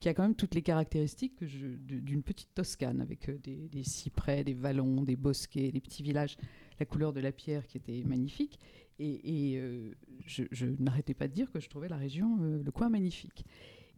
qui 0.00 0.08
a 0.08 0.14
quand 0.14 0.22
même 0.22 0.34
toutes 0.34 0.54
les 0.54 0.62
caractéristiques 0.62 1.44
d'une 1.44 2.22
petite 2.22 2.48
Toscane, 2.54 3.02
avec 3.02 3.30
des, 3.42 3.84
cyprès, 3.84 4.44
des 4.44 4.54
vallons, 4.54 5.02
des 5.02 5.14
bosquets, 5.14 5.72
des 5.72 5.80
petits 5.82 6.02
villages, 6.02 6.38
la 6.80 6.86
couleur 6.86 7.12
de 7.12 7.20
la 7.20 7.32
pierre 7.32 7.66
qui 7.66 7.76
était 7.76 8.02
magnifique. 8.02 8.58
Et, 8.98 9.60
je, 10.24 10.44
je 10.52 10.66
n'arrêtais 10.78 11.14
pas 11.14 11.28
de 11.28 11.34
dire 11.34 11.52
que 11.52 11.60
je 11.60 11.68
trouvais 11.68 11.88
la 11.88 11.96
région, 11.96 12.38
le 12.38 12.70
coin 12.70 12.88
magnifique. 12.88 13.44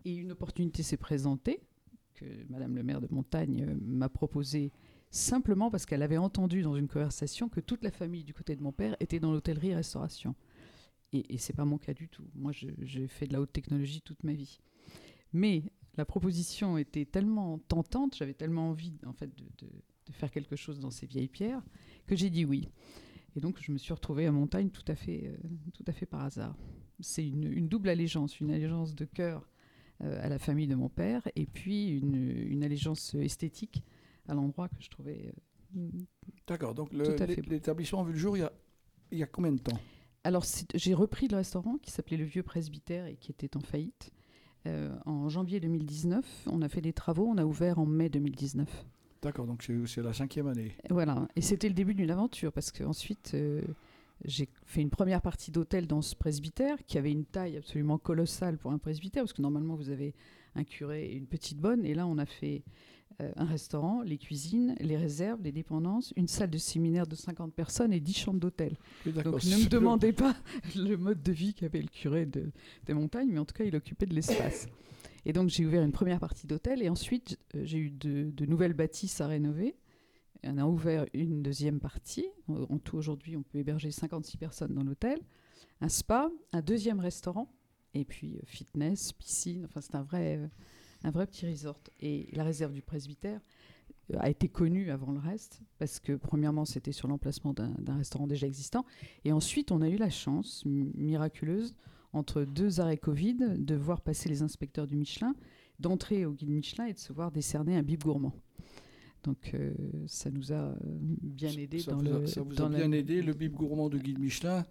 Et 0.04 0.14
une 0.14 0.32
opportunité 0.32 0.82
s'est 0.82 0.96
présentée, 0.96 1.60
que 2.14 2.24
Madame 2.48 2.74
le 2.74 2.82
maire 2.82 3.00
de 3.00 3.08
Montagne 3.10 3.76
m'a 3.80 4.08
proposé 4.08 4.72
simplement 5.10 5.70
parce 5.70 5.86
qu'elle 5.86 6.02
avait 6.02 6.16
entendu 6.16 6.62
dans 6.62 6.76
une 6.76 6.88
conversation 6.88 7.48
que 7.48 7.60
toute 7.60 7.82
la 7.82 7.90
famille 7.90 8.24
du 8.24 8.34
côté 8.34 8.56
de 8.56 8.62
mon 8.62 8.72
père 8.72 8.96
était 9.00 9.20
dans 9.20 9.32
l'hôtellerie-restauration. 9.32 10.34
Et, 11.12 11.34
et 11.34 11.38
c'est 11.38 11.52
pas 11.54 11.64
mon 11.64 11.78
cas 11.78 11.94
du 11.94 12.08
tout. 12.08 12.26
Moi, 12.34 12.52
j'ai 12.52 13.06
fait 13.08 13.26
de 13.26 13.32
la 13.32 13.40
haute 13.40 13.52
technologie 13.52 14.02
toute 14.02 14.24
ma 14.24 14.32
vie. 14.32 14.58
Mais 15.32 15.62
la 15.96 16.04
proposition 16.04 16.78
était 16.78 17.04
tellement 17.04 17.58
tentante, 17.58 18.16
j'avais 18.16 18.34
tellement 18.34 18.70
envie 18.70 18.98
en 19.06 19.12
fait 19.12 19.30
de, 19.36 19.68
faire 20.12 20.30
quelque 20.30 20.54
chose 20.54 20.78
dans 20.78 20.90
ces 20.90 21.06
vieilles 21.06 21.28
pierres 21.28 21.62
que 22.06 22.14
j'ai 22.14 22.30
dit 22.30 22.44
oui. 22.44 22.68
Et 23.34 23.40
donc 23.40 23.58
je 23.60 23.72
me 23.72 23.78
suis 23.78 23.92
retrouvée 23.92 24.26
à 24.26 24.32
Montagne 24.32 24.70
tout 24.70 24.84
à 24.86 24.94
fait, 24.94 25.26
euh, 25.26 25.36
tout 25.74 25.84
à 25.86 25.92
fait 25.92 26.06
par 26.06 26.22
hasard. 26.22 26.56
C'est 27.00 27.26
une, 27.26 27.68
double 27.68 27.88
allégeance, 27.88 28.40
une 28.40 28.50
allégeance 28.50 28.94
de 28.94 29.04
cœur 29.04 29.48
euh, 30.02 30.24
à 30.24 30.28
la 30.28 30.38
famille 30.38 30.68
de 30.68 30.74
mon 30.74 30.88
père 30.88 31.28
et 31.34 31.44
puis 31.46 31.88
une, 31.88 32.14
une 32.14 32.62
allégeance 32.62 33.14
esthétique 33.14 33.82
à 34.28 34.34
l'endroit 34.34 34.68
que 34.68 34.76
je 34.80 34.88
trouvais. 34.88 35.32
Euh, 35.76 35.88
D'accord, 36.46 36.74
donc 36.74 36.90
l'établissement 36.92 38.00
a 38.00 38.04
vu 38.04 38.12
le 38.12 38.18
jour 38.18 38.36
il 38.36 38.40
y 38.40 38.44
a, 38.44 38.52
il 39.10 39.18
y 39.18 39.22
a 39.22 39.26
combien 39.26 39.52
de 39.52 39.58
temps? 39.58 39.78
Alors 40.24 40.44
j'ai 40.74 40.94
repris 40.94 41.28
le 41.28 41.36
restaurant 41.36 41.78
qui 41.78 41.90
s'appelait 41.90 42.16
le 42.16 42.24
Vieux 42.24 42.42
Presbytère 42.42 43.06
et 43.06 43.16
qui 43.16 43.30
était 43.30 43.56
en 43.56 43.60
faillite. 43.60 44.12
Euh, 44.66 44.96
en 45.06 45.28
janvier 45.28 45.60
2019, 45.60 46.48
on 46.50 46.62
a 46.62 46.68
fait 46.68 46.80
des 46.80 46.92
travaux, 46.92 47.26
on 47.28 47.38
a 47.38 47.44
ouvert 47.44 47.78
en 47.78 47.86
mai 47.86 48.08
2019. 48.08 48.86
D'accord, 49.22 49.46
donc 49.46 49.68
c'est 49.86 50.02
la 50.02 50.12
cinquième 50.12 50.48
année. 50.48 50.76
Voilà, 50.90 51.28
et 51.36 51.40
c'était 51.40 51.68
le 51.68 51.74
début 51.74 51.94
d'une 51.94 52.10
aventure 52.10 52.52
parce 52.52 52.72
qu'ensuite, 52.72 53.32
euh, 53.34 53.62
j'ai 54.24 54.48
fait 54.64 54.80
une 54.80 54.90
première 54.90 55.20
partie 55.20 55.50
d'hôtel 55.50 55.86
dans 55.86 56.02
ce 56.02 56.16
presbytère 56.16 56.84
qui 56.86 56.98
avait 56.98 57.12
une 57.12 57.24
taille 57.24 57.56
absolument 57.56 57.98
colossale 57.98 58.58
pour 58.58 58.72
un 58.72 58.78
presbytère, 58.78 59.22
parce 59.22 59.32
que 59.32 59.42
normalement 59.42 59.74
vous 59.74 59.90
avez 59.90 60.14
un 60.54 60.64
curé 60.64 61.06
et 61.06 61.16
une 61.16 61.26
petite 61.26 61.58
bonne, 61.58 61.84
et 61.84 61.94
là 61.94 62.06
on 62.06 62.18
a 62.18 62.26
fait 62.26 62.64
euh, 63.22 63.30
un 63.36 63.44
restaurant, 63.44 64.02
les 64.02 64.18
cuisines, 64.18 64.74
les 64.78 64.96
réserves, 64.96 65.40
les 65.42 65.52
dépendances, 65.52 66.12
une 66.16 66.28
salle 66.28 66.50
de 66.50 66.58
séminaire 66.58 67.06
de 67.06 67.14
50 67.14 67.54
personnes 67.54 67.92
et 67.92 68.00
10 68.00 68.14
chambres 68.14 68.40
d'hôtel. 68.40 68.76
Donc 69.06 69.44
ne 69.44 69.64
me 69.64 69.68
demandez 69.68 70.12
pas 70.12 70.36
le 70.76 70.96
mode 70.96 71.22
de 71.22 71.32
vie 71.32 71.54
qu'avait 71.54 71.80
le 71.80 71.88
curé 71.88 72.26
de, 72.26 72.50
des 72.84 72.92
montagnes, 72.92 73.30
mais 73.30 73.38
en 73.38 73.44
tout 73.44 73.54
cas 73.54 73.64
il 73.64 73.74
occupait 73.74 74.06
de 74.06 74.14
l'espace. 74.14 74.66
Et 75.24 75.32
donc 75.32 75.48
j'ai 75.48 75.64
ouvert 75.64 75.82
une 75.82 75.92
première 75.92 76.20
partie 76.20 76.46
d'hôtel 76.46 76.82
et 76.82 76.88
ensuite 76.88 77.38
euh, 77.54 77.62
j'ai 77.64 77.78
eu 77.78 77.90
de, 77.90 78.30
de, 78.30 78.46
nouvelles 78.46 78.74
bâtisses 78.74 79.20
à 79.20 79.26
rénover. 79.26 79.76
On 80.44 80.58
a 80.58 80.64
ouvert 80.64 81.06
une 81.14 81.42
deuxième 81.42 81.80
partie. 81.80 82.26
En 82.48 82.78
tout 82.78 82.96
aujourd'hui 82.96 83.36
on 83.36 83.42
peut 83.42 83.58
héberger 83.58 83.90
56 83.90 84.36
personnes 84.36 84.74
dans 84.74 84.84
l'hôtel. 84.84 85.18
Un 85.80 85.88
spa, 85.88 86.30
un 86.52 86.62
deuxième 86.62 87.00
restaurant 87.00 87.52
et 87.94 88.04
puis 88.04 88.36
euh, 88.36 88.40
fitness, 88.46 89.12
piscine. 89.12 89.64
Enfin 89.64 89.80
c'est 89.80 89.94
un 89.94 90.02
vrai 90.02 90.50
un 91.04 91.10
vrai 91.10 91.26
petit 91.26 91.46
resort. 91.46 91.80
Et 92.00 92.28
la 92.32 92.44
réserve 92.44 92.72
du 92.72 92.82
presbytère 92.82 93.40
euh, 94.12 94.16
a 94.18 94.28
été 94.28 94.48
connue 94.48 94.90
avant 94.90 95.12
le 95.12 95.18
reste, 95.18 95.62
parce 95.78 96.00
que 96.00 96.12
premièrement, 96.12 96.64
c'était 96.64 96.92
sur 96.92 97.08
l'emplacement 97.08 97.52
d'un 97.52 97.96
restaurant 97.96 98.26
déjà 98.26 98.46
existant. 98.46 98.84
Et 99.24 99.32
ensuite, 99.32 99.70
on 99.72 99.80
a 99.82 99.88
eu 99.88 99.96
la 99.96 100.10
chance 100.10 100.64
miraculeuse, 100.66 101.74
entre 102.12 102.42
deux 102.44 102.80
arrêts 102.80 102.96
Covid, 102.96 103.36
de 103.56 103.74
voir 103.74 104.00
passer 104.00 104.28
les 104.28 104.42
inspecteurs 104.42 104.86
du 104.86 104.96
Michelin, 104.96 105.34
d'entrer 105.78 106.24
au 106.24 106.32
guide 106.32 106.50
Michelin 106.50 106.86
et 106.86 106.94
de 106.94 106.98
se 106.98 107.12
voir 107.12 107.30
décerner 107.30 107.76
un 107.76 107.82
bib 107.82 108.02
gourmand. 108.02 108.32
Donc 109.26 109.50
euh, 109.54 109.74
ça 110.06 110.30
nous 110.30 110.52
a 110.52 110.54
euh, 110.54 110.74
bien 110.84 111.50
aidé 111.50 111.80
ça 111.80 111.90
dans 111.90 111.98
vous 111.98 112.04
le. 112.04 112.22
A, 112.22 112.26
ça 112.26 112.42
vous 112.42 112.62
a 112.62 112.68
bien 112.68 112.92
aidé, 112.92 113.22
le 113.22 113.34
bib 113.34 113.52
gourmand 113.52 113.88
de 113.88 113.98
guide 113.98 114.20
Michelin. 114.20 114.64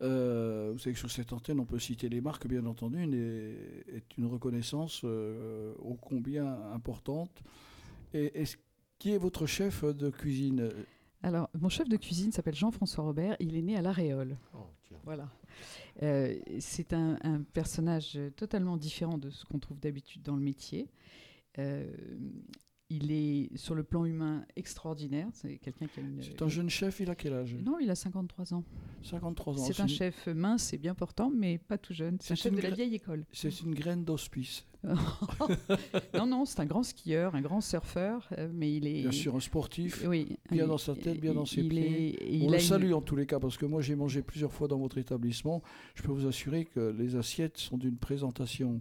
Euh, 0.00 0.70
vous 0.72 0.78
savez 0.78 0.94
que 0.94 0.98
sur 0.98 1.10
cette 1.10 1.32
antenne, 1.32 1.60
on 1.60 1.64
peut 1.64 1.78
citer 1.78 2.08
les 2.08 2.20
marques, 2.20 2.46
bien 2.46 2.64
entendu, 2.66 3.02
est, 3.02 3.96
est 3.96 4.16
une 4.16 4.26
reconnaissance 4.26 5.02
euh, 5.04 5.74
ô 5.78 5.94
combien 5.94 6.46
importante. 6.72 7.42
Et, 8.14 8.42
et, 8.42 8.44
qui 8.98 9.12
est 9.12 9.18
votre 9.18 9.46
chef 9.46 9.84
de 9.84 10.10
cuisine? 10.10 10.70
Alors, 11.22 11.50
mon 11.60 11.68
chef 11.68 11.88
de 11.88 11.96
cuisine 11.96 12.32
s'appelle 12.32 12.54
Jean-François 12.54 13.04
Robert. 13.04 13.36
Il 13.40 13.56
est 13.56 13.62
né 13.62 13.76
à 13.76 13.82
l'Aréole. 13.82 14.36
Oh, 14.54 14.66
voilà. 15.04 15.28
Euh, 16.02 16.34
c'est 16.60 16.92
un, 16.92 17.18
un, 17.22 17.42
personnage 17.42 18.18
totalement 18.36 18.76
différent 18.76 19.18
de 19.18 19.30
ce 19.30 19.44
qu'on 19.44 19.58
trouve 19.58 19.78
d'habitude 19.78 20.22
dans 20.22 20.36
le 20.36 20.42
métier. 20.42 20.88
Il 22.90 23.12
est 23.12 23.54
sur 23.56 23.74
le 23.74 23.82
plan 23.82 24.06
humain 24.06 24.46
extraordinaire. 24.56 25.28
C'est 25.34 25.58
quelqu'un 25.58 25.86
qui 25.88 26.00
a 26.00 26.02
une. 26.02 26.22
C'est 26.22 26.40
un 26.40 26.48
jeune 26.48 26.70
chef. 26.70 27.00
Il 27.00 27.10
a 27.10 27.14
quel 27.14 27.34
âge? 27.34 27.54
Non, 27.62 27.78
il 27.78 27.90
a 27.90 27.94
53 27.94 28.54
ans. 28.54 28.64
53 29.02 29.60
ans. 29.60 29.64
C'est 29.64 29.80
un 29.80 29.86
une... 29.86 29.90
chef 29.90 30.26
mince 30.28 30.72
et 30.72 30.78
bien 30.78 30.94
portant, 30.94 31.30
mais 31.30 31.58
pas 31.58 31.76
tout 31.76 31.92
jeune. 31.92 32.16
C'est 32.20 32.32
un 32.32 32.36
chef 32.36 32.54
de 32.54 32.62
la 32.62 32.70
vieille 32.70 32.94
école. 32.94 33.26
C'est 33.30 33.60
une 33.60 33.74
graine 33.74 34.04
d'hospice. 34.04 34.64
non, 36.14 36.26
non, 36.26 36.44
c'est 36.44 36.60
un 36.60 36.64
grand 36.64 36.82
skieur, 36.82 37.34
un 37.34 37.42
grand 37.42 37.60
surfeur, 37.60 38.26
euh, 38.38 38.48
mais 38.52 38.72
il 38.72 38.86
est. 38.86 39.02
Bien 39.02 39.12
sûr, 39.12 39.36
un 39.36 39.40
sportif. 39.40 40.04
Oui. 40.06 40.38
Bien 40.50 40.66
dans 40.66 40.78
sa 40.78 40.94
tête, 40.94 41.20
bien 41.20 41.34
dans 41.34 41.44
ses 41.44 41.60
il 41.60 41.68
pieds. 41.68 42.42
Est, 42.42 42.46
On 42.46 42.50
le 42.50 42.54
une... 42.54 42.60
salue 42.60 42.92
en 42.92 43.02
tous 43.02 43.16
les 43.16 43.26
cas, 43.26 43.38
parce 43.38 43.58
que 43.58 43.66
moi 43.66 43.82
j'ai 43.82 43.96
mangé 43.96 44.22
plusieurs 44.22 44.52
fois 44.52 44.66
dans 44.66 44.78
votre 44.78 44.96
établissement. 44.96 45.62
Je 45.94 46.02
peux 46.02 46.12
vous 46.12 46.26
assurer 46.26 46.64
que 46.64 46.94
les 46.96 47.16
assiettes 47.16 47.58
sont 47.58 47.76
d'une 47.76 47.96
présentation 47.96 48.80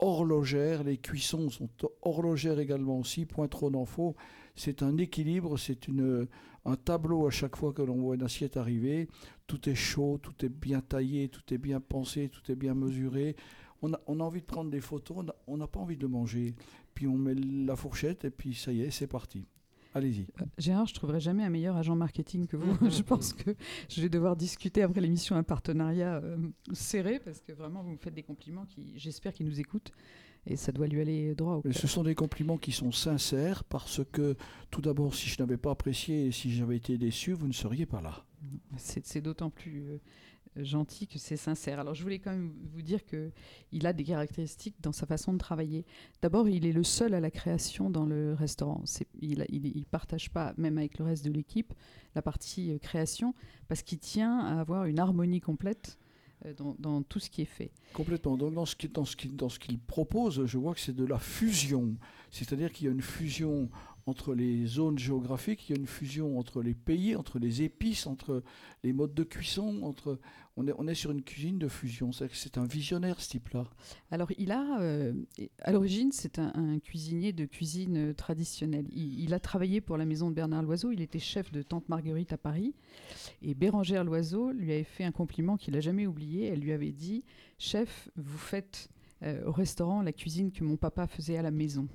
horlogère, 0.00 0.82
les 0.82 0.98
cuissons 0.98 1.50
sont 1.50 1.68
horlogères 2.02 2.58
également 2.58 2.98
aussi, 2.98 3.26
point 3.26 3.48
trop 3.48 3.70
faut. 3.84 4.16
C'est 4.56 4.82
un 4.82 4.96
équilibre, 4.96 5.56
c'est 5.58 5.88
un 6.64 6.76
tableau 6.76 7.26
à 7.26 7.30
chaque 7.30 7.56
fois 7.56 7.72
que 7.72 7.82
l'on 7.82 7.96
voit 7.96 8.16
une 8.16 8.22
assiette 8.22 8.56
arriver. 8.56 9.08
Tout 9.46 9.68
est 9.68 9.74
chaud, 9.74 10.18
tout 10.20 10.44
est 10.44 10.48
bien 10.48 10.80
taillé, 10.80 11.28
tout 11.28 11.54
est 11.54 11.58
bien 11.58 11.80
pensé, 11.80 12.28
tout 12.28 12.50
est 12.50 12.56
bien 12.56 12.74
mesuré. 12.74 13.36
On 13.82 13.92
a, 13.92 14.00
envie 14.06 14.40
de 14.40 14.46
prendre 14.46 14.70
des 14.70 14.80
photos, 14.80 15.24
on 15.46 15.56
n'a 15.56 15.66
pas 15.66 15.80
envie 15.80 15.96
de 15.96 16.06
manger. 16.06 16.54
Puis 16.94 17.06
on 17.06 17.16
met 17.16 17.34
la 17.34 17.76
fourchette 17.76 18.24
et 18.24 18.30
puis 18.30 18.54
ça 18.54 18.72
y 18.72 18.82
est, 18.82 18.90
c'est 18.90 19.06
parti. 19.06 19.46
Allez-y. 19.94 20.26
Euh, 20.40 20.44
Gérard, 20.58 20.86
je 20.86 20.92
ne 20.92 20.96
trouverai 20.96 21.20
jamais 21.20 21.42
un 21.42 21.50
meilleur 21.50 21.76
agent 21.76 21.96
marketing 21.96 22.46
que 22.46 22.56
vous. 22.56 22.90
je 22.90 23.02
pense 23.02 23.32
que 23.32 23.54
je 23.88 24.00
vais 24.00 24.08
devoir 24.08 24.36
discuter 24.36 24.82
après 24.82 25.00
l'émission 25.00 25.36
un 25.36 25.42
partenariat 25.42 26.16
euh, 26.22 26.36
serré 26.72 27.18
parce 27.18 27.40
que 27.40 27.52
vraiment, 27.52 27.82
vous 27.82 27.90
me 27.90 27.96
faites 27.98 28.14
des 28.14 28.22
compliments 28.22 28.66
qui, 28.66 28.92
j'espère 28.96 29.32
qu'il 29.32 29.46
nous 29.46 29.58
écoute 29.58 29.92
et 30.46 30.56
ça 30.56 30.72
doit 30.72 30.86
lui 30.86 31.00
aller 31.00 31.34
droit 31.34 31.54
au 31.54 31.62
cœur. 31.62 31.74
Ce 31.74 31.86
sont 31.86 32.02
des 32.02 32.14
compliments 32.14 32.58
qui 32.58 32.72
sont 32.72 32.92
sincères 32.92 33.64
parce 33.64 34.02
que, 34.12 34.36
tout 34.70 34.80
d'abord, 34.80 35.14
si 35.14 35.28
je 35.28 35.40
n'avais 35.42 35.56
pas 35.56 35.72
apprécié 35.72 36.26
et 36.26 36.32
si 36.32 36.52
j'avais 36.52 36.76
été 36.76 36.96
déçu, 36.96 37.32
vous 37.32 37.46
ne 37.46 37.52
seriez 37.52 37.86
pas 37.86 38.00
là. 38.00 38.24
C'est 38.78 39.20
d'autant 39.20 39.50
plus 39.50 39.82
euh, 39.82 39.98
gentil 40.56 41.06
que 41.06 41.18
c'est 41.18 41.36
sincère. 41.36 41.78
Alors 41.80 41.94
je 41.94 42.02
voulais 42.02 42.18
quand 42.18 42.32
même 42.32 42.52
vous 42.72 42.82
dire 42.82 43.04
que 43.06 43.30
il 43.72 43.86
a 43.86 43.92
des 43.92 44.04
caractéristiques 44.04 44.74
dans 44.80 44.92
sa 44.92 45.06
façon 45.06 45.32
de 45.32 45.38
travailler. 45.38 45.84
D'abord, 46.22 46.48
il 46.48 46.66
est 46.66 46.72
le 46.72 46.84
seul 46.84 47.14
à 47.14 47.20
la 47.20 47.30
création 47.30 47.90
dans 47.90 48.04
le 48.04 48.34
restaurant. 48.34 48.82
Il, 49.20 49.44
il, 49.48 49.66
il, 49.66 49.86
partage 49.86 50.30
pas, 50.30 50.52
même 50.56 50.78
avec 50.78 50.98
le 50.98 51.04
reste 51.04 51.24
de 51.24 51.30
l'équipe, 51.30 51.72
la 52.14 52.22
partie 52.22 52.72
euh, 52.72 52.78
création 52.78 53.34
parce 53.68 53.82
qu'il 53.82 53.98
tient 53.98 54.38
à 54.40 54.60
avoir 54.60 54.84
une 54.86 54.98
harmonie 54.98 55.40
complète. 55.40 55.98
euh, 56.46 56.54
Dans, 56.54 56.74
dans, 56.78 57.02
tout 57.02 57.20
ce 57.20 57.30
qui 57.30 57.42
est 57.42 57.44
fait. 57.44 57.70
Complètement. 57.92 58.36
Donc 58.36 58.52
dans 58.54 58.64
ce 58.66 58.74
qu'il 58.76 58.90
qu 58.90 59.58
qu 59.58 59.78
propose, 59.86 60.46
je 60.46 60.58
vois 60.58 60.74
que 60.74 60.80
c'est 60.80 60.96
de 60.96 61.04
la 61.04 61.18
fusion. 61.18 61.96
C'est-à-dire 62.30 62.72
qu'il 62.72 62.86
y 62.86 62.88
a 62.88 62.92
une 62.92 63.02
fusion 63.02 63.68
entre 64.10 64.34
les 64.34 64.66
zones 64.66 64.98
géographiques, 64.98 65.68
il 65.68 65.72
y 65.72 65.78
a 65.78 65.80
une 65.80 65.86
fusion 65.86 66.38
entre 66.38 66.62
les 66.62 66.74
pays, 66.74 67.14
entre 67.14 67.38
les 67.38 67.62
épices, 67.62 68.06
entre 68.06 68.42
les 68.82 68.92
modes 68.92 69.14
de 69.14 69.22
cuisson, 69.22 69.80
entre 69.82 70.18
on 70.56 70.66
est, 70.66 70.74
on 70.76 70.88
est 70.88 70.94
sur 70.94 71.12
une 71.12 71.22
cuisine 71.22 71.58
de 71.58 71.68
fusion. 71.68 72.10
C'est 72.12 72.58
un 72.58 72.64
visionnaire 72.64 73.20
ce 73.20 73.30
type-là. 73.30 73.64
Alors 74.10 74.28
il 74.36 74.50
a, 74.50 74.80
euh, 74.80 75.14
à 75.62 75.72
l'origine, 75.72 76.10
c'est 76.12 76.38
un, 76.38 76.78
cuisinier 76.80 77.32
de 77.32 77.46
cuisine 77.46 78.12
traditionnelle. 78.14 78.86
Il, 78.90 79.20
il, 79.20 79.32
a 79.32 79.38
travaillé 79.38 79.80
pour 79.80 79.96
la 79.96 80.04
maison 80.04 80.28
de 80.28 80.34
Bernard 80.34 80.62
Loiseau. 80.62 80.90
Il 80.90 81.00
était 81.00 81.20
chef 81.20 81.52
de 81.52 81.62
Tante 81.62 81.88
Marguerite 81.88 82.32
à 82.32 82.38
Paris, 82.38 82.74
et 83.42 83.54
Bérangère 83.54 84.04
Loiseau 84.04 84.50
lui 84.50 84.72
avait 84.72 84.84
fait 84.84 85.04
un 85.04 85.12
compliment 85.12 85.56
qu'il 85.56 85.74
n'a 85.74 85.80
jamais 85.80 86.06
oublié. 86.06 86.46
Elle 86.46 86.60
lui 86.60 86.72
avait 86.72 86.92
dit, 86.92 87.24
chef, 87.58 88.10
vous 88.16 88.38
faites 88.38 88.90
euh, 89.22 89.44
au 89.46 89.52
restaurant 89.52 90.02
la 90.02 90.12
cuisine 90.12 90.50
que 90.50 90.64
mon 90.64 90.76
papa 90.76 91.06
faisait 91.06 91.36
à 91.36 91.42
la 91.42 91.50
maison. 91.50 91.88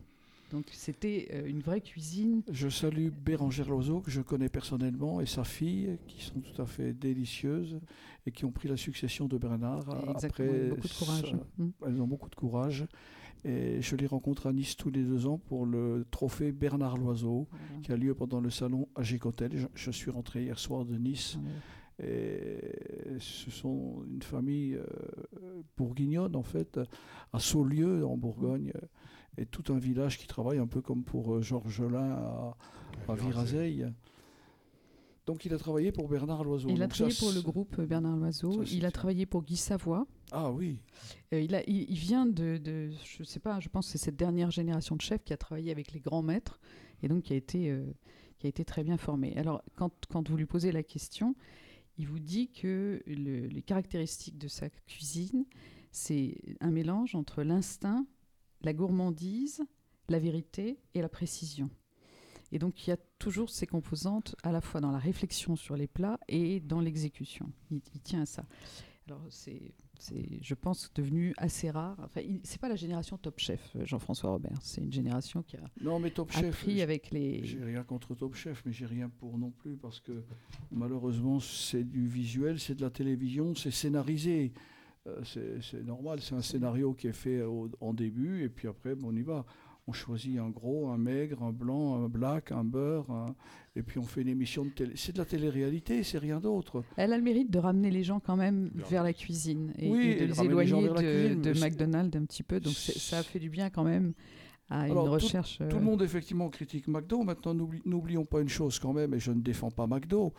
Donc 0.56 0.68
c'était 0.72 1.28
euh, 1.34 1.47
une 1.47 1.60
vraie 1.60 1.82
cuisine. 1.82 2.41
Je 2.49 2.70
salue 2.70 3.10
Bérangère 3.10 3.68
Loiseau, 3.68 3.99
que 3.99 4.10
je 4.10 4.22
connais 4.22 4.47
personnellement, 4.47 5.20
et 5.20 5.26
sa 5.26 5.43
fille, 5.43 5.97
qui 6.08 6.24
sont 6.24 6.39
tout 6.39 6.62
à 6.62 6.66
fait 6.66 6.93
délicieuses 6.93 7.78
et 8.26 8.32
qui 8.32 8.45
ont 8.45 8.51
pris 8.51 8.70
la 8.70 8.78
succession 8.78 9.28
de 9.28 9.38
Bernard. 9.38 9.84
Exactement, 10.12 10.47
après 10.47 10.70
beaucoup 10.70 10.88
de 10.88 10.93
courage. 10.93 11.32
Ça, 11.32 11.38
mmh. 11.58 11.70
Elles 11.88 12.01
ont 12.01 12.08
beaucoup 12.08 12.30
de 12.30 12.36
courage. 12.36 12.86
Et 13.43 13.82
je 13.82 13.97
les 13.97 14.08
rencontre 14.08 14.47
à 14.47 14.53
Nice 14.53 14.78
tous 14.78 14.89
les 14.89 15.03
deux 15.03 15.28
ans 15.28 15.39
pour 15.39 15.66
le 15.66 16.06
trophée 16.10 16.53
Bernard 16.53 16.97
Loiseau, 16.97 17.49
voilà. 17.51 17.82
qui 17.84 17.91
a 17.91 17.97
lieu 17.97 18.16
pendant 18.16 18.39
le 18.39 18.49
salon 18.49 18.88
à 18.95 19.03
Gécotel. 19.03 19.51
Je, 19.53 19.68
je, 19.76 19.91
suis 19.91 20.10
rentré 20.10 20.43
hier 20.43 20.58
soir 20.58 20.86
de 20.86 20.95
Nice. 20.95 21.38
Voilà. 21.38 22.10
Et 22.10 23.20
ce 23.20 23.51
sont 23.51 24.03
une 24.10 24.22
famille 24.22 24.76
euh, 24.76 25.62
bourguignonne, 25.76 26.38
en 26.38 26.43
fait, 26.43 26.80
à 27.34 27.39
Saulieu, 27.39 28.06
en 28.06 28.16
Bourgogne. 28.16 28.72
Mmh 28.74 28.88
et 29.38 29.46
tout 29.46 29.74
un 29.74 29.78
village 29.78 30.18
qui 30.18 30.28
travaille 30.28 30.58
un 30.60 30.68
peu 30.68 30.82
comme 30.82 31.04
pour 31.04 31.36
euh, 31.36 31.42
Georges 31.42 31.72
Jolin 31.72 32.12
à, 32.12 32.58
à 33.08 33.16
Virazeille. 33.16 33.88
Donc 35.26 35.44
il 35.46 35.54
a 35.54 35.58
travaillé 35.58 35.92
pour 35.92 36.08
Bernard 36.08 36.44
Loiseau. 36.44 36.70
Il 36.70 36.76
Donc 36.76 36.84
a 36.84 36.88
travaillé 36.88 37.16
pour 37.18 37.32
le 37.32 37.42
groupe 37.42 37.82
Bernard 37.82 38.16
Loiseau. 38.16 38.64
Ça, 38.64 38.72
il 38.72 38.86
a 38.86 38.92
travaillé 38.92 39.26
pour 39.26 39.44
Guy 39.44 39.58
Savoie. 39.58 40.06
Ah 40.32 40.52
oui. 40.52 40.80
Euh, 41.34 41.42
il, 41.42 41.56
a, 41.56 41.68
il, 41.68 41.90
il, 41.90 41.98
vient 41.98 42.28
de, 42.28 42.58
de, 42.58 42.92
je 43.04 43.24
sais 43.24 43.40
pas, 43.40 43.60
je 43.60 43.70
pense 43.70 43.88
que 43.88 43.94
c'est 43.94 44.06
cette 44.06 44.16
dernière 44.18 44.52
génération 44.52 44.96
de 44.96 45.02
chefs 45.02 45.24
qui 45.24 45.34
a 45.34 45.38
travaillé 45.38 45.72
avec 45.72 45.94
les 45.94 46.00
grands 46.00 46.22
maîtres 46.22 46.60
et 47.02 47.08
donc 47.08 47.24
qui 47.24 47.34
a 47.34 47.36
été, 47.36 47.72
euh, 47.72 47.86
qui 48.38 48.46
a 48.46 48.50
été 48.50 48.64
très 48.66 48.84
bien 48.84 48.98
formé. 48.98 49.36
Alors 49.36 49.64
quand, 49.76 49.92
quand 50.10 50.30
vous 50.30 50.38
lui 50.38 50.46
posez 50.46 50.72
la 50.72 50.84
question, 50.84 51.36
il 51.98 52.08
vous 52.08 52.20
dit 52.20 52.50
que 52.50 53.02
le, 53.08 53.48
les 53.48 53.62
caractéristiques 53.64 54.38
de 54.38 54.48
sa 54.48 54.70
cuisine, 54.70 55.46
c'est 55.92 56.38
un 56.60 56.70
mélange 56.70 57.16
entre 57.16 57.42
l'instinct, 57.42 58.06
la 58.62 58.74
gourmandise, 58.74 59.64
la 60.10 60.20
vérité 60.20 60.80
et 60.93 61.01
la 61.01 61.10
précision. 61.10 61.70
Et 62.51 62.60
donc 62.60 62.86
il 62.86 62.91
y 62.91 62.93
a 62.93 62.97
toujours 63.20 63.49
ces 63.49 63.68
composantes 63.68 64.36
à 64.43 64.51
la 64.51 64.62
fois 64.62 64.82
dans 64.82 64.91
la 64.91 64.99
réflexion 64.99 65.56
sur 65.56 65.76
les 65.76 65.88
plats 65.88 66.20
et 66.28 66.60
dans 66.60 66.80
l'exécution. 66.80 67.51
Il, 67.72 67.82
il, 67.93 68.01
tient 68.01 68.22
à 68.22 68.26
ça. 68.26 68.45
Alors 69.08 69.22
c'est, 69.30 69.74
je 70.41 70.53
pense, 70.53 70.91
devenu 70.93 71.34
assez 71.38 71.70
rare. 71.70 71.95
Enfin, 72.03 72.22
c'est 72.43 72.60
pas 72.60 72.70
la 72.70 72.76
génération 72.76 73.18
Top 73.18 73.39
Chef, 73.39 73.76
Jean-François 73.84 74.32
Robert. 74.32 74.58
C'est 74.62 74.82
une 74.82 74.91
génération 74.91 75.43
qui 75.43 75.58
a 75.58 75.62
non, 75.82 75.99
mais 75.99 76.12
top 76.12 76.32
appris 76.36 76.76
chef, 76.76 76.84
avec 76.84 77.12
les. 77.12 77.43
J'ai 77.43 77.64
rien 77.64 77.84
contre 77.84 78.16
Top 78.16 78.36
Chef, 78.36 78.64
mais 78.66 78.72
j'ai 78.72 78.86
rien 78.86 79.10
pour 79.10 79.38
non 79.38 79.51
plus 79.51 79.76
parce 79.78 79.99
que 79.99 80.24
malheureusement 80.72 81.39
c'est 81.39 81.84
du 81.84 82.08
visuel, 82.08 82.60
c'est 82.60 82.76
de 82.76 82.82
la 82.82 82.89
télévision, 82.89 83.56
c'est 83.56 83.72
scénarisé. 83.72 84.53
Euh, 85.08 85.60
c'est 85.62 85.84
normal, 85.84 86.20
c'est 86.22 86.36
un 86.36 86.41
scénario 86.41 86.93
qui 86.93 87.08
est 87.08 87.14
fait 87.14 87.41
au, 87.43 87.70
en 87.80 87.93
début 87.93 88.43
et 88.43 88.49
puis 88.49 88.68
après 88.68 88.95
bon, 88.95 89.10
on 89.10 89.16
y 89.16 89.22
va. 89.22 89.45
On 89.88 89.93
choisit 89.93 90.39
un 90.39 90.49
gros, 90.49 90.89
un 90.89 90.97
maigre, 90.97 91.43
un 91.43 91.51
blanc, 91.51 92.03
un 92.03 92.10
black, 92.10 92.51
un 92.51 92.64
beurre, 92.64 93.06
et 93.76 93.84
puis 93.84 93.99
on 93.99 94.03
fait 94.03 94.22
une 94.24 94.30
émission 94.30 94.66
de 94.66 94.72
télé. 94.72 94.93
C'est 94.95 95.12
de 95.12 95.20
la 95.20 95.26
télé-réalité, 95.26 96.01
c'est 96.01 96.18
rien 96.18 96.39
d'autre. 96.39 96.84
Elle 96.97 97.14
a 97.14 97.18
le 97.18 97.24
mérite 97.24 97.51
de 97.51 97.60
ramener 97.60 97.91
les 97.91 98.03
gens 98.03 98.20
quand 98.20 98.36
même 98.36 98.72
vers 98.89 99.03
la 99.03 99.14
cuisine 99.14 99.74
et, 99.78 99.91
de 99.91 100.26
les 100.26 100.41
éloigner 100.41 100.89
de, 101.36 101.60
McDonald's 101.64 102.18
un 102.18 102.26
petit 102.26 102.41
peu. 102.41 102.60
Donc 102.60 102.74
ça 102.74 103.22
fait 103.22 103.38
du 103.38 103.51
bien 103.51 103.70
quand 103.70 103.84
même 103.84 104.14
à 104.72 104.88
une 104.88 104.97
recherche. 104.97 105.60
Tout, 105.60 105.66
tout, 105.66 105.76
le 105.76 105.82
euh, 105.84 105.86
monde 105.86 106.01
effectivement 106.01 106.49
critique 106.49 106.88
McDo. 106.88 107.22
Maintenant, 107.22 107.53
n'oublions 107.53 108.26
pas 108.26 108.41
une 108.41 108.49
chose 108.49 108.80
quand 108.80 108.93
même, 108.93 109.14
et 109.14 109.20
je 109.20 109.32
ne 109.32 109.41
défends 109.41 109.70
pas 109.70 109.86
McDo, 109.86 110.34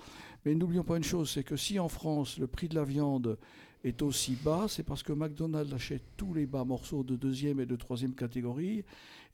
mais 0.45 0.57
n'oublions 0.57 0.83
pas 0.83 0.97
une 0.97 1.05
chose, 1.05 1.31
c'est 1.31 1.45
que 1.45 1.57
si 1.57 1.79
en 1.79 1.89
France 1.89 2.39
le 2.39 2.49
prix 2.49 2.69
de 2.69 2.75
la 2.75 2.83
viande 2.83 3.39
est 3.87 4.03
aussi 4.03 4.37
bas, 4.43 4.67
c'est 4.69 4.83
parce 4.83 5.03
que 5.03 5.13
McDonald's 5.13 5.73
achète 5.73 6.03
tous 6.17 6.35
les 6.35 6.47
bas 6.47 6.65
morceaux 6.65 7.05
de 7.05 7.17
deuxième 7.17 7.61
et 7.61 7.67
de 7.67 7.77
troisième 7.77 8.15
catégorie 8.15 8.85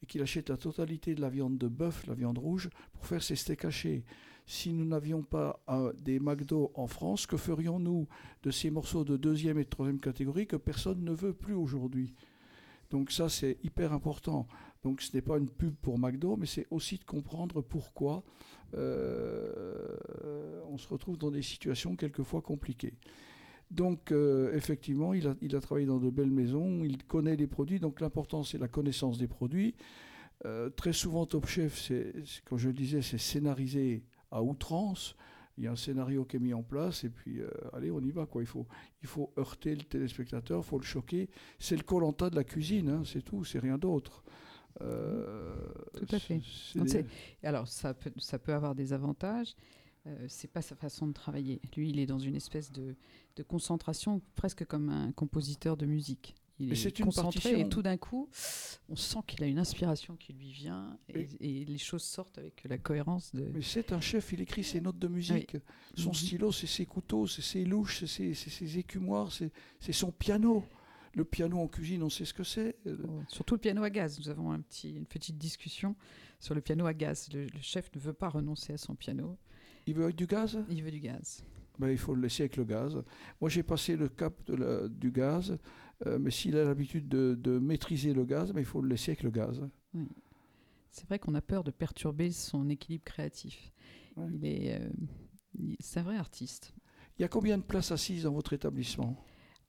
et 0.02 0.06
qu'il 0.06 0.22
achète 0.22 0.48
la 0.48 0.56
totalité 0.56 1.14
de 1.14 1.20
la 1.20 1.30
viande 1.30 1.58
de 1.58 1.68
bœuf, 1.68 2.06
la 2.06 2.14
viande 2.14 2.38
rouge, 2.38 2.68
pour 2.92 3.06
faire 3.06 3.22
ses 3.22 3.36
steaks 3.36 3.64
hachés. 3.64 4.04
Si 4.46 4.72
nous 4.72 4.84
n'avions 4.84 5.22
pas 5.22 5.62
euh, 5.68 5.92
des 5.92 6.18
McDo 6.18 6.72
en 6.74 6.88
France, 6.88 7.26
que 7.26 7.36
ferions-nous 7.36 8.08
de 8.42 8.50
ces 8.50 8.70
morceaux 8.70 9.04
de 9.04 9.16
deuxième 9.16 9.58
et 9.58 9.64
de 9.64 9.68
troisième 9.68 10.00
catégorie 10.00 10.46
que 10.46 10.56
personne 10.56 11.04
ne 11.04 11.12
veut 11.12 11.32
plus 11.32 11.54
aujourd'hui? 11.54 12.14
Donc 12.90 13.10
ça, 13.10 13.28
c'est 13.28 13.56
hyper 13.62 13.92
important. 13.92 14.46
Donc 14.82 15.00
ce 15.00 15.14
n'est 15.14 15.22
pas 15.22 15.38
une 15.38 15.48
pub 15.48 15.74
pour 15.76 15.98
McDo, 15.98 16.36
mais 16.36 16.46
c'est 16.46 16.66
aussi 16.70 16.98
de 16.98 17.04
comprendre 17.04 17.62
pourquoi 17.62 18.24
euh, 18.74 19.96
on 20.68 20.76
se 20.76 20.88
retrouve 20.88 21.16
dans 21.16 21.30
des 21.30 21.42
situations 21.42 21.94
quelquefois 21.94 22.42
compliquées. 22.42 22.94
Donc, 23.72 24.12
euh, 24.12 24.54
effectivement, 24.54 25.14
il 25.14 25.26
a, 25.26 25.60
travaillé 25.60 25.86
dans 25.86 25.98
de 25.98 26.10
belles 26.10 26.30
maisons, 26.30 26.84
il 26.84 27.02
connaît 27.04 27.36
les 27.36 27.46
produits, 27.46 27.80
donc 27.80 28.00
l'important, 28.02 28.42
c'est 28.42 28.58
la 28.58 28.68
connaissance 28.68 29.16
des 29.16 29.28
produits. 29.28 29.74
Euh, 30.44 30.68
très 30.68 30.92
souvent, 30.92 31.24
Top 31.24 31.46
Chef, 31.46 31.80
c'est, 31.80 32.12
comme 32.44 32.58
je 32.58 32.68
le 32.68 32.74
disais, 32.74 33.00
c'est 33.00 33.16
scénarisé 33.16 34.04
à 34.30 34.42
outrance. 34.42 35.16
Il 35.56 35.64
y 35.64 35.66
a 35.66 35.72
un 35.72 35.76
scénario 35.76 36.26
qui 36.26 36.36
est 36.36 36.40
mis 36.40 36.52
en 36.52 36.62
place, 36.62 37.04
et 37.04 37.08
puis, 37.08 37.40
euh, 37.40 37.48
allez, 37.72 37.90
on 37.90 38.00
y 38.00 38.10
va. 38.10 38.26
Quoi. 38.26 38.42
Il, 38.42 38.46
faut, 38.46 38.66
il 39.00 39.08
faut 39.08 39.32
heurter 39.38 39.74
le 39.74 39.84
téléspectateur, 39.84 40.60
il 40.60 40.68
faut 40.68 40.78
le 40.78 40.84
choquer. 40.84 41.30
C'est 41.58 41.76
le 41.76 41.82
colanta 41.82 42.28
de 42.28 42.36
la 42.36 42.44
cuisine, 42.44 42.90
hein, 42.90 43.02
c'est 43.06 43.22
tout, 43.22 43.42
c'est 43.44 43.58
rien 43.58 43.78
d'autre. 43.78 44.22
tout 44.78 46.06
à 46.10 46.18
fait. 46.18 46.42
alors, 47.42 47.66
ça 47.66 47.94
peut, 47.94 48.12
ça 48.18 48.38
peut 48.38 48.52
avoir 48.52 48.74
des 48.74 48.92
avantages. 48.92 49.56
Euh, 50.06 50.26
c'est 50.28 50.50
pas 50.50 50.62
sa 50.62 50.74
façon 50.74 51.06
de 51.06 51.12
travailler. 51.12 51.60
Lui, 51.76 51.90
il 51.90 52.00
est 52.00 52.06
dans 52.06 52.18
une 52.18 52.34
espèce 52.34 52.72
de, 52.72 52.96
concentration, 53.46 54.20
presque 54.34 54.64
comme 54.64 54.88
un 54.88 55.12
compositeur 55.12 55.76
de 55.76 55.86
musique. 55.86 56.34
Il 56.58 56.72
est, 56.72 57.00
concentré 57.00 57.60
et 57.60 57.68
tout 57.68 57.82
d'un 57.82 57.96
coup, 57.96 58.28
on 58.88 58.94
sent 58.94 59.18
qu'il 59.26 59.42
a 59.42 59.46
une 59.46 59.58
inspiration 59.58 60.14
qui 60.14 60.32
lui 60.32 60.52
vient 60.52 60.96
et, 61.08 61.64
les 61.64 61.78
choses 61.78 62.04
sortent 62.04 62.38
avec 62.38 62.62
la 62.68 62.78
cohérence 62.78 63.34
de. 63.34 63.50
Mais 63.52 63.62
c'est 63.62 63.92
un 63.92 64.00
chef, 64.00 64.32
il 64.32 64.40
écrit 64.42 64.62
ses 64.62 64.80
notes 64.80 64.98
de 64.98 65.08
musique. 65.08 65.56
Son 65.96 66.10
mhm. 66.10 66.14
stylo, 66.14 66.52
c'est 66.52 66.68
ses 66.68 66.86
couteaux, 66.86 67.26
c'est 67.26 67.42
ses 67.42 67.64
louches, 67.64 68.04
c'est 68.04 68.34
ses, 68.34 68.78
écumoires, 68.78 69.32
c'est 69.32 69.92
son 69.92 70.12
piano. 70.12 70.64
Le 71.14 71.24
piano 71.24 71.58
en 71.58 71.68
cuisine, 71.68 72.02
on 72.02 72.10
sait 72.10 72.24
ce 72.24 72.34
que 72.34 72.44
c'est. 72.44 72.76
surtout 73.28 73.54
le 73.54 73.60
piano 73.60 73.82
à 73.82 73.90
gaz. 73.90 74.18
Nous 74.18 74.28
avons 74.28 74.52
un 74.52 74.60
petit, 74.60 74.90
une 74.90 75.06
petite 75.06 75.38
discussion 75.38 75.96
sur 76.38 76.54
le 76.54 76.60
piano 76.60 76.86
à 76.86 76.94
gaz. 76.94 77.28
le 77.32 77.48
chef 77.60 77.90
ne 77.94 78.00
veut 78.00 78.14
pas 78.14 78.28
renoncer 78.28 78.74
à 78.74 78.78
son 78.78 78.94
piano. 78.94 79.36
Il 79.86 79.94
veut 79.94 80.12
du 80.12 80.26
gaz? 80.26 80.58
Il 80.68 80.82
veut 80.82 80.90
du 80.90 81.00
gaz. 81.00 81.44
Ben, 81.78 81.88
il 81.90 81.98
faut 81.98 82.14
le 82.14 82.22
laisser 82.22 82.44
avec 82.44 82.56
le 82.56 82.64
gaz. 82.64 83.02
Moi, 83.40 83.50
j'ai 83.50 83.62
passé 83.62 83.96
le 83.96 84.08
cap 84.08 84.34
du 84.90 85.10
gaz, 85.10 85.56
euh, 86.06 86.18
mais 86.18 86.30
s'il 86.30 86.56
a 86.56 86.64
l'habitude 86.64 87.08
de, 87.08 87.58
maîtriser 87.58 88.12
le 88.12 88.24
gaz, 88.24 88.52
ben, 88.52 88.60
il 88.60 88.66
faut 88.66 88.80
le 88.80 88.88
laisser 88.88 89.12
avec 89.12 89.22
le 89.22 89.30
gaz. 89.30 89.60
C'est 90.90 91.06
vrai 91.06 91.18
qu'on 91.18 91.34
a 91.34 91.40
peur 91.40 91.64
de 91.64 91.70
perturber 91.70 92.30
son 92.30 92.68
équilibre 92.68 93.04
créatif. 93.04 93.72
Il 94.30 94.44
est, 94.44 94.78
euh, 94.78 94.90
c'est 95.80 96.00
un 96.00 96.02
vrai 96.02 96.16
artiste. 96.16 96.74
Il 97.18 97.22
y 97.22 97.24
a 97.24 97.28
combien 97.28 97.56
de 97.56 97.62
places 97.62 97.92
assises 97.92 98.24
dans 98.24 98.32
votre 98.32 98.52
établissement? 98.52 99.16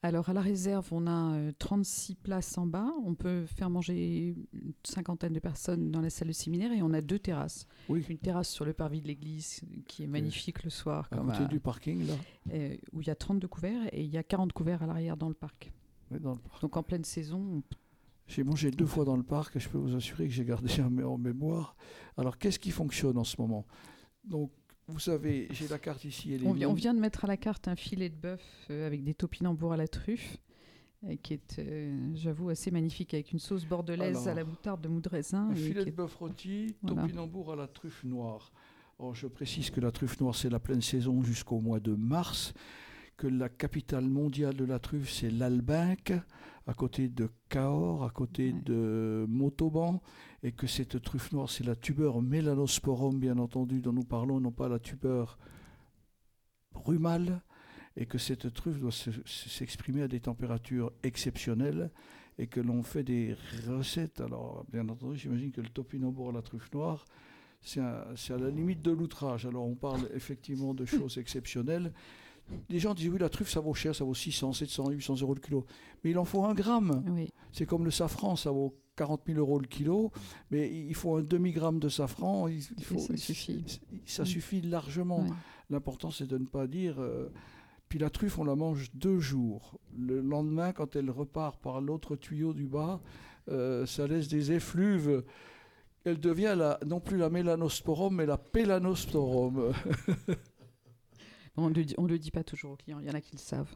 Alors 0.03 0.27
à 0.27 0.33
la 0.33 0.41
réserve, 0.41 0.89
on 0.91 1.07
a 1.07 1.53
36 1.59 2.11
euh, 2.11 2.15
places 2.21 2.57
en 2.57 2.67
bas. 2.67 2.91
On 3.05 3.15
peut 3.15 3.45
faire 3.45 3.69
manger 3.69 4.35
une 4.51 4.73
cinquantaine 4.83 5.31
de 5.31 5.39
personnes 5.39 5.91
dans 5.91 6.01
la 6.01 6.09
salle 6.09 6.27
de 6.27 6.33
séminaire 6.33 6.73
et 6.73 6.81
on 6.81 6.93
a 6.93 6.99
deux 6.99 7.19
terrasses. 7.19 7.65
Oui. 7.87 8.05
Une 8.09 8.17
terrasse 8.17 8.49
sur 8.49 8.65
le 8.65 8.73
parvis 8.73 9.01
de 9.01 9.07
l'église 9.07 9.61
qui 9.87 10.03
est 10.03 10.07
magnifique 10.07 10.63
le 10.65 10.69
soir. 10.69 11.07
À 11.11 11.15
côté 11.15 11.45
du 11.47 11.61
parking 11.61 12.05
là 12.05 12.15
euh, 12.53 12.75
Où 12.91 12.99
il 12.99 13.07
y 13.07 13.11
a 13.11 13.15
32 13.15 13.47
couverts 13.47 13.87
et 13.93 14.03
il 14.03 14.09
y 14.09 14.17
a 14.17 14.23
40 14.23 14.51
couverts 14.51 14.83
à 14.83 14.87
l'arrière 14.87 15.15
dans 15.15 15.29
le 15.29 15.35
parc. 15.35 15.71
Oui, 16.11 16.19
dans 16.19 16.33
le 16.33 16.39
parc. 16.39 16.61
Donc 16.61 16.75
en 16.75 16.83
pleine 16.83 17.05
saison. 17.05 17.63
J'ai 18.27 18.43
mangé 18.43 18.71
deux 18.71 18.85
fois 18.85 19.05
dans 19.05 19.15
le 19.15 19.23
parc 19.23 19.55
et 19.55 19.59
je 19.61 19.69
peux 19.69 19.77
vous 19.77 19.95
assurer 19.95 20.27
que 20.27 20.33
j'ai 20.33 20.43
gardé 20.43 20.69
en 20.81 21.17
mémoire. 21.17 21.77
Alors 22.17 22.37
qu'est-ce 22.37 22.59
qui 22.59 22.71
fonctionne 22.71 23.17
en 23.17 23.23
ce 23.23 23.39
moment? 23.39 23.65
Donc 24.25 24.51
vous 24.87 24.99
savez, 24.99 25.47
j'ai 25.51 25.67
la 25.67 25.79
carte 25.79 26.03
ici. 26.03 26.37
on, 26.45 26.73
vient 26.73 26.93
de 26.93 26.99
mettre 26.99 27.23
à 27.23 27.27
la 27.27 27.37
carte 27.37 27.67
un 27.67 27.75
filet 27.75 28.09
de 28.09 28.15
bœuf 28.15 28.41
euh, 28.69 28.85
avec 28.85 29.03
des 29.03 29.13
topinambours 29.13 29.73
à 29.73 29.77
la 29.77 29.87
truffe, 29.87 30.37
euh, 31.05 31.15
qui 31.21 31.33
est, 31.33 31.59
euh, 31.59 32.11
j'avoue, 32.15 32.49
assez 32.49 32.69
magnifique, 32.69 33.13
avec 33.13 33.31
une 33.31 33.39
sauce 33.39 33.65
bordelaise 33.65 34.27
à 34.27 34.33
la 34.33 34.43
moutarde 34.43 34.81
de 34.81 34.89
mou 34.89 34.99
de 34.99 35.09
raisin. 35.09 35.49
Un 35.51 35.55
filet 35.55 35.85
de 35.85 35.91
bœuf 35.91 36.15
rôti, 36.15 36.75
topinambour 36.85 37.53
à 37.53 37.55
la 37.55 37.67
truffe 37.67 38.03
noire. 38.03 38.51
Je 39.13 39.27
précise 39.27 39.69
que 39.69 39.81
la 39.81 39.91
truffe 39.91 40.19
noire, 40.21 40.35
c'est 40.35 40.49
la 40.49 40.59
pleine 40.59 40.81
saison 40.81 41.21
jusqu'au 41.23 41.59
mois 41.59 41.79
de 41.79 41.93
mars, 41.93 42.53
que 43.17 43.27
la 43.27 43.49
capitale 43.49 44.05
mondiale 44.05 44.55
de 44.55 44.63
la 44.63 44.79
truffe, 44.79 45.11
c'est 45.11 45.29
l'Albinque, 45.29 46.13
à 46.65 46.73
côté 46.73 47.09
de 47.09 47.29
Cahors, 47.49 48.03
à 48.03 48.09
côté 48.09 48.53
de 48.53 49.25
Montauban, 49.27 50.01
et 50.43 50.51
que 50.51 50.67
cette 50.67 51.01
truffe 51.01 51.31
noire, 51.31 51.49
c'est 51.49 51.65
la 51.65 51.75
tubeur 51.75 52.21
Melanosporum, 52.21 53.19
bien 53.19 53.37
entendu, 53.37 53.81
dont 53.81 53.93
nous 53.93 54.05
parlons, 54.05 54.39
non 54.39 54.51
pas 54.51 54.69
la 54.69 54.79
tubeur 54.79 55.37
brumale, 56.71 57.41
et 57.95 58.05
que 58.05 58.17
cette 58.17 58.53
truffe 58.53 58.79
doit 58.79 58.91
s'exprimer 59.25 60.03
à 60.03 60.07
des 60.07 60.21
températures 60.21 60.91
exceptionnelles, 61.03 61.91
et 62.37 62.47
que 62.47 62.59
l'on 62.59 62.81
fait 62.81 63.03
des 63.03 63.35
recettes. 63.67 64.21
Alors, 64.21 64.65
bien 64.71 64.87
entendu, 64.89 65.17
j'imagine 65.17 65.51
que 65.51 65.61
le 65.61 65.69
topinambour 65.69 66.29
à 66.29 66.31
la 66.31 66.41
truffe 66.41 66.71
noire, 66.73 67.05
c'est 67.61 67.81
à 67.81 68.37
la 68.37 68.49
limite 68.49 68.81
de 68.81 68.91
l'outrage. 68.91 69.45
Alors, 69.45 69.65
on 69.65 69.75
parle 69.75 70.09
effectivement 70.13 70.73
de 70.73 70.85
choses 70.85 71.17
exceptionnelles. 71.17 71.93
Les 72.69 72.79
gens 72.79 72.93
disent 72.93 73.09
oui, 73.09 73.19
la 73.19 73.29
truffe, 73.29 73.49
ça 73.49 73.59
vaut 73.59 73.73
cher, 73.73 73.95
ça 73.95 74.03
vaut 74.03 74.13
600, 74.13 74.53
700, 74.53 74.89
800 74.89 75.21
euros 75.21 75.33
le 75.33 75.39
kilo. 75.39 75.65
Mais 76.03 76.11
il 76.11 76.17
en 76.17 76.25
faut 76.25 76.43
un 76.43 76.53
gramme. 76.53 77.03
C'est 77.51 77.65
comme 77.65 77.85
le 77.85 77.91
safran, 77.91 78.35
ça 78.35 78.51
vaut 78.51 78.75
40 78.95 79.21
000 79.27 79.39
euros 79.39 79.59
le 79.59 79.67
kilo, 79.67 80.11
mais 80.51 80.69
il 80.71 80.93
faut 80.93 81.15
un 81.15 81.23
demi-gramme 81.23 81.79
de 81.79 81.89
safran. 81.89 82.47
Il, 82.47 82.61
faut, 82.83 82.99
ça 82.99 83.17
suffit. 83.17 83.81
Ça 84.05 84.25
suffit 84.25 84.61
largement. 84.61 85.25
L'important, 85.69 86.11
c'est 86.11 86.27
de 86.27 86.37
ne 86.37 86.45
pas 86.45 86.67
dire. 86.67 86.99
Euh, 86.99 87.29
puis 87.89 87.99
la 87.99 88.09
truffe, 88.09 88.39
on 88.39 88.43
la 88.43 88.55
mange 88.55 88.91
deux 88.93 89.19
jours. 89.19 89.79
Le 89.97 90.19
lendemain, 90.21 90.73
quand 90.73 90.95
elle 90.95 91.09
repart 91.09 91.61
par 91.61 91.79
l'autre 91.81 92.15
tuyau 92.15 92.53
du 92.53 92.65
bas, 92.65 93.01
euh, 93.49 93.85
ça 93.85 94.07
laisse 94.07 94.27
des 94.27 94.51
effluves. 94.51 95.23
Elle 96.03 96.19
devient 96.19 96.55
la, 96.57 96.79
non 96.85 96.99
plus 96.99 97.17
la 97.17 97.29
mélanosporum, 97.29 98.15
mais 98.15 98.25
la 98.25 98.37
pélanosporum. 98.37 99.73
on 101.57 101.69
ne 101.69 101.75
le, 101.75 102.07
le 102.07 102.19
dit 102.19 102.31
pas 102.31 102.43
toujours 102.43 102.71
aux 102.71 102.77
clients, 102.77 102.99
il 102.99 103.07
y 103.07 103.09
en 103.09 103.13
a 103.13 103.21
qui 103.21 103.33
le 103.33 103.39
savent. 103.39 103.73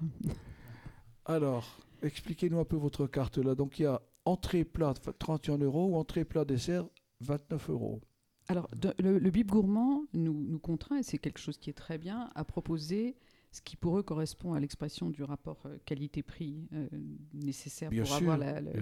Alors, 1.25 1.79
expliquez-nous 2.01 2.59
un 2.59 2.65
peu 2.65 2.77
votre 2.77 3.07
carte 3.07 3.37
là. 3.37 3.55
Donc 3.55 3.79
il 3.79 3.83
y 3.83 3.85
a 3.85 4.01
entrée 4.25 4.63
plat 4.63 4.93
31 4.93 5.59
euros 5.59 5.87
ou 5.87 5.95
entrée 5.95 6.25
plat 6.25 6.45
dessert 6.45 6.87
29 7.21 7.69
euros. 7.69 8.01
Alors 8.49 8.69
le, 8.99 9.19
le, 9.19 9.29
bib 9.29 9.49
gourmand 9.49 10.05
nous, 10.13 10.45
nous 10.47 10.59
contraint, 10.59 10.97
et 10.97 11.03
c'est 11.03 11.17
quelque 11.17 11.39
chose 11.39 11.57
qui 11.57 11.69
est 11.69 11.73
très 11.73 11.97
bien, 11.97 12.29
à 12.33 12.45
proposer 12.45 13.17
ce 13.51 13.61
qui 13.61 13.75
pour 13.75 13.97
eux 13.97 14.03
correspond 14.03 14.53
à 14.53 14.59
l'expression 14.59 15.09
du 15.09 15.23
rapport 15.23 15.61
euh, 15.65 15.77
qualité-prix 15.85 16.67
euh, 16.73 16.87
nécessaire 17.33 17.89
pour 17.89 18.13
avoir 18.13 18.37
la, 18.37 18.61
le, 18.61 18.81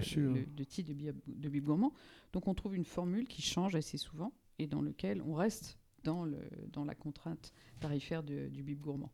titre 0.64 0.88
de 0.88 0.94
bib, 0.94 1.16
de 1.26 1.48
bib 1.48 1.64
gourmand. 1.64 1.92
Donc 2.32 2.46
on 2.46 2.54
trouve 2.54 2.76
une 2.76 2.84
formule 2.84 3.26
qui 3.26 3.42
change 3.42 3.74
assez 3.74 3.98
souvent 3.98 4.32
et 4.58 4.66
dans 4.66 4.82
lequel 4.82 5.22
on 5.22 5.34
reste 5.34 5.78
dans, 6.06 6.24
le, 6.24 6.38
dans 6.72 6.84
la 6.84 6.94
contrainte 6.94 7.52
tarifaire 7.80 8.22
du 8.22 8.62
bib 8.62 8.80
gourmand. 8.80 9.12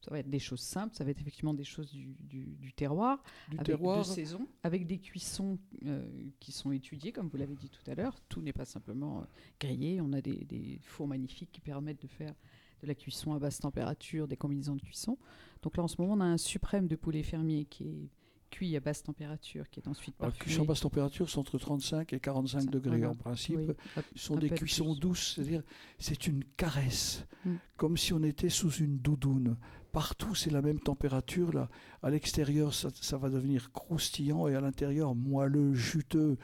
Ça 0.00 0.12
va 0.12 0.20
être 0.20 0.30
des 0.30 0.38
choses 0.38 0.60
simples, 0.60 0.94
ça 0.94 1.02
va 1.02 1.10
être 1.10 1.20
effectivement 1.20 1.54
des 1.54 1.64
choses 1.64 1.90
du, 1.90 2.14
du, 2.20 2.72
terroir, 2.72 3.20
du 3.48 3.56
avec 3.56 3.66
terroir. 3.66 3.98
de 3.98 4.04
saison, 4.04 4.46
avec 4.62 4.86
des 4.86 4.98
cuissons 4.98 5.58
euh, 5.86 6.06
qui 6.38 6.52
sont 6.52 6.70
étudiées, 6.70 7.10
comme 7.10 7.28
vous 7.28 7.36
l'avez 7.36 7.56
dit 7.56 7.68
tout 7.68 7.82
à 7.90 7.96
l'heure. 7.96 8.16
Tout 8.28 8.40
n'est 8.40 8.52
pas 8.52 8.64
simplement 8.64 9.20
euh, 9.20 9.24
grillé, 9.58 10.00
on 10.00 10.12
a 10.12 10.20
des, 10.20 10.44
des, 10.44 10.78
fours 10.82 11.08
magnifiques 11.08 11.50
qui 11.50 11.60
permettent 11.60 12.00
de 12.00 12.06
faire 12.06 12.32
de 12.80 12.86
la 12.86 12.94
cuisson 12.94 13.34
à 13.34 13.40
basse 13.40 13.58
température, 13.58 14.28
des 14.28 14.36
combinaisons 14.36 14.76
de 14.76 14.82
cuisson. 14.82 15.18
Donc 15.62 15.76
là, 15.76 15.82
en 15.82 15.88
ce 15.88 16.00
moment, 16.00 16.14
on 16.14 16.20
a 16.20 16.26
un 16.26 16.38
suprême 16.38 16.86
de 16.86 16.94
poulet 16.94 17.24
fermier 17.24 17.64
qui 17.64 17.88
est 17.88 18.08
cuit 18.50 18.76
à 18.76 18.80
basse 18.80 19.02
température, 19.02 19.68
qui 19.70 19.80
est 19.80 19.88
ensuite 19.88 20.16
parfumé. 20.16 20.38
cuisson 20.38 20.62
à 20.62 20.66
basse 20.66 20.80
température, 20.80 21.28
c'est 21.28 21.38
entre 21.38 21.58
35 21.58 22.12
et 22.12 22.20
45 22.20 22.70
degrés 22.70 23.04
en 23.06 23.14
principe. 23.14 23.72
Ce 24.14 24.26
sont 24.26 24.36
des 24.36 24.50
cuissons 24.50 24.94
douces, 24.94 25.34
c'est-à-dire 25.34 25.62
c'est 25.98 26.26
une 26.26 26.44
caresse, 26.56 27.24
mm. 27.44 27.54
comme 27.76 27.96
si 27.96 28.12
on 28.12 28.22
était 28.22 28.50
sous 28.50 28.70
une 28.70 28.98
doudoune. 28.98 29.56
Partout, 29.92 30.34
c'est 30.34 30.50
la 30.50 30.62
même 30.62 30.80
température. 30.80 31.52
Là. 31.52 31.68
À 32.02 32.10
l'extérieur, 32.10 32.74
ça, 32.74 32.90
ça, 32.94 33.16
va 33.16 33.30
devenir 33.30 33.72
croustillant 33.72 34.46
et 34.46 34.54
à 34.54 34.60
l'intérieur, 34.60 35.14
moelleux, 35.14 35.74
juteux. 35.74 36.36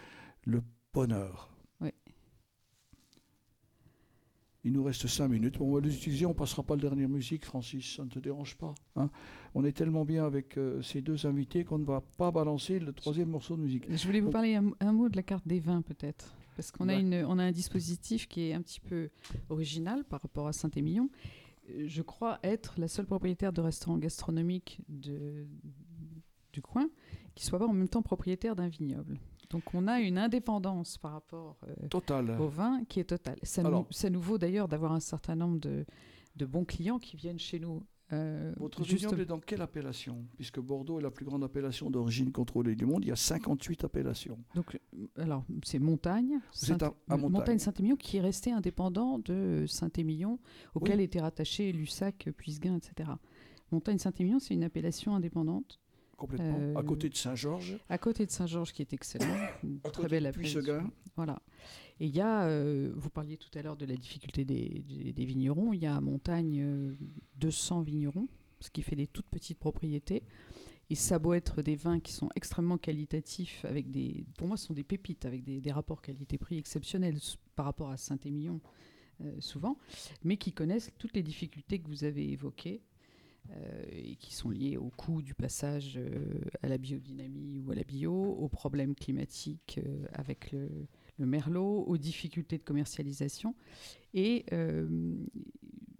Le 0.46 0.62
bonheur. 0.92 1.53
Il 4.64 4.72
nous 4.72 4.82
reste 4.82 5.06
cinq 5.06 5.28
minutes. 5.28 5.60
on 5.60 5.72
va 5.72 5.80
les 5.80 5.94
utiliser. 5.94 6.24
On 6.24 6.32
passera 6.32 6.62
pas 6.62 6.74
le 6.74 6.80
dernière 6.80 7.08
musique, 7.08 7.44
Francis. 7.44 7.96
Ça 7.96 8.04
ne 8.04 8.08
te 8.08 8.18
dérange 8.18 8.56
pas 8.56 8.74
hein 8.96 9.10
On 9.54 9.62
est 9.64 9.72
tellement 9.72 10.06
bien 10.06 10.24
avec 10.24 10.56
euh, 10.56 10.80
ces 10.80 11.02
deux 11.02 11.26
invités 11.26 11.64
qu'on 11.64 11.78
ne 11.78 11.84
va 11.84 12.00
pas 12.16 12.30
balancer 12.30 12.78
le 12.78 12.92
troisième 12.92 13.28
morceau 13.28 13.56
de 13.56 13.60
musique. 13.60 13.84
Je 13.90 14.06
voulais 14.06 14.20
vous 14.20 14.30
parler 14.30 14.54
un, 14.54 14.92
mot 14.92 15.10
de 15.10 15.16
la 15.16 15.22
carte 15.22 15.46
des 15.46 15.60
vins, 15.60 15.82
peut-être. 15.82 16.34
Parce 16.56 16.70
qu'on 16.70 16.88
a, 16.88 16.94
une, 16.94 17.26
on 17.28 17.38
a 17.38 17.44
un 17.44 17.52
dispositif 17.52 18.26
qui 18.26 18.48
est 18.48 18.54
un 18.54 18.62
petit 18.62 18.80
peu 18.80 19.10
original 19.50 20.04
par 20.04 20.22
rapport 20.22 20.46
à 20.46 20.52
Saint-Émilion. 20.52 21.10
Je 21.68 22.02
crois 22.02 22.38
être 22.42 22.74
la 22.78 22.88
seule 22.88 23.06
propriétaire 23.06 23.52
de 23.52 23.60
restaurant 23.60 23.98
gastronomique 23.98 24.80
de, 24.88 25.46
du 26.52 26.62
coin 26.62 26.88
qui 27.34 27.44
soit 27.44 27.58
pas 27.58 27.66
en 27.66 27.72
même 27.72 27.88
temps 27.88 28.02
propriétaire 28.02 28.56
d'un 28.56 28.68
vignoble. 28.68 29.18
Donc 29.50 29.74
on 29.74 29.86
a 29.86 30.00
une 30.00 30.18
indépendance 30.18 30.98
par 30.98 31.12
rapport 31.12 31.56
euh, 31.68 32.38
au 32.38 32.48
vin 32.48 32.84
qui 32.88 33.00
est 33.00 33.04
totale. 33.04 33.38
Ça, 33.42 33.62
nous, 33.62 33.86
ça 33.90 34.10
nous 34.10 34.20
vaut 34.20 34.38
d'ailleurs 34.38 34.68
d'avoir 34.68 34.92
un 34.92 35.00
certain 35.00 35.36
nombre 35.36 35.58
de, 35.60 35.84
de, 36.36 36.46
bons 36.46 36.64
clients 36.64 36.98
qui 36.98 37.16
viennent 37.16 37.38
chez 37.38 37.60
nous. 37.60 37.82
Euh, 38.12 38.52
Votre 38.58 38.82
vignoble 38.82 39.20
est 39.20 39.26
dans 39.26 39.40
quelle 39.40 39.62
appellation? 39.62 40.26
Puisque 40.36 40.60
Bordeaux 40.60 40.98
est 40.98 41.02
la 41.02 41.10
plus 41.10 41.24
grande 41.24 41.42
appellation 41.42 41.90
d'origine 41.90 42.32
contrôlée 42.32 42.74
du 42.74 42.84
monde, 42.84 43.04
il 43.04 43.08
y 43.08 43.12
a 43.12 43.16
58 43.16 43.84
appellations. 43.84 44.38
Donc, 44.54 44.78
euh, 44.94 45.06
alors, 45.16 45.44
c'est 45.62 45.78
Montagne, 45.78 46.40
Saint 46.52 46.76
Montagne. 47.08 47.58
Saint-Émilion, 47.58 47.96
qui 47.96 48.18
est 48.18 48.20
resté 48.20 48.52
indépendant 48.52 49.18
de 49.18 49.64
Saint-Émilion, 49.66 50.38
auquel 50.74 51.00
était 51.00 51.20
rattaché 51.20 51.72
Lussac, 51.72 52.28
Puisguin, 52.36 52.76
etc. 52.76 53.10
Montagne 53.72 53.98
Saint-Émilion, 53.98 54.38
c'est 54.38 54.54
une 54.54 54.64
appellation 54.64 55.14
indépendante 55.14 55.80
Complètement. 56.16 56.78
à 56.78 56.82
côté 56.82 57.08
de 57.08 57.16
Saint-Georges. 57.16 57.78
À 57.88 57.98
côté 57.98 58.26
de 58.26 58.30
Saint-Georges, 58.30 58.72
qui 58.72 58.82
est 58.82 58.92
excellent. 58.92 59.36
Une 59.64 59.80
très 59.80 60.08
belle 60.08 60.26
appellation. 60.26 60.90
Voilà. 61.16 61.40
Et 62.00 62.06
il 62.06 62.14
y 62.14 62.20
a, 62.20 62.44
euh, 62.44 62.92
vous 62.94 63.10
parliez 63.10 63.36
tout 63.36 63.56
à 63.56 63.62
l'heure 63.62 63.76
de 63.76 63.86
la 63.86 63.96
difficulté 63.96 64.44
des, 64.44 64.84
des, 65.12 65.24
vignerons. 65.24 65.72
Il 65.72 65.80
y 65.80 65.86
a 65.86 65.96
à 65.96 66.00
Montagne 66.00 66.96
200 67.36 67.80
euh, 67.80 67.84
vignerons, 67.84 68.28
ce 68.60 68.70
qui 68.70 68.82
fait 68.82 68.96
des 68.96 69.06
toutes 69.06 69.28
petites 69.28 69.58
propriétés. 69.58 70.22
Et 70.90 70.96
ça 70.96 71.18
doit 71.18 71.36
être 71.36 71.62
des 71.62 71.76
vins 71.76 72.00
qui 72.00 72.12
sont 72.12 72.28
extrêmement 72.34 72.76
qualitatifs, 72.76 73.64
avec 73.64 73.90
des, 73.90 74.26
pour 74.36 74.48
moi, 74.48 74.56
ce 74.56 74.66
sont 74.66 74.74
des 74.74 74.84
pépites, 74.84 75.24
avec 75.24 75.42
des, 75.42 75.60
des 75.60 75.72
rapports 75.72 76.02
qualité-prix 76.02 76.58
exceptionnels 76.58 77.18
par 77.56 77.64
rapport 77.66 77.90
à 77.90 77.96
Saint-Émilion, 77.96 78.60
euh, 79.22 79.32
souvent, 79.40 79.78
mais 80.24 80.36
qui 80.36 80.52
connaissent 80.52 80.90
toutes 80.98 81.14
les 81.14 81.22
difficultés 81.22 81.78
que 81.78 81.88
vous 81.88 82.04
avez 82.04 82.30
évoquées 82.32 82.82
euh, 82.82 82.93
et 83.90 84.16
qui 84.16 84.34
sont 84.34 84.50
liées 84.50 84.76
au 84.76 84.90
coût 84.90 85.22
du 85.22 85.34
passage 85.34 85.94
euh, 85.96 86.40
à 86.62 86.68
la 86.68 86.78
biodynamie 86.78 87.60
ou 87.60 87.70
à 87.70 87.74
la 87.74 87.84
bio, 87.84 88.12
aux 88.12 88.48
problèmes 88.48 88.94
climatiques 88.94 89.80
euh, 89.84 90.04
avec 90.12 90.52
le, 90.52 90.68
merlot, 91.18 91.84
aux 91.86 91.96
difficultés 91.96 92.58
de 92.58 92.64
commercialisation. 92.64 93.54
Et 94.14 94.46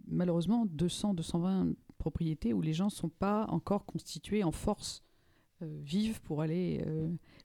malheureusement, 0.09 0.67
200-220 0.67 1.75
propriétés 1.99 2.53
où 2.53 2.61
les 2.61 2.73
gens 2.73 2.87
ne 2.87 2.91
sont 2.91 3.09
pas 3.09 3.47
encore 3.49 3.87
constitués 3.87 4.43
en 4.43 4.53
force 4.53 5.05
vive 5.61 6.21
pour 6.21 6.43
aller 6.43 6.85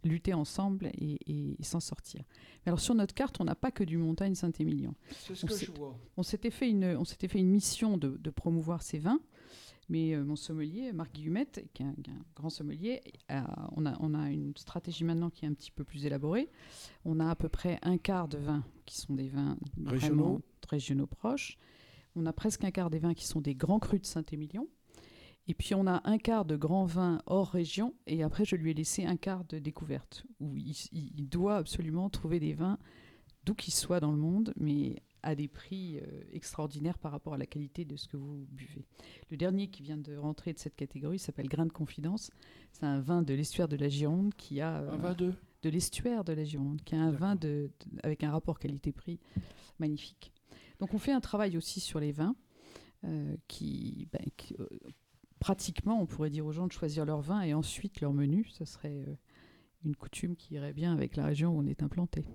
lutter 0.03 0.33
ensemble 0.33 0.91
et, 0.97 1.55
s'en 1.61 1.79
sortir. 1.79 2.23
Mais 2.65 2.69
alors 2.69 2.79
sur 2.79 2.95
notre 2.95 3.13
carte, 3.13 3.39
on 3.39 3.43
n'a 3.43 3.55
pas 3.55 3.71
que 3.71 3.83
du 3.83 3.97
montagne 3.97 4.33
Saint-Émilion. 4.33 4.95
C'est 5.11 5.35
ce 5.35 5.45
que 5.45 5.55
je 5.55 5.71
vois. 5.71 5.97
On 6.17 6.23
s'était 6.23 6.51
fait 6.51 6.69
une, 6.69 6.97
on 6.97 7.05
fait 7.05 7.33
une 7.35 7.49
mission 7.49 7.97
de, 7.97 8.17
de 8.17 8.29
promouvoir 8.31 8.81
ces 8.81 8.97
vins. 8.97 9.21
Mais 9.89 10.13
euh, 10.13 10.23
mon 10.23 10.35
sommelier, 10.35 10.93
Marc 10.93 11.13
Guillumette, 11.13 11.67
qui 11.73 11.83
est 11.83 11.85
un, 11.85 11.95
grand 12.35 12.49
sommelier, 12.49 13.01
on, 13.75 13.85
a, 13.85 13.97
on, 13.99 14.13
a, 14.13 14.29
une 14.29 14.55
stratégie 14.55 15.03
maintenant 15.03 15.29
qui 15.29 15.45
est 15.45 15.47
un 15.47 15.53
petit 15.53 15.71
peu 15.71 15.83
plus 15.83 16.05
élaborée. 16.05 16.49
On 17.05 17.19
a 17.19 17.29
à 17.29 17.35
peu 17.35 17.49
près 17.49 17.79
un 17.81 17.97
quart 17.97 18.27
de 18.27 18.37
vins 18.37 18.63
qui 18.85 18.97
sont 18.97 19.15
des 19.15 19.27
vins 19.27 19.57
régionaux, 19.85 20.41
régionaux 20.67 21.07
proches. 21.07 21.57
On 22.15 22.25
a 22.25 22.33
presque 22.33 22.63
un 22.63 22.71
quart 22.71 22.89
des 22.89 22.99
vins 22.99 23.13
qui 23.13 23.25
sont 23.25 23.41
des 23.41 23.55
grands 23.55 23.79
crus 23.79 24.01
de 24.01 24.05
Saint-Émilion. 24.05 24.67
Et 25.47 25.55
puis 25.55 25.73
on 25.73 25.87
a 25.87 26.01
un 26.03 26.19
quart 26.19 26.45
de 26.45 26.55
grands 26.55 26.85
vins 26.85 27.21
hors 27.25 27.49
région. 27.49 27.95
Et 28.05 28.21
après, 28.21 28.45
je 28.45 28.55
lui 28.55 28.71
ai 28.71 28.73
laissé 28.75 29.05
un 29.05 29.17
quart 29.17 29.43
de 29.45 29.57
découverte, 29.57 30.23
où 30.39 30.55
il, 30.55 30.75
il 30.91 31.27
doit 31.27 31.57
absolument 31.57 32.09
trouver 32.11 32.39
des 32.39 32.53
vins 32.53 32.77
d'où 33.45 33.55
qu'ils 33.55 33.73
soient 33.73 33.99
dans 33.99 34.11
le 34.11 34.17
monde, 34.17 34.53
mais 34.57 35.01
à 35.23 35.35
des 35.35 35.47
prix 35.47 35.97
euh, 35.97 36.21
extraordinaires 36.31 36.97
par 36.97 37.11
rapport 37.11 37.33
à 37.33 37.37
la 37.37 37.45
qualité 37.45 37.85
de 37.85 37.95
ce 37.95 38.07
que 38.07 38.17
vous 38.17 38.47
buvez. 38.51 38.85
Le 39.29 39.37
dernier 39.37 39.67
qui 39.67 39.83
vient 39.83 39.97
de 39.97 40.15
rentrer 40.15 40.53
de 40.53 40.59
cette 40.59 40.75
catégorie 40.75 41.19
s'appelle 41.19 41.47
Grain 41.47 41.65
de 41.65 41.71
Confidence. 41.71 42.31
C'est 42.71 42.85
un 42.85 42.99
vin 42.99 43.21
de 43.21 43.33
l'estuaire 43.33 43.67
de 43.67 43.75
la 43.75 43.89
Gironde 43.89 44.33
qui 44.35 44.61
a... 44.61 44.77
un 44.77 44.97
vin 44.97 45.13
de 45.13 45.33
De 45.61 45.69
l'estuaire 45.69 46.23
de 46.23 46.33
la 46.33 46.45
Gironde, 46.45 46.81
qui 46.83 46.95
a 46.95 47.01
un 47.01 47.11
vin 47.11 47.35
de, 47.35 47.69
avec 48.03 48.23
un 48.23 48.31
rapport 48.31 48.59
qualité-prix 48.59 49.19
magnifique. 49.79 50.31
Donc 50.79 50.93
on 50.93 50.99
fait 50.99 51.11
un 51.11 51.19
travail 51.19 51.57
aussi 51.57 51.79
sur 51.79 51.99
les 51.99 52.11
vins 52.11 52.35
euh, 53.03 53.35
qui... 53.47 54.07
Ben, 54.13 54.25
euh, 54.59 54.67
pratiquement, 55.39 56.01
on 56.01 56.05
pourrait 56.05 56.29
dire 56.29 56.45
aux 56.45 56.51
gens 56.51 56.67
de 56.67 56.71
choisir 56.71 57.05
leur 57.05 57.21
vin 57.21 57.41
et 57.41 57.53
ensuite 57.53 58.01
leur 58.01 58.13
menu. 58.13 58.45
Ce 58.51 58.65
serait 58.65 59.05
une 59.85 59.95
coutume 59.95 60.35
qui 60.35 60.55
irait 60.55 60.73
bien 60.73 60.93
avec 60.93 61.15
la 61.15 61.25
région 61.25 61.55
où 61.55 61.59
on 61.59 61.65
est 61.65 61.81
implanté. 61.81 62.25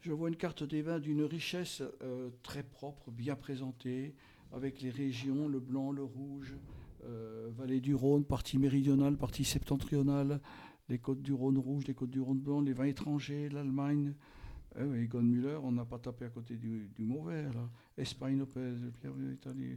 Je 0.00 0.12
vois 0.12 0.28
une 0.28 0.36
carte 0.36 0.62
des 0.62 0.82
vins 0.82 1.00
d'une 1.00 1.24
richesse 1.24 1.82
euh, 2.02 2.30
très 2.42 2.62
propre, 2.62 3.10
bien 3.10 3.34
présentée, 3.34 4.14
avec 4.52 4.80
les 4.80 4.90
régions, 4.90 5.48
le 5.48 5.58
blanc, 5.58 5.90
le 5.90 6.04
rouge, 6.04 6.54
euh, 7.04 7.48
vallée 7.56 7.80
du 7.80 7.94
Rhône, 7.94 8.24
partie 8.24 8.58
méridionale, 8.58 9.16
partie 9.16 9.44
septentrionale, 9.44 10.40
les 10.88 10.98
côtes 10.98 11.20
du 11.20 11.32
Rhône 11.32 11.58
rouge, 11.58 11.86
les 11.88 11.94
côtes 11.94 12.10
du 12.10 12.20
Rhône 12.20 12.38
blanc, 12.38 12.60
les 12.60 12.72
vins 12.72 12.84
étrangers, 12.84 13.48
l'Allemagne. 13.48 14.14
Eh 14.78 15.08
on 15.62 15.72
n'a 15.72 15.84
pas 15.84 15.98
tapé 15.98 16.26
à 16.26 16.28
côté 16.28 16.56
du, 16.56 16.88
mauvais. 16.98 17.46
Espagne, 17.96 18.38
Lopez, 18.38 18.74
Pierre, 19.00 19.12
Italie. 19.32 19.76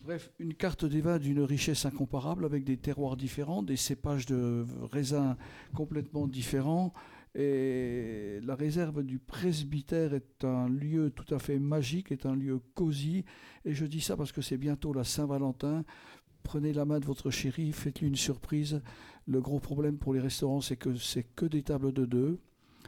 Bref, 0.00 0.32
une 0.40 0.54
carte 0.54 0.84
des 0.84 1.00
vins 1.00 1.18
d'une 1.18 1.42
richesse 1.42 1.86
incomparable, 1.86 2.44
avec 2.44 2.64
des 2.64 2.76
terroirs 2.76 3.16
différents, 3.16 3.62
des 3.62 3.76
cépages 3.76 4.26
de 4.26 4.66
raisins 4.90 5.36
complètement 5.74 6.26
différents, 6.26 6.92
et 7.34 8.40
la 8.42 8.54
réserve 8.54 9.02
du 9.02 9.18
presbytère 9.18 10.12
est 10.12 10.44
un 10.44 10.68
lieu 10.68 11.10
tout 11.10 11.34
à 11.34 11.38
fait 11.38 11.58
magique, 11.58 12.12
est 12.12 12.26
un 12.26 12.36
lieu 12.36 12.60
cosy. 12.74 13.24
Et 13.64 13.72
je 13.72 13.86
dis 13.86 14.00
ça 14.00 14.16
parce 14.16 14.32
que 14.32 14.42
c'est 14.42 14.58
bientôt 14.58 14.92
la 14.92 15.04
Saint-Valentin. 15.04 15.84
Prenez 16.42 16.72
la 16.72 16.84
main 16.84 17.00
de 17.00 17.06
votre 17.06 17.30
chérie, 17.30 17.72
faites-lui 17.72 18.08
une 18.08 18.16
surprise. 18.16 18.82
Le 19.26 19.40
gros 19.40 19.60
problème 19.60 19.96
pour 19.96 20.12
les 20.12 20.20
restaurants, 20.20 20.60
c'est 20.60 20.76
que 20.76 20.94
c'est 20.96 21.24
que 21.34 21.46
des 21.46 21.62
tables 21.62 21.92
de 21.92 22.04
deux. 22.04 22.38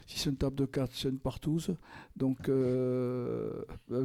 Si 0.05 0.19
c'est 0.19 0.29
une 0.29 0.37
table 0.37 0.55
de 0.55 0.65
quatre, 0.65 0.93
c'est 0.93 1.09
une 1.09 1.19
partouze. 1.19 1.75
Donc, 2.15 2.49
euh, 2.49 3.63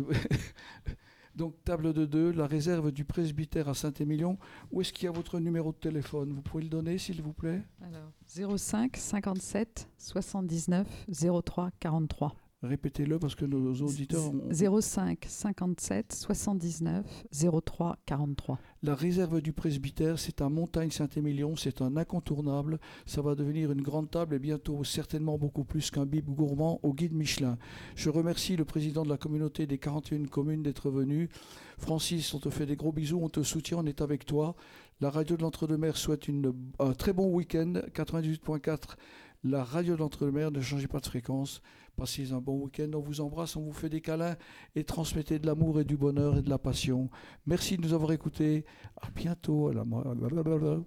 Donc, 1.40 1.54
table 1.64 1.94
de 1.94 2.04
deux, 2.04 2.32
la 2.32 2.46
réserve 2.46 2.92
du 2.92 3.06
presbytère 3.06 3.66
à 3.70 3.72
Saint-Émilion. 3.72 4.36
Où 4.70 4.82
est-ce 4.82 4.92
qu'il 4.92 5.06
y 5.06 5.08
a 5.08 5.10
votre 5.10 5.40
numéro 5.40 5.72
de 5.72 5.78
téléphone? 5.78 6.34
Vous 6.34 6.42
pouvez 6.42 6.64
le 6.64 6.68
donner, 6.68 6.98
s'il 6.98 7.22
vous 7.22 7.32
plaît? 7.32 7.62
Alors, 7.80 8.58
05 8.58 8.94
57 8.94 9.88
79 9.96 11.06
03 11.42 11.70
43. 11.80 12.34
Répétez-le 12.62 13.18
parce 13.18 13.34
que 13.34 13.46
nos 13.46 13.72
auditeurs 13.74 14.22
ont... 14.34 14.80
05 14.80 15.24
57 15.26 16.12
79 16.12 17.24
03 17.64 17.96
43. 18.04 18.58
La 18.82 18.94
réserve 18.94 19.40
du 19.40 19.54
presbytère, 19.54 20.18
c'est 20.18 20.42
un 20.42 20.50
Montagne 20.50 20.90
Saint-Émilion, 20.90 21.56
c'est 21.56 21.80
un 21.80 21.96
incontournable. 21.96 22.78
Ça 23.06 23.22
va 23.22 23.34
devenir 23.34 23.72
une 23.72 23.80
grande 23.80 24.10
table 24.10 24.34
et 24.34 24.38
bientôt 24.38 24.84
certainement 24.84 25.38
beaucoup 25.38 25.64
plus 25.64 25.90
qu'un 25.90 26.04
bib 26.04 26.26
gourmand 26.28 26.80
au 26.82 26.92
guide 26.92 27.14
Michelin. 27.14 27.56
Je 27.96 28.10
remercie 28.10 28.56
le 28.56 28.66
président 28.66 29.04
de 29.04 29.08
la 29.08 29.16
communauté 29.16 29.66
des 29.66 29.78
41 29.78 30.26
communes 30.26 30.62
d'être 30.62 30.90
venu. 30.90 31.30
Francis, 31.78 32.34
on 32.34 32.40
te 32.40 32.50
fait 32.50 32.66
des 32.66 32.76
gros 32.76 32.92
bisous, 32.92 33.20
on 33.22 33.30
te 33.30 33.42
soutient, 33.42 33.78
on 33.78 33.86
est 33.86 34.02
avec 34.02 34.26
toi. 34.26 34.54
La 35.00 35.08
radio 35.08 35.34
de 35.38 35.42
l'Entre-deux-Mers 35.42 35.96
souhaite 35.96 36.28
une, 36.28 36.52
un 36.78 36.92
très 36.92 37.14
bon 37.14 37.32
week-end. 37.32 37.72
98.4, 37.94 38.96
la 39.42 39.64
radio 39.64 39.94
de 39.94 39.98
l'Entre-deux-Mers, 39.98 40.50
ne 40.50 40.60
changez 40.60 40.88
pas 40.88 41.00
de 41.00 41.06
fréquence. 41.06 41.62
Passez 41.96 42.32
un 42.32 42.40
bon 42.40 42.62
week-end. 42.62 42.90
On 42.94 43.00
vous 43.00 43.20
embrasse, 43.20 43.56
on 43.56 43.62
vous 43.62 43.72
fait 43.72 43.88
des 43.88 44.00
câlins 44.00 44.36
et 44.74 44.84
transmettez 44.84 45.38
de 45.38 45.46
l'amour 45.46 45.80
et 45.80 45.84
du 45.84 45.96
bonheur 45.96 46.38
et 46.38 46.42
de 46.42 46.50
la 46.50 46.58
passion. 46.58 47.10
Merci 47.46 47.76
de 47.76 47.82
nous 47.82 47.92
avoir 47.94 48.12
écoutés. 48.12 48.64
À 49.00 49.10
bientôt. 49.10 49.72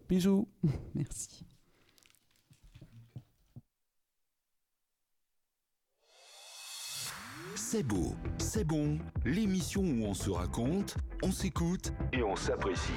Bisous. 0.07 0.47
Merci. 0.95 1.45
C'est 7.73 7.81
beau, 7.81 8.13
c'est 8.37 8.65
bon, 8.65 8.99
l'émission 9.25 9.81
où 9.81 10.05
on 10.05 10.13
se 10.13 10.29
raconte, 10.29 10.95
on 11.23 11.31
s'écoute 11.31 11.91
et 12.11 12.21
on 12.21 12.35
s'apprécie. 12.35 12.93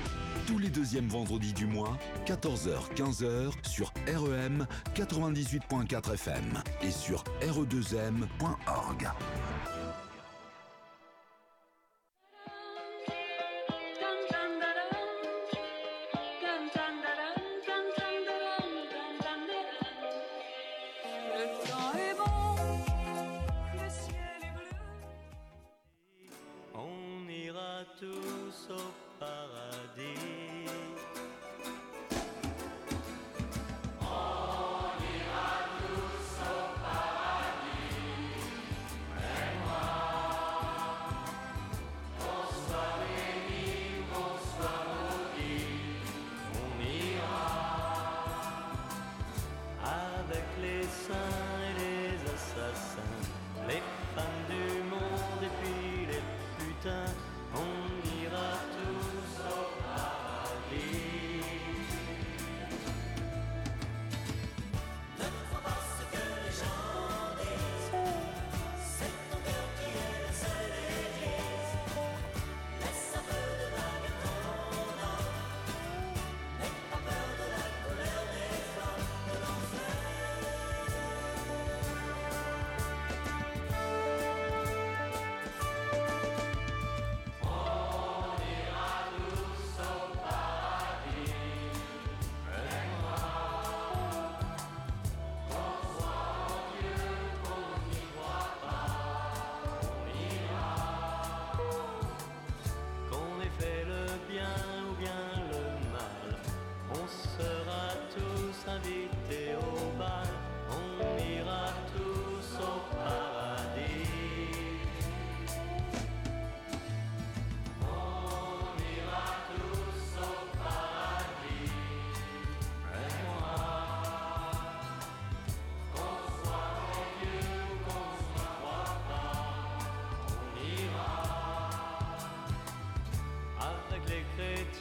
Tous 0.47 0.59
les 0.59 0.69
deuxièmes 0.69 1.09
vendredis 1.09 1.55
du 1.55 1.65
mois, 1.65 1.97
14h-15h 2.27 3.53
sur 3.67 3.91
REM 4.07 4.67
98.4 4.95 6.13
FM 6.13 6.63
et 6.83 6.91
sur 6.91 7.25
re2m.org. 7.41 9.09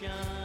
John. 0.02 0.45